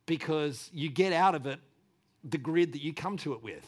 Because 0.06 0.70
you 0.74 0.90
get 0.90 1.12
out 1.12 1.36
of 1.36 1.46
it 1.46 1.60
the 2.24 2.38
grid 2.38 2.74
that 2.74 2.82
you 2.82 2.94
come 2.94 3.18
to 3.18 3.34
it 3.34 3.44
with. 3.44 3.66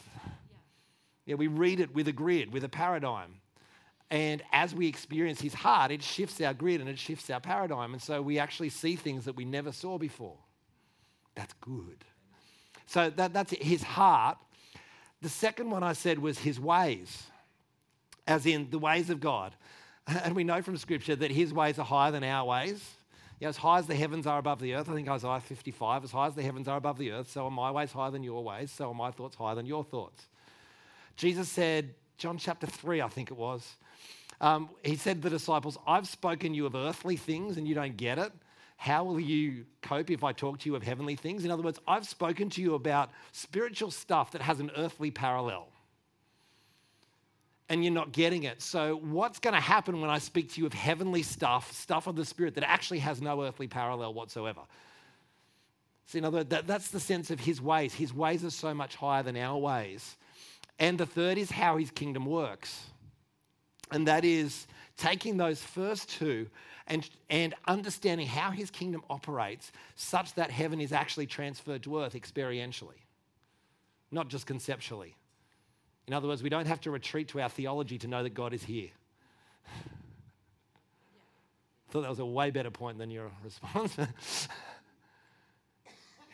Yeah. 1.26 1.32
yeah, 1.32 1.34
we 1.36 1.46
read 1.46 1.80
it 1.80 1.94
with 1.94 2.08
a 2.08 2.12
grid, 2.12 2.52
with 2.52 2.64
a 2.64 2.68
paradigm. 2.68 3.40
And 4.10 4.42
as 4.52 4.74
we 4.74 4.88
experience 4.88 5.40
his 5.40 5.54
heart, 5.54 5.90
it 5.90 6.02
shifts 6.02 6.40
our 6.40 6.52
grid 6.52 6.80
and 6.80 6.88
it 6.90 6.98
shifts 6.98 7.30
our 7.30 7.40
paradigm. 7.40 7.94
And 7.94 8.02
so 8.02 8.20
we 8.20 8.38
actually 8.38 8.68
see 8.68 8.96
things 8.96 9.24
that 9.24 9.36
we 9.36 9.44
never 9.44 9.72
saw 9.72 9.98
before. 9.98 10.36
That's 11.34 11.54
good. 11.60 12.04
So 12.86 13.08
that, 13.10 13.32
that's 13.32 13.52
it, 13.52 13.62
his 13.62 13.82
heart. 13.82 14.36
The 15.22 15.30
second 15.30 15.70
one 15.70 15.82
I 15.82 15.94
said 15.94 16.18
was 16.18 16.38
his 16.38 16.60
ways 16.60 17.30
as 18.26 18.46
in 18.46 18.68
the 18.70 18.78
ways 18.78 19.10
of 19.10 19.20
God. 19.20 19.54
And 20.24 20.34
we 20.34 20.42
know 20.42 20.62
from 20.62 20.76
Scripture 20.76 21.14
that 21.14 21.30
His 21.30 21.52
ways 21.52 21.78
are 21.78 21.84
higher 21.84 22.10
than 22.10 22.24
our 22.24 22.44
ways. 22.44 22.82
Know, 23.40 23.48
as 23.48 23.56
high 23.56 23.78
as 23.78 23.86
the 23.86 23.94
heavens 23.94 24.26
are 24.26 24.38
above 24.38 24.60
the 24.60 24.74
earth, 24.74 24.88
I 24.88 24.94
think 24.94 25.08
Isaiah 25.08 25.40
55, 25.40 26.04
as 26.04 26.10
high 26.10 26.26
as 26.26 26.34
the 26.34 26.42
heavens 26.42 26.66
are 26.66 26.76
above 26.76 26.98
the 26.98 27.12
earth, 27.12 27.30
so 27.30 27.44
are 27.46 27.50
my 27.50 27.70
ways 27.70 27.92
higher 27.92 28.10
than 28.10 28.22
your 28.22 28.42
ways, 28.42 28.70
so 28.70 28.90
are 28.90 28.94
my 28.94 29.10
thoughts 29.10 29.36
higher 29.36 29.54
than 29.54 29.66
your 29.66 29.84
thoughts. 29.84 30.26
Jesus 31.16 31.48
said, 31.48 31.94
John 32.18 32.38
chapter 32.38 32.66
3, 32.66 33.00
I 33.02 33.08
think 33.08 33.30
it 33.30 33.36
was, 33.36 33.76
um, 34.40 34.70
he 34.82 34.96
said 34.96 35.22
to 35.22 35.22
the 35.22 35.30
disciples, 35.30 35.78
I've 35.86 36.08
spoken 36.08 36.54
you 36.54 36.66
of 36.66 36.74
earthly 36.74 37.16
things 37.16 37.56
and 37.56 37.66
you 37.66 37.74
don't 37.74 37.96
get 37.96 38.18
it. 38.18 38.32
How 38.76 39.04
will 39.04 39.20
you 39.20 39.64
cope 39.80 40.10
if 40.10 40.24
I 40.24 40.32
talk 40.32 40.58
to 40.60 40.68
you 40.68 40.74
of 40.74 40.82
heavenly 40.82 41.14
things? 41.14 41.44
In 41.44 41.50
other 41.52 41.62
words, 41.62 41.78
I've 41.86 42.06
spoken 42.06 42.50
to 42.50 42.60
you 42.60 42.74
about 42.74 43.10
spiritual 43.30 43.92
stuff 43.92 44.32
that 44.32 44.42
has 44.42 44.58
an 44.58 44.72
earthly 44.76 45.12
parallel 45.12 45.68
and 47.72 47.82
you're 47.82 47.92
not 47.94 48.12
getting 48.12 48.42
it. 48.42 48.60
So, 48.60 48.96
what's 48.96 49.38
going 49.38 49.54
to 49.54 49.60
happen 49.60 50.00
when 50.02 50.10
I 50.10 50.18
speak 50.18 50.52
to 50.52 50.60
you 50.60 50.66
of 50.66 50.74
heavenly 50.74 51.22
stuff, 51.22 51.72
stuff 51.72 52.06
of 52.06 52.16
the 52.16 52.24
Spirit 52.24 52.54
that 52.56 52.68
actually 52.68 52.98
has 52.98 53.22
no 53.22 53.42
earthly 53.44 53.66
parallel 53.66 54.12
whatsoever? 54.12 54.60
So, 56.04 56.18
in 56.18 56.26
other 56.26 56.38
words, 56.38 56.50
that, 56.50 56.66
that's 56.66 56.88
the 56.88 57.00
sense 57.00 57.30
of 57.30 57.40
His 57.40 57.62
ways. 57.62 57.94
His 57.94 58.12
ways 58.12 58.44
are 58.44 58.50
so 58.50 58.74
much 58.74 58.96
higher 58.96 59.22
than 59.22 59.38
our 59.38 59.56
ways. 59.56 60.18
And 60.78 60.98
the 60.98 61.06
third 61.06 61.38
is 61.38 61.50
how 61.50 61.76
His 61.76 61.90
kingdom 61.90 62.26
works. 62.26 62.86
And 63.90 64.08
that 64.08 64.24
is 64.24 64.66
taking 64.96 65.36
those 65.36 65.62
first 65.62 66.08
two 66.08 66.48
and, 66.86 67.08
and 67.30 67.54
understanding 67.66 68.26
how 68.26 68.50
His 68.50 68.70
kingdom 68.70 69.02
operates 69.08 69.70
such 69.94 70.34
that 70.34 70.50
heaven 70.50 70.80
is 70.80 70.92
actually 70.92 71.26
transferred 71.26 71.82
to 71.84 72.00
earth 72.00 72.14
experientially, 72.14 73.00
not 74.10 74.28
just 74.28 74.46
conceptually. 74.46 75.16
In 76.08 76.14
other 76.14 76.28
words, 76.28 76.42
we 76.42 76.48
don't 76.48 76.66
have 76.66 76.80
to 76.82 76.90
retreat 76.90 77.28
to 77.28 77.40
our 77.40 77.48
theology 77.48 77.98
to 77.98 78.08
know 78.08 78.22
that 78.22 78.34
God 78.34 78.52
is 78.52 78.64
here. 78.64 78.90
I 79.66 79.70
thought 81.92 82.02
that 82.02 82.10
was 82.10 82.18
a 82.18 82.26
way 82.26 82.50
better 82.50 82.70
point 82.70 82.98
than 82.98 83.10
your 83.10 83.30
response. 83.44 83.96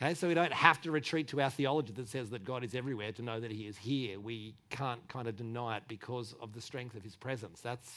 okay, 0.01 0.13
so 0.13 0.27
we 0.27 0.33
don't 0.33 0.53
have 0.53 0.81
to 0.81 0.91
retreat 0.91 1.27
to 1.29 1.41
our 1.41 1.49
theology 1.49 1.93
that 1.93 2.07
says 2.09 2.29
that 2.31 2.45
God 2.45 2.63
is 2.63 2.75
everywhere 2.75 3.11
to 3.13 3.21
know 3.21 3.39
that 3.39 3.51
He 3.51 3.67
is 3.67 3.77
here. 3.77 4.19
We 4.19 4.53
can't 4.69 5.05
kind 5.07 5.27
of 5.27 5.35
deny 5.35 5.77
it 5.77 5.83
because 5.87 6.35
of 6.41 6.53
the 6.53 6.61
strength 6.61 6.95
of 6.95 7.03
His 7.03 7.15
presence. 7.15 7.61
That's, 7.61 7.91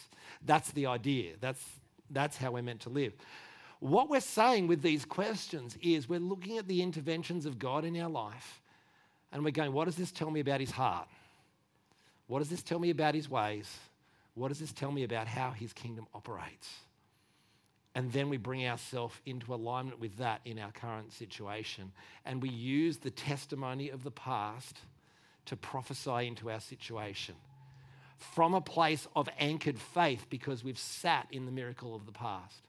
that's 0.45 0.71
the 0.73 0.87
idea. 0.87 1.35
That's, 1.41 1.65
that's 2.11 2.37
how 2.37 2.53
we're 2.53 2.63
meant 2.63 2.81
to 2.81 2.91
live. 2.91 3.13
What 3.81 4.09
we're 4.09 4.21
saying 4.21 4.69
with 4.69 4.83
these 4.83 5.05
questions 5.05 5.77
is 5.83 6.09
we're 6.09 6.21
looking 6.21 6.59
at 6.59 6.69
the 6.69 6.83
interventions 6.83 7.47
of 7.47 7.59
God 7.59 7.85
in 7.85 8.01
our 8.01 8.11
life 8.11 8.61
and 9.33 9.45
we're 9.45 9.51
going, 9.51 9.73
what 9.73 9.87
does 9.87 9.97
this 9.97 10.13
tell 10.13 10.31
me 10.31 10.41
about 10.41 10.61
His 10.61 10.71
heart? 10.71 11.09
What 12.33 12.39
does 12.39 12.49
this 12.49 12.63
tell 12.63 12.79
me 12.79 12.89
about 12.89 13.15
his 13.15 13.29
ways? 13.29 13.71
What 14.35 14.49
does 14.49 14.59
this 14.59 14.73
tell 14.73 14.91
me 14.91 15.05
about 15.05 15.27
how 15.27 15.51
his 15.51 15.75
kingdom 15.75 16.07
operates? 16.15 16.71
And 17.95 18.11
then 18.13 18.31
we 18.31 18.39
bring 18.39 18.67
ourselves 18.67 19.15
into 19.27 19.53
alignment 19.53 20.01
with 20.01 20.17
that 20.17 20.41
in 20.45 20.59
our 20.59 20.73
current 20.73 21.13
situation. 21.13 21.93
And 22.25 22.41
we 22.41 22.49
use 22.49 22.99
the 22.99 23.11
testimony 23.11 23.91
of 23.91 24.03
the 24.03 24.11
past 24.11 24.79
to 25.47 25.57
prophesy 25.57 26.27
into 26.27 26.51
our 26.51 26.61
situation 26.61 27.35
from 28.17 28.55
a 28.55 28.61
place 28.61 29.09
of 29.17 29.29
anchored 29.39 29.79
faith 29.79 30.27
because 30.31 30.63
we've 30.63 30.79
sat 30.79 31.27
in 31.33 31.45
the 31.45 31.51
miracle 31.51 31.95
of 31.95 32.07
the 32.07 32.13
past. 32.13 32.63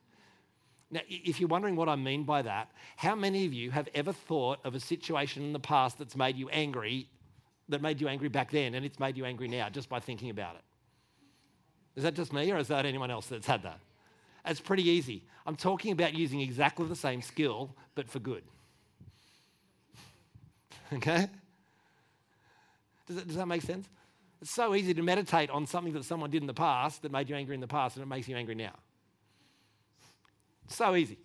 Now, 0.90 1.00
if 1.08 1.40
you're 1.40 1.48
wondering 1.48 1.76
what 1.76 1.88
I 1.88 1.96
mean 1.96 2.24
by 2.24 2.42
that, 2.42 2.70
how 2.96 3.14
many 3.14 3.46
of 3.46 3.52
you 3.52 3.70
have 3.70 3.88
ever 3.94 4.12
thought 4.12 4.58
of 4.64 4.74
a 4.74 4.80
situation 4.80 5.42
in 5.42 5.52
the 5.52 5.60
past 5.60 5.98
that's 5.98 6.16
made 6.16 6.36
you 6.36 6.48
angry 6.50 7.08
that 7.70 7.80
made 7.80 8.00
you 8.00 8.08
angry 8.08 8.28
back 8.28 8.50
then 8.50 8.74
and 8.74 8.84
it's 8.84 9.00
made 9.00 9.16
you 9.16 9.24
angry 9.24 9.48
now 9.48 9.70
just 9.70 9.88
by 9.88 9.98
thinking 9.98 10.30
about 10.30 10.56
it? 10.56 10.62
Is 11.96 12.02
that 12.02 12.14
just 12.14 12.32
me 12.32 12.50
or 12.52 12.58
is 12.58 12.68
that 12.68 12.84
anyone 12.84 13.10
else 13.10 13.26
that's 13.26 13.46
had 13.46 13.62
that? 13.62 13.78
It's 14.46 14.60
pretty 14.60 14.88
easy. 14.88 15.24
I'm 15.46 15.56
talking 15.56 15.92
about 15.92 16.14
using 16.14 16.40
exactly 16.40 16.86
the 16.86 16.96
same 16.96 17.22
skill, 17.22 17.74
but 17.94 18.08
for 18.08 18.18
good. 18.18 18.44
Okay? 20.92 21.28
Does 23.06 23.16
that, 23.16 23.26
does 23.26 23.36
that 23.36 23.46
make 23.46 23.62
sense? 23.62 23.88
It's 24.40 24.50
so 24.50 24.74
easy 24.74 24.94
to 24.94 25.02
meditate 25.02 25.50
on 25.50 25.66
something 25.66 25.92
that 25.94 26.04
someone 26.04 26.30
did 26.30 26.42
in 26.42 26.46
the 26.46 26.54
past 26.54 27.02
that 27.02 27.10
made 27.10 27.28
you 27.28 27.34
angry 27.34 27.54
in 27.54 27.60
the 27.60 27.66
past 27.66 27.96
and 27.96 28.02
it 28.02 28.06
makes 28.06 28.28
you 28.28 28.36
angry 28.36 28.54
now. 28.54 28.74
So 30.68 30.94
easy. 30.94 31.18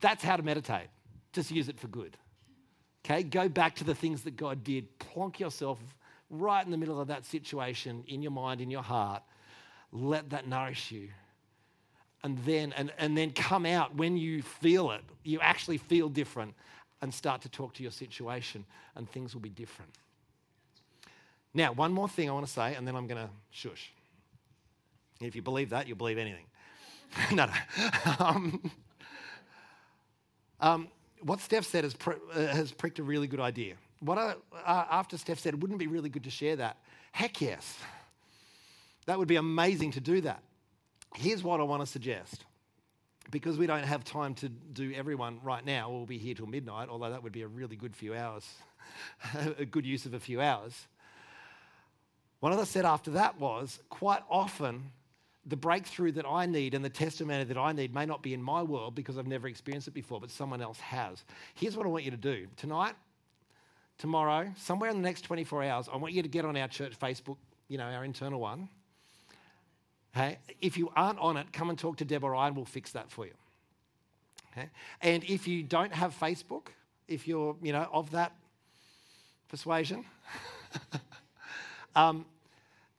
That's 0.00 0.22
how 0.22 0.36
to 0.36 0.42
meditate. 0.42 0.88
Just 1.32 1.50
use 1.50 1.68
it 1.68 1.78
for 1.78 1.88
good. 1.88 2.16
Okay, 3.04 3.22
go 3.22 3.48
back 3.48 3.76
to 3.76 3.84
the 3.84 3.94
things 3.94 4.22
that 4.22 4.36
God 4.36 4.62
did. 4.64 4.98
Plonk 4.98 5.40
yourself 5.40 5.78
right 6.28 6.64
in 6.64 6.70
the 6.70 6.76
middle 6.76 7.00
of 7.00 7.08
that 7.08 7.24
situation 7.24 8.04
in 8.06 8.22
your 8.22 8.32
mind, 8.32 8.60
in 8.60 8.70
your 8.70 8.82
heart. 8.82 9.22
Let 9.92 10.30
that 10.30 10.46
nourish 10.46 10.90
you. 10.90 11.08
And 12.22 12.38
then, 12.44 12.72
and, 12.76 12.92
and 12.98 13.16
then 13.16 13.32
come 13.32 13.64
out 13.64 13.94
when 13.94 14.16
you 14.16 14.42
feel 14.42 14.90
it. 14.90 15.02
You 15.24 15.40
actually 15.40 15.78
feel 15.78 16.08
different 16.08 16.54
and 17.00 17.12
start 17.12 17.40
to 17.42 17.48
talk 17.48 17.72
to 17.74 17.82
your 17.82 17.92
situation, 17.92 18.64
and 18.94 19.10
things 19.10 19.34
will 19.34 19.40
be 19.40 19.48
different. 19.48 19.90
Now, 21.54 21.72
one 21.72 21.92
more 21.92 22.08
thing 22.08 22.28
I 22.28 22.32
want 22.32 22.46
to 22.46 22.52
say, 22.52 22.74
and 22.74 22.86
then 22.86 22.94
I'm 22.94 23.06
going 23.06 23.24
to 23.24 23.30
shush. 23.50 23.92
If 25.20 25.34
you 25.34 25.42
believe 25.42 25.70
that, 25.70 25.88
you'll 25.88 25.96
believe 25.96 26.18
anything. 26.18 26.44
no, 27.32 27.46
no. 27.46 28.14
um, 28.18 28.70
um, 30.60 30.88
what 31.22 31.40
Steph 31.40 31.66
said 31.66 31.84
has, 31.84 31.94
pr- 31.94 32.12
uh, 32.34 32.46
has 32.46 32.72
pricked 32.72 32.98
a 32.98 33.02
really 33.02 33.26
good 33.26 33.40
idea. 33.40 33.74
What 34.00 34.18
I, 34.18 34.34
uh, 34.64 34.84
after 34.90 35.18
Steph 35.18 35.38
said, 35.38 35.54
it 35.54 35.60
wouldn't 35.60 35.80
it 35.80 35.84
be 35.84 35.90
really 35.90 36.08
good 36.08 36.24
to 36.24 36.30
share 36.30 36.56
that? 36.56 36.76
Heck 37.12 37.40
yes. 37.40 37.76
That 39.06 39.18
would 39.18 39.28
be 39.28 39.36
amazing 39.36 39.92
to 39.92 40.00
do 40.00 40.20
that. 40.22 40.42
Here's 41.16 41.42
what 41.42 41.60
I 41.60 41.64
want 41.64 41.82
to 41.82 41.86
suggest. 41.86 42.44
Because 43.30 43.58
we 43.58 43.66
don't 43.66 43.84
have 43.84 44.02
time 44.04 44.34
to 44.36 44.48
do 44.48 44.92
everyone 44.94 45.38
right 45.42 45.64
now, 45.64 45.90
we'll 45.90 46.06
be 46.06 46.18
here 46.18 46.34
till 46.34 46.46
midnight, 46.46 46.88
although 46.88 47.10
that 47.10 47.22
would 47.22 47.32
be 47.32 47.42
a 47.42 47.46
really 47.46 47.76
good 47.76 47.94
few 47.94 48.14
hours, 48.14 48.48
a 49.58 49.64
good 49.64 49.86
use 49.86 50.06
of 50.06 50.14
a 50.14 50.20
few 50.20 50.40
hours. 50.40 50.88
One 52.40 52.52
What 52.52 52.60
I 52.60 52.64
said 52.64 52.84
after 52.84 53.12
that 53.12 53.38
was 53.38 53.78
quite 53.88 54.22
often 54.28 54.90
the 55.46 55.56
breakthrough 55.56 56.12
that 56.12 56.26
I 56.26 56.46
need 56.46 56.74
and 56.74 56.84
the 56.84 56.90
testimony 56.90 57.44
that 57.44 57.56
I 57.56 57.72
need 57.72 57.94
may 57.94 58.06
not 58.06 58.22
be 58.22 58.34
in 58.34 58.42
my 58.42 58.62
world 58.62 58.94
because 58.94 59.18
I've 59.18 59.26
never 59.26 59.46
experienced 59.46 59.88
it 59.88 59.94
before, 59.94 60.20
but 60.20 60.30
someone 60.30 60.60
else 60.60 60.80
has. 60.80 61.22
Here's 61.54 61.76
what 61.76 61.86
I 61.86 61.88
want 61.88 62.04
you 62.04 62.10
to 62.10 62.16
do 62.16 62.46
tonight, 62.56 62.94
tomorrow, 63.98 64.50
somewhere 64.56 64.90
in 64.90 64.96
the 64.96 65.02
next 65.02 65.22
24 65.22 65.64
hours, 65.64 65.88
I 65.92 65.96
want 65.96 66.14
you 66.14 66.22
to 66.22 66.28
get 66.28 66.44
on 66.44 66.56
our 66.56 66.68
church 66.68 66.98
Facebook, 66.98 67.36
you 67.68 67.78
know, 67.78 67.84
our 67.84 68.04
internal 68.04 68.40
one. 68.40 68.68
Okay? 70.14 70.38
If 70.60 70.76
you 70.76 70.90
aren't 70.96 71.18
on 71.18 71.36
it, 71.36 71.52
come 71.52 71.70
and 71.70 71.78
talk 71.78 71.96
to 71.98 72.04
Deb 72.04 72.24
or 72.24 72.34
I 72.34 72.48
and 72.48 72.56
we'll 72.56 72.64
fix 72.64 72.92
that 72.92 73.10
for 73.10 73.26
you. 73.26 73.32
Okay? 74.52 74.68
And 75.00 75.24
if 75.24 75.46
you 75.46 75.62
don't 75.62 75.92
have 75.92 76.18
Facebook, 76.18 76.68
if 77.08 77.26
you're, 77.28 77.56
you 77.62 77.72
know, 77.72 77.88
of 77.92 78.10
that 78.12 78.32
persuasion, 79.48 80.04
um, 81.96 82.24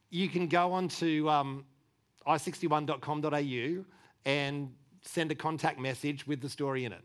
you 0.10 0.30
can 0.30 0.48
go 0.48 0.74
on 0.74 0.88
to 0.90 1.30
um, 1.30 1.66
i61.com.au 2.28 3.86
and 4.26 4.74
send 5.02 5.32
a 5.32 5.36
contact 5.36 5.80
message 5.80 6.28
with 6.28 6.42
the 6.42 6.50
story 6.50 6.86
in 6.86 6.92
it. 6.92 7.02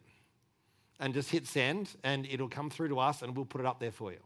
And 0.98 1.12
just 1.12 1.30
hit 1.30 1.46
send, 1.46 1.90
and 2.04 2.26
it'll 2.26 2.48
come 2.48 2.70
through 2.70 2.88
to 2.88 2.98
us, 2.98 3.20
and 3.20 3.36
we'll 3.36 3.44
put 3.44 3.61
it 3.61 3.66
up 3.66 3.80
there 3.80 3.92
for 3.92 4.12
you. 4.12 4.18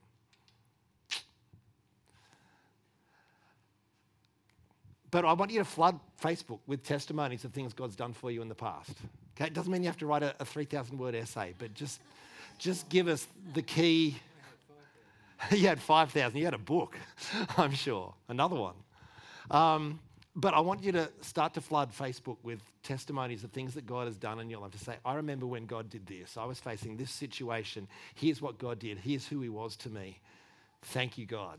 But 5.10 5.24
I 5.24 5.32
want 5.32 5.50
you 5.50 5.58
to 5.58 5.64
flood 5.64 5.98
Facebook 6.22 6.60
with 6.66 6.84
testimonies 6.84 7.44
of 7.44 7.52
things 7.52 7.72
God's 7.72 7.96
done 7.96 8.12
for 8.12 8.30
you 8.30 8.42
in 8.42 8.48
the 8.48 8.54
past. 8.54 8.92
Okay, 9.36 9.46
it 9.46 9.54
doesn't 9.54 9.72
mean 9.72 9.82
you 9.82 9.88
have 9.88 9.98
to 9.98 10.06
write 10.06 10.22
a, 10.22 10.34
a 10.40 10.44
3,000 10.44 10.98
word 10.98 11.14
essay, 11.14 11.54
but 11.58 11.74
just, 11.74 12.00
just 12.58 12.88
give 12.88 13.08
us 13.08 13.26
the 13.54 13.62
key. 13.62 14.16
you 15.50 15.66
had 15.66 15.80
5,000, 15.80 16.38
you 16.38 16.44
had 16.44 16.54
a 16.54 16.58
book, 16.58 16.96
I'm 17.56 17.72
sure, 17.72 18.14
another 18.28 18.56
one. 18.56 18.74
Um, 19.50 19.98
but 20.36 20.54
I 20.54 20.60
want 20.60 20.84
you 20.84 20.92
to 20.92 21.10
start 21.22 21.54
to 21.54 21.60
flood 21.60 21.90
Facebook 21.92 22.36
with 22.42 22.60
testimonies 22.82 23.42
of 23.42 23.50
things 23.50 23.74
that 23.74 23.86
God 23.86 24.06
has 24.06 24.16
done 24.16 24.38
in 24.38 24.48
your 24.48 24.60
life 24.60 24.70
to 24.72 24.78
say, 24.78 24.96
I 25.04 25.14
remember 25.14 25.46
when 25.46 25.66
God 25.66 25.90
did 25.90 26.06
this. 26.06 26.36
I 26.36 26.44
was 26.44 26.60
facing 26.60 26.96
this 26.96 27.10
situation. 27.10 27.88
Here's 28.14 28.40
what 28.40 28.58
God 28.58 28.78
did. 28.78 28.98
Here's 28.98 29.26
who 29.26 29.40
He 29.40 29.48
was 29.48 29.76
to 29.76 29.88
me. 29.88 30.20
Thank 30.82 31.18
you, 31.18 31.26
God. 31.26 31.58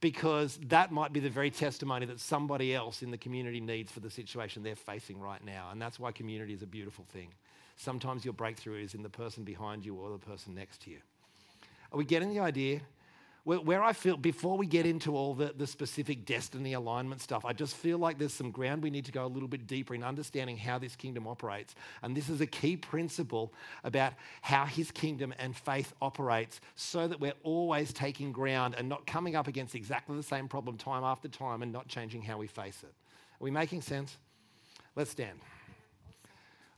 Because 0.00 0.58
that 0.68 0.90
might 0.92 1.12
be 1.12 1.20
the 1.20 1.28
very 1.28 1.50
testimony 1.50 2.06
that 2.06 2.20
somebody 2.20 2.74
else 2.74 3.02
in 3.02 3.10
the 3.10 3.18
community 3.18 3.60
needs 3.60 3.92
for 3.92 4.00
the 4.00 4.10
situation 4.10 4.62
they're 4.62 4.74
facing 4.74 5.20
right 5.20 5.44
now. 5.44 5.68
And 5.70 5.80
that's 5.80 6.00
why 6.00 6.10
community 6.10 6.54
is 6.54 6.62
a 6.62 6.66
beautiful 6.66 7.04
thing. 7.12 7.28
Sometimes 7.76 8.24
your 8.24 8.34
breakthrough 8.34 8.82
is 8.82 8.94
in 8.94 9.02
the 9.02 9.10
person 9.10 9.44
behind 9.44 9.84
you 9.84 9.94
or 9.96 10.10
the 10.10 10.18
person 10.18 10.54
next 10.54 10.82
to 10.82 10.90
you. 10.90 10.98
Are 11.92 11.98
we 11.98 12.04
getting 12.04 12.32
the 12.32 12.40
idea? 12.40 12.80
Where, 13.44 13.82
I 13.82 13.92
feel, 13.94 14.16
before 14.16 14.58
we 14.58 14.66
get 14.66 14.84
into 14.84 15.16
all 15.16 15.34
the, 15.34 15.54
the 15.56 15.66
specific 15.66 16.26
destiny 16.26 16.74
alignment 16.74 17.22
stuff, 17.22 17.44
I 17.44 17.52
just 17.52 17.74
feel 17.74 17.98
like 17.98 18.18
there's 18.18 18.34
some 18.34 18.50
ground 18.50 18.82
we 18.82 18.90
need 18.90 19.06
to 19.06 19.12
go 19.12 19.24
a 19.24 19.28
little 19.28 19.48
bit 19.48 19.66
deeper 19.66 19.94
in 19.94 20.02
understanding 20.02 20.58
how 20.58 20.78
this 20.78 20.94
kingdom 20.94 21.26
operates. 21.26 21.74
And 22.02 22.16
this 22.16 22.28
is 22.28 22.40
a 22.40 22.46
key 22.46 22.76
principle 22.76 23.52
about 23.82 24.12
how 24.42 24.66
his 24.66 24.90
kingdom 24.90 25.32
and 25.38 25.56
faith 25.56 25.94
operates 26.02 26.60
so 26.76 27.08
that 27.08 27.18
we're 27.18 27.32
always 27.42 27.92
taking 27.92 28.30
ground 28.30 28.74
and 28.76 28.88
not 28.88 29.06
coming 29.06 29.36
up 29.36 29.48
against 29.48 29.74
exactly 29.74 30.16
the 30.16 30.22
same 30.22 30.46
problem 30.46 30.76
time 30.76 31.02
after 31.02 31.28
time 31.28 31.62
and 31.62 31.72
not 31.72 31.88
changing 31.88 32.22
how 32.22 32.36
we 32.36 32.46
face 32.46 32.82
it. 32.82 32.92
Are 33.40 33.44
we 33.44 33.50
making 33.50 33.80
sense? 33.80 34.16
Let's 34.96 35.10
stand. 35.10 35.40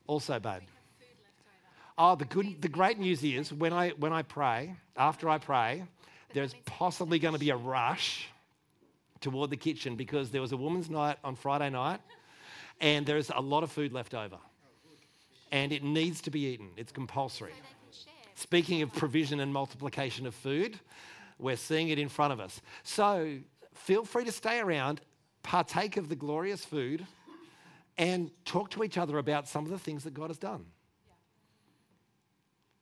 Also, 0.06 0.38
babe. 0.38 0.62
Oh, 1.98 2.14
the 2.14 2.24
good, 2.24 2.62
the 2.62 2.68
great 2.68 2.98
news 2.98 3.22
is 3.22 3.52
when 3.52 3.72
I 3.72 3.90
when 3.90 4.12
I 4.12 4.22
pray, 4.22 4.74
after 4.96 5.28
I 5.28 5.38
pray, 5.38 5.84
there's 6.34 6.54
possibly 6.64 7.18
going 7.18 7.34
to 7.34 7.40
be 7.40 7.50
a 7.50 7.56
rush 7.56 8.28
toward 9.20 9.50
the 9.50 9.56
kitchen 9.56 9.96
because 9.96 10.30
there 10.30 10.40
was 10.40 10.52
a 10.52 10.56
woman's 10.56 10.90
night 10.90 11.16
on 11.24 11.36
Friday 11.36 11.70
night 11.70 12.00
and 12.80 13.06
there's 13.06 13.30
a 13.34 13.40
lot 13.40 13.62
of 13.62 13.70
food 13.70 13.92
left 13.92 14.14
over. 14.14 14.38
And 15.50 15.72
it 15.72 15.84
needs 15.84 16.20
to 16.22 16.30
be 16.30 16.46
eaten, 16.46 16.70
it's 16.76 16.92
compulsory. 16.92 17.52
Speaking 18.34 18.82
of 18.82 18.92
provision 18.92 19.40
and 19.40 19.52
multiplication 19.52 20.26
of 20.26 20.34
food, 20.34 20.78
we're 21.38 21.56
seeing 21.56 21.90
it 21.90 21.98
in 21.98 22.08
front 22.08 22.32
of 22.32 22.40
us. 22.40 22.60
So 22.82 23.38
feel 23.74 24.04
free 24.04 24.24
to 24.24 24.32
stay 24.32 24.58
around, 24.60 25.00
partake 25.42 25.96
of 25.96 26.08
the 26.08 26.16
glorious 26.16 26.64
food, 26.64 27.06
and 27.98 28.30
talk 28.44 28.70
to 28.70 28.82
each 28.82 28.96
other 28.98 29.18
about 29.18 29.46
some 29.46 29.64
of 29.64 29.70
the 29.70 29.78
things 29.78 30.04
that 30.04 30.14
God 30.14 30.28
has 30.28 30.38
done. 30.38 30.64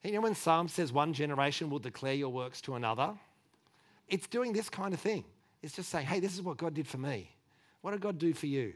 You 0.03 0.13
know, 0.13 0.21
when 0.21 0.33
Psalm 0.33 0.67
says 0.67 0.91
one 0.91 1.13
generation 1.13 1.69
will 1.69 1.79
declare 1.79 2.13
your 2.13 2.29
works 2.29 2.61
to 2.61 2.75
another, 2.75 3.13
it's 4.11 4.27
doing 4.27 4.53
this 4.53 4.69
kind 4.69 4.93
of 4.93 4.99
thing. 4.99 5.23
It's 5.63 5.73
just 5.73 5.89
saying, 5.89 6.05
hey, 6.05 6.19
this 6.19 6.33
is 6.33 6.41
what 6.41 6.57
God 6.57 6.73
did 6.73 6.87
for 6.87 6.97
me. 6.97 7.29
What 7.81 7.91
did 7.91 8.01
God 8.01 8.19
do 8.19 8.33
for 8.33 8.45
you? 8.45 8.73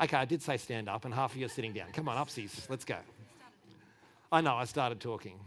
Okay, 0.00 0.16
I 0.16 0.24
did 0.24 0.42
say 0.42 0.56
stand 0.56 0.88
up, 0.88 1.04
and 1.04 1.12
half 1.12 1.32
of 1.32 1.38
you 1.38 1.46
are 1.46 1.50
sitting 1.50 1.72
down. 1.72 1.88
Come 1.92 2.08
on, 2.08 2.16
upsies, 2.24 2.68
let's 2.70 2.84
go. 2.84 2.96
I 4.30 4.40
know, 4.40 4.54
I 4.54 4.64
started 4.64 5.00
talking. 5.00 5.38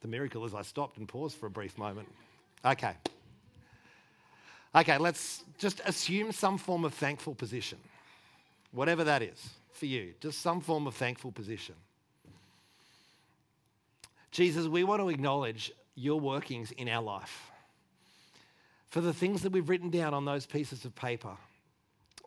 the 0.00 0.08
miracle 0.08 0.44
is 0.44 0.54
I 0.54 0.62
stopped 0.62 0.98
and 0.98 1.06
paused 1.06 1.36
for 1.36 1.46
a 1.46 1.50
brief 1.50 1.78
moment. 1.78 2.08
Okay. 2.64 2.94
Okay, 4.74 4.98
let's 4.98 5.44
just 5.58 5.80
assume 5.84 6.32
some 6.32 6.58
form 6.58 6.84
of 6.84 6.94
thankful 6.94 7.34
position, 7.34 7.78
whatever 8.72 9.04
that 9.04 9.22
is 9.22 9.50
for 9.72 9.86
you, 9.86 10.14
just 10.20 10.40
some 10.40 10.60
form 10.60 10.86
of 10.86 10.94
thankful 10.94 11.32
position. 11.32 11.74
Jesus, 14.30 14.66
we 14.66 14.84
want 14.84 15.00
to 15.00 15.08
acknowledge 15.08 15.72
your 15.94 16.20
workings 16.20 16.72
in 16.72 16.88
our 16.88 17.02
life. 17.02 17.50
For 18.88 19.00
the 19.00 19.12
things 19.12 19.42
that 19.42 19.52
we've 19.52 19.68
written 19.68 19.90
down 19.90 20.14
on 20.14 20.24
those 20.24 20.46
pieces 20.46 20.84
of 20.84 20.94
paper, 20.94 21.36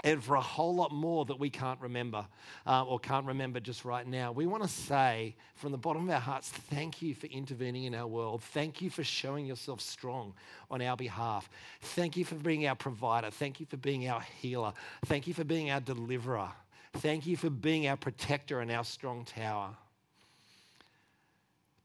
and 0.03 0.23
for 0.23 0.35
a 0.35 0.41
whole 0.41 0.75
lot 0.75 0.91
more 0.91 1.25
that 1.25 1.39
we 1.39 1.49
can't 1.49 1.79
remember 1.81 2.25
uh, 2.65 2.85
or 2.85 2.99
can't 2.99 3.25
remember 3.25 3.59
just 3.59 3.83
right 3.83 4.07
now. 4.07 4.31
We 4.31 4.45
want 4.45 4.63
to 4.63 4.69
say 4.69 5.35
from 5.55 5.71
the 5.71 5.77
bottom 5.77 6.07
of 6.07 6.13
our 6.13 6.21
hearts, 6.21 6.49
thank 6.49 7.01
you 7.01 7.13
for 7.13 7.27
intervening 7.27 7.83
in 7.83 7.93
our 7.93 8.07
world. 8.07 8.41
Thank 8.41 8.81
you 8.81 8.89
for 8.89 9.03
showing 9.03 9.45
yourself 9.45 9.81
strong 9.81 10.33
on 10.71 10.81
our 10.81 10.95
behalf. 10.95 11.49
Thank 11.81 12.15
you 12.15 12.23
for 12.23 12.35
being 12.35 12.65
our 12.67 12.75
provider. 12.75 13.29
Thank 13.29 13.59
you 13.59 13.65
for 13.65 13.77
being 13.77 14.07
our 14.07 14.21
healer. 14.21 14.73
Thank 15.05 15.27
you 15.27 15.33
for 15.33 15.43
being 15.43 15.69
our 15.69 15.81
deliverer. 15.81 16.49
Thank 16.93 17.27
you 17.27 17.35
for 17.37 17.49
being 17.49 17.87
our 17.87 17.97
protector 17.97 18.61
and 18.61 18.71
our 18.71 18.83
strong 18.83 19.25
tower. 19.25 19.75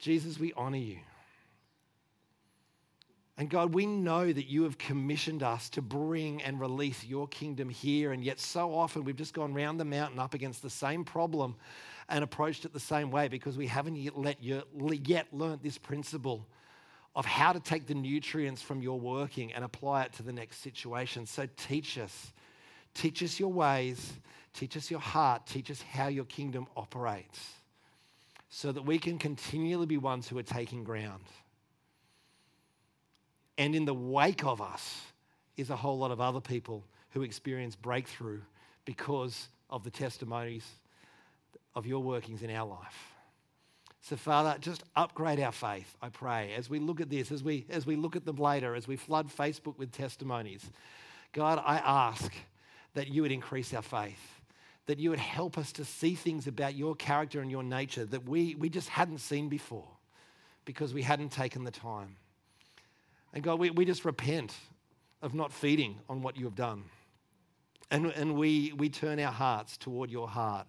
Jesus, 0.04 0.38
we 0.38 0.52
honor 0.52 0.76
you. 0.76 0.98
And 3.38 3.48
God, 3.48 3.72
we 3.72 3.86
know 3.86 4.30
that 4.30 4.46
you 4.46 4.64
have 4.64 4.76
commissioned 4.76 5.42
us 5.42 5.70
to 5.70 5.80
bring 5.80 6.42
and 6.42 6.60
release 6.60 7.02
your 7.06 7.26
kingdom 7.26 7.70
here. 7.70 8.12
And 8.12 8.22
yet, 8.22 8.38
so 8.38 8.74
often 8.74 9.04
we've 9.04 9.16
just 9.16 9.32
gone 9.32 9.54
round 9.54 9.80
the 9.80 9.86
mountain 9.86 10.18
up 10.18 10.34
against 10.34 10.60
the 10.60 10.68
same 10.68 11.04
problem 11.04 11.56
and 12.10 12.22
approached 12.22 12.66
it 12.66 12.74
the 12.74 12.78
same 12.78 13.10
way 13.10 13.28
because 13.28 13.56
we 13.56 13.66
haven't 13.66 13.96
yet, 13.96 14.14
let 14.18 14.42
you, 14.42 14.62
yet 15.06 15.28
learned 15.32 15.62
this 15.62 15.78
principle 15.78 16.46
of 17.16 17.24
how 17.24 17.54
to 17.54 17.60
take 17.60 17.86
the 17.86 17.94
nutrients 17.94 18.60
from 18.60 18.82
your 18.82 19.00
working 19.00 19.54
and 19.54 19.64
apply 19.64 20.02
it 20.02 20.12
to 20.12 20.22
the 20.22 20.34
next 20.34 20.58
situation. 20.58 21.24
So, 21.24 21.48
teach 21.56 21.96
us. 21.96 22.30
Teach 22.92 23.22
us 23.22 23.40
your 23.40 23.54
ways. 23.54 24.12
Teach 24.52 24.76
us 24.76 24.90
your 24.90 25.00
heart. 25.00 25.46
Teach 25.46 25.70
us 25.70 25.80
how 25.80 26.08
your 26.08 26.26
kingdom 26.26 26.66
operates 26.76 27.63
so 28.56 28.70
that 28.70 28.82
we 28.82 29.00
can 29.00 29.18
continually 29.18 29.84
be 29.84 29.98
ones 29.98 30.28
who 30.28 30.38
are 30.38 30.44
taking 30.44 30.84
ground. 30.84 31.24
And 33.58 33.74
in 33.74 33.84
the 33.84 33.92
wake 33.92 34.44
of 34.44 34.62
us 34.62 35.00
is 35.56 35.70
a 35.70 35.76
whole 35.76 35.98
lot 35.98 36.12
of 36.12 36.20
other 36.20 36.40
people 36.40 36.84
who 37.10 37.22
experience 37.22 37.74
breakthrough 37.74 38.38
because 38.84 39.48
of 39.70 39.82
the 39.82 39.90
testimonies 39.90 40.64
of 41.74 41.84
your 41.84 42.00
workings 42.00 42.44
in 42.44 42.50
our 42.50 42.64
life. 42.64 43.16
So, 44.02 44.14
Father, 44.14 44.56
just 44.60 44.84
upgrade 44.94 45.40
our 45.40 45.50
faith, 45.50 45.96
I 46.00 46.08
pray, 46.10 46.52
as 46.56 46.70
we 46.70 46.78
look 46.78 47.00
at 47.00 47.10
this, 47.10 47.32
as 47.32 47.42
we, 47.42 47.66
as 47.70 47.86
we 47.86 47.96
look 47.96 48.14
at 48.14 48.24
them 48.24 48.36
later, 48.36 48.76
as 48.76 48.86
we 48.86 48.94
flood 48.94 49.28
Facebook 49.36 49.76
with 49.78 49.90
testimonies. 49.90 50.70
God, 51.32 51.60
I 51.66 51.78
ask 51.78 52.32
that 52.94 53.08
you 53.08 53.22
would 53.22 53.32
increase 53.32 53.74
our 53.74 53.82
faith 53.82 54.33
that 54.86 54.98
you 54.98 55.10
would 55.10 55.18
help 55.18 55.56
us 55.56 55.72
to 55.72 55.84
see 55.84 56.14
things 56.14 56.46
about 56.46 56.74
your 56.74 56.94
character 56.94 57.40
and 57.40 57.50
your 57.50 57.62
nature 57.62 58.04
that 58.04 58.28
we, 58.28 58.54
we 58.54 58.68
just 58.68 58.88
hadn't 58.88 59.18
seen 59.18 59.48
before 59.48 59.88
because 60.64 60.92
we 60.92 61.02
hadn't 61.02 61.30
taken 61.30 61.64
the 61.64 61.70
time. 61.70 62.16
And 63.32 63.42
God, 63.42 63.58
we, 63.58 63.70
we 63.70 63.84
just 63.84 64.04
repent 64.04 64.54
of 65.22 65.34
not 65.34 65.52
feeding 65.52 65.98
on 66.08 66.22
what 66.22 66.36
you 66.36 66.44
have 66.44 66.54
done. 66.54 66.84
And, 67.90 68.06
and 68.06 68.34
we, 68.34 68.72
we 68.76 68.88
turn 68.88 69.18
our 69.20 69.32
hearts 69.32 69.76
toward 69.76 70.10
your 70.10 70.28
heart 70.28 70.66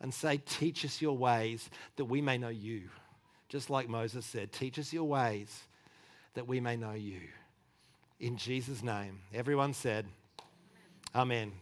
and 0.00 0.12
say, 0.12 0.38
Teach 0.44 0.84
us 0.84 1.00
your 1.00 1.16
ways 1.16 1.70
that 1.96 2.04
we 2.04 2.20
may 2.20 2.38
know 2.38 2.48
you. 2.48 2.88
Just 3.48 3.70
like 3.70 3.88
Moses 3.88 4.26
said, 4.26 4.52
Teach 4.52 4.78
us 4.78 4.92
your 4.92 5.04
ways 5.04 5.62
that 6.34 6.46
we 6.46 6.60
may 6.60 6.76
know 6.76 6.92
you. 6.92 7.20
In 8.20 8.36
Jesus' 8.36 8.82
name. 8.82 9.20
Everyone 9.32 9.72
said, 9.72 10.06
Amen. 11.14 11.52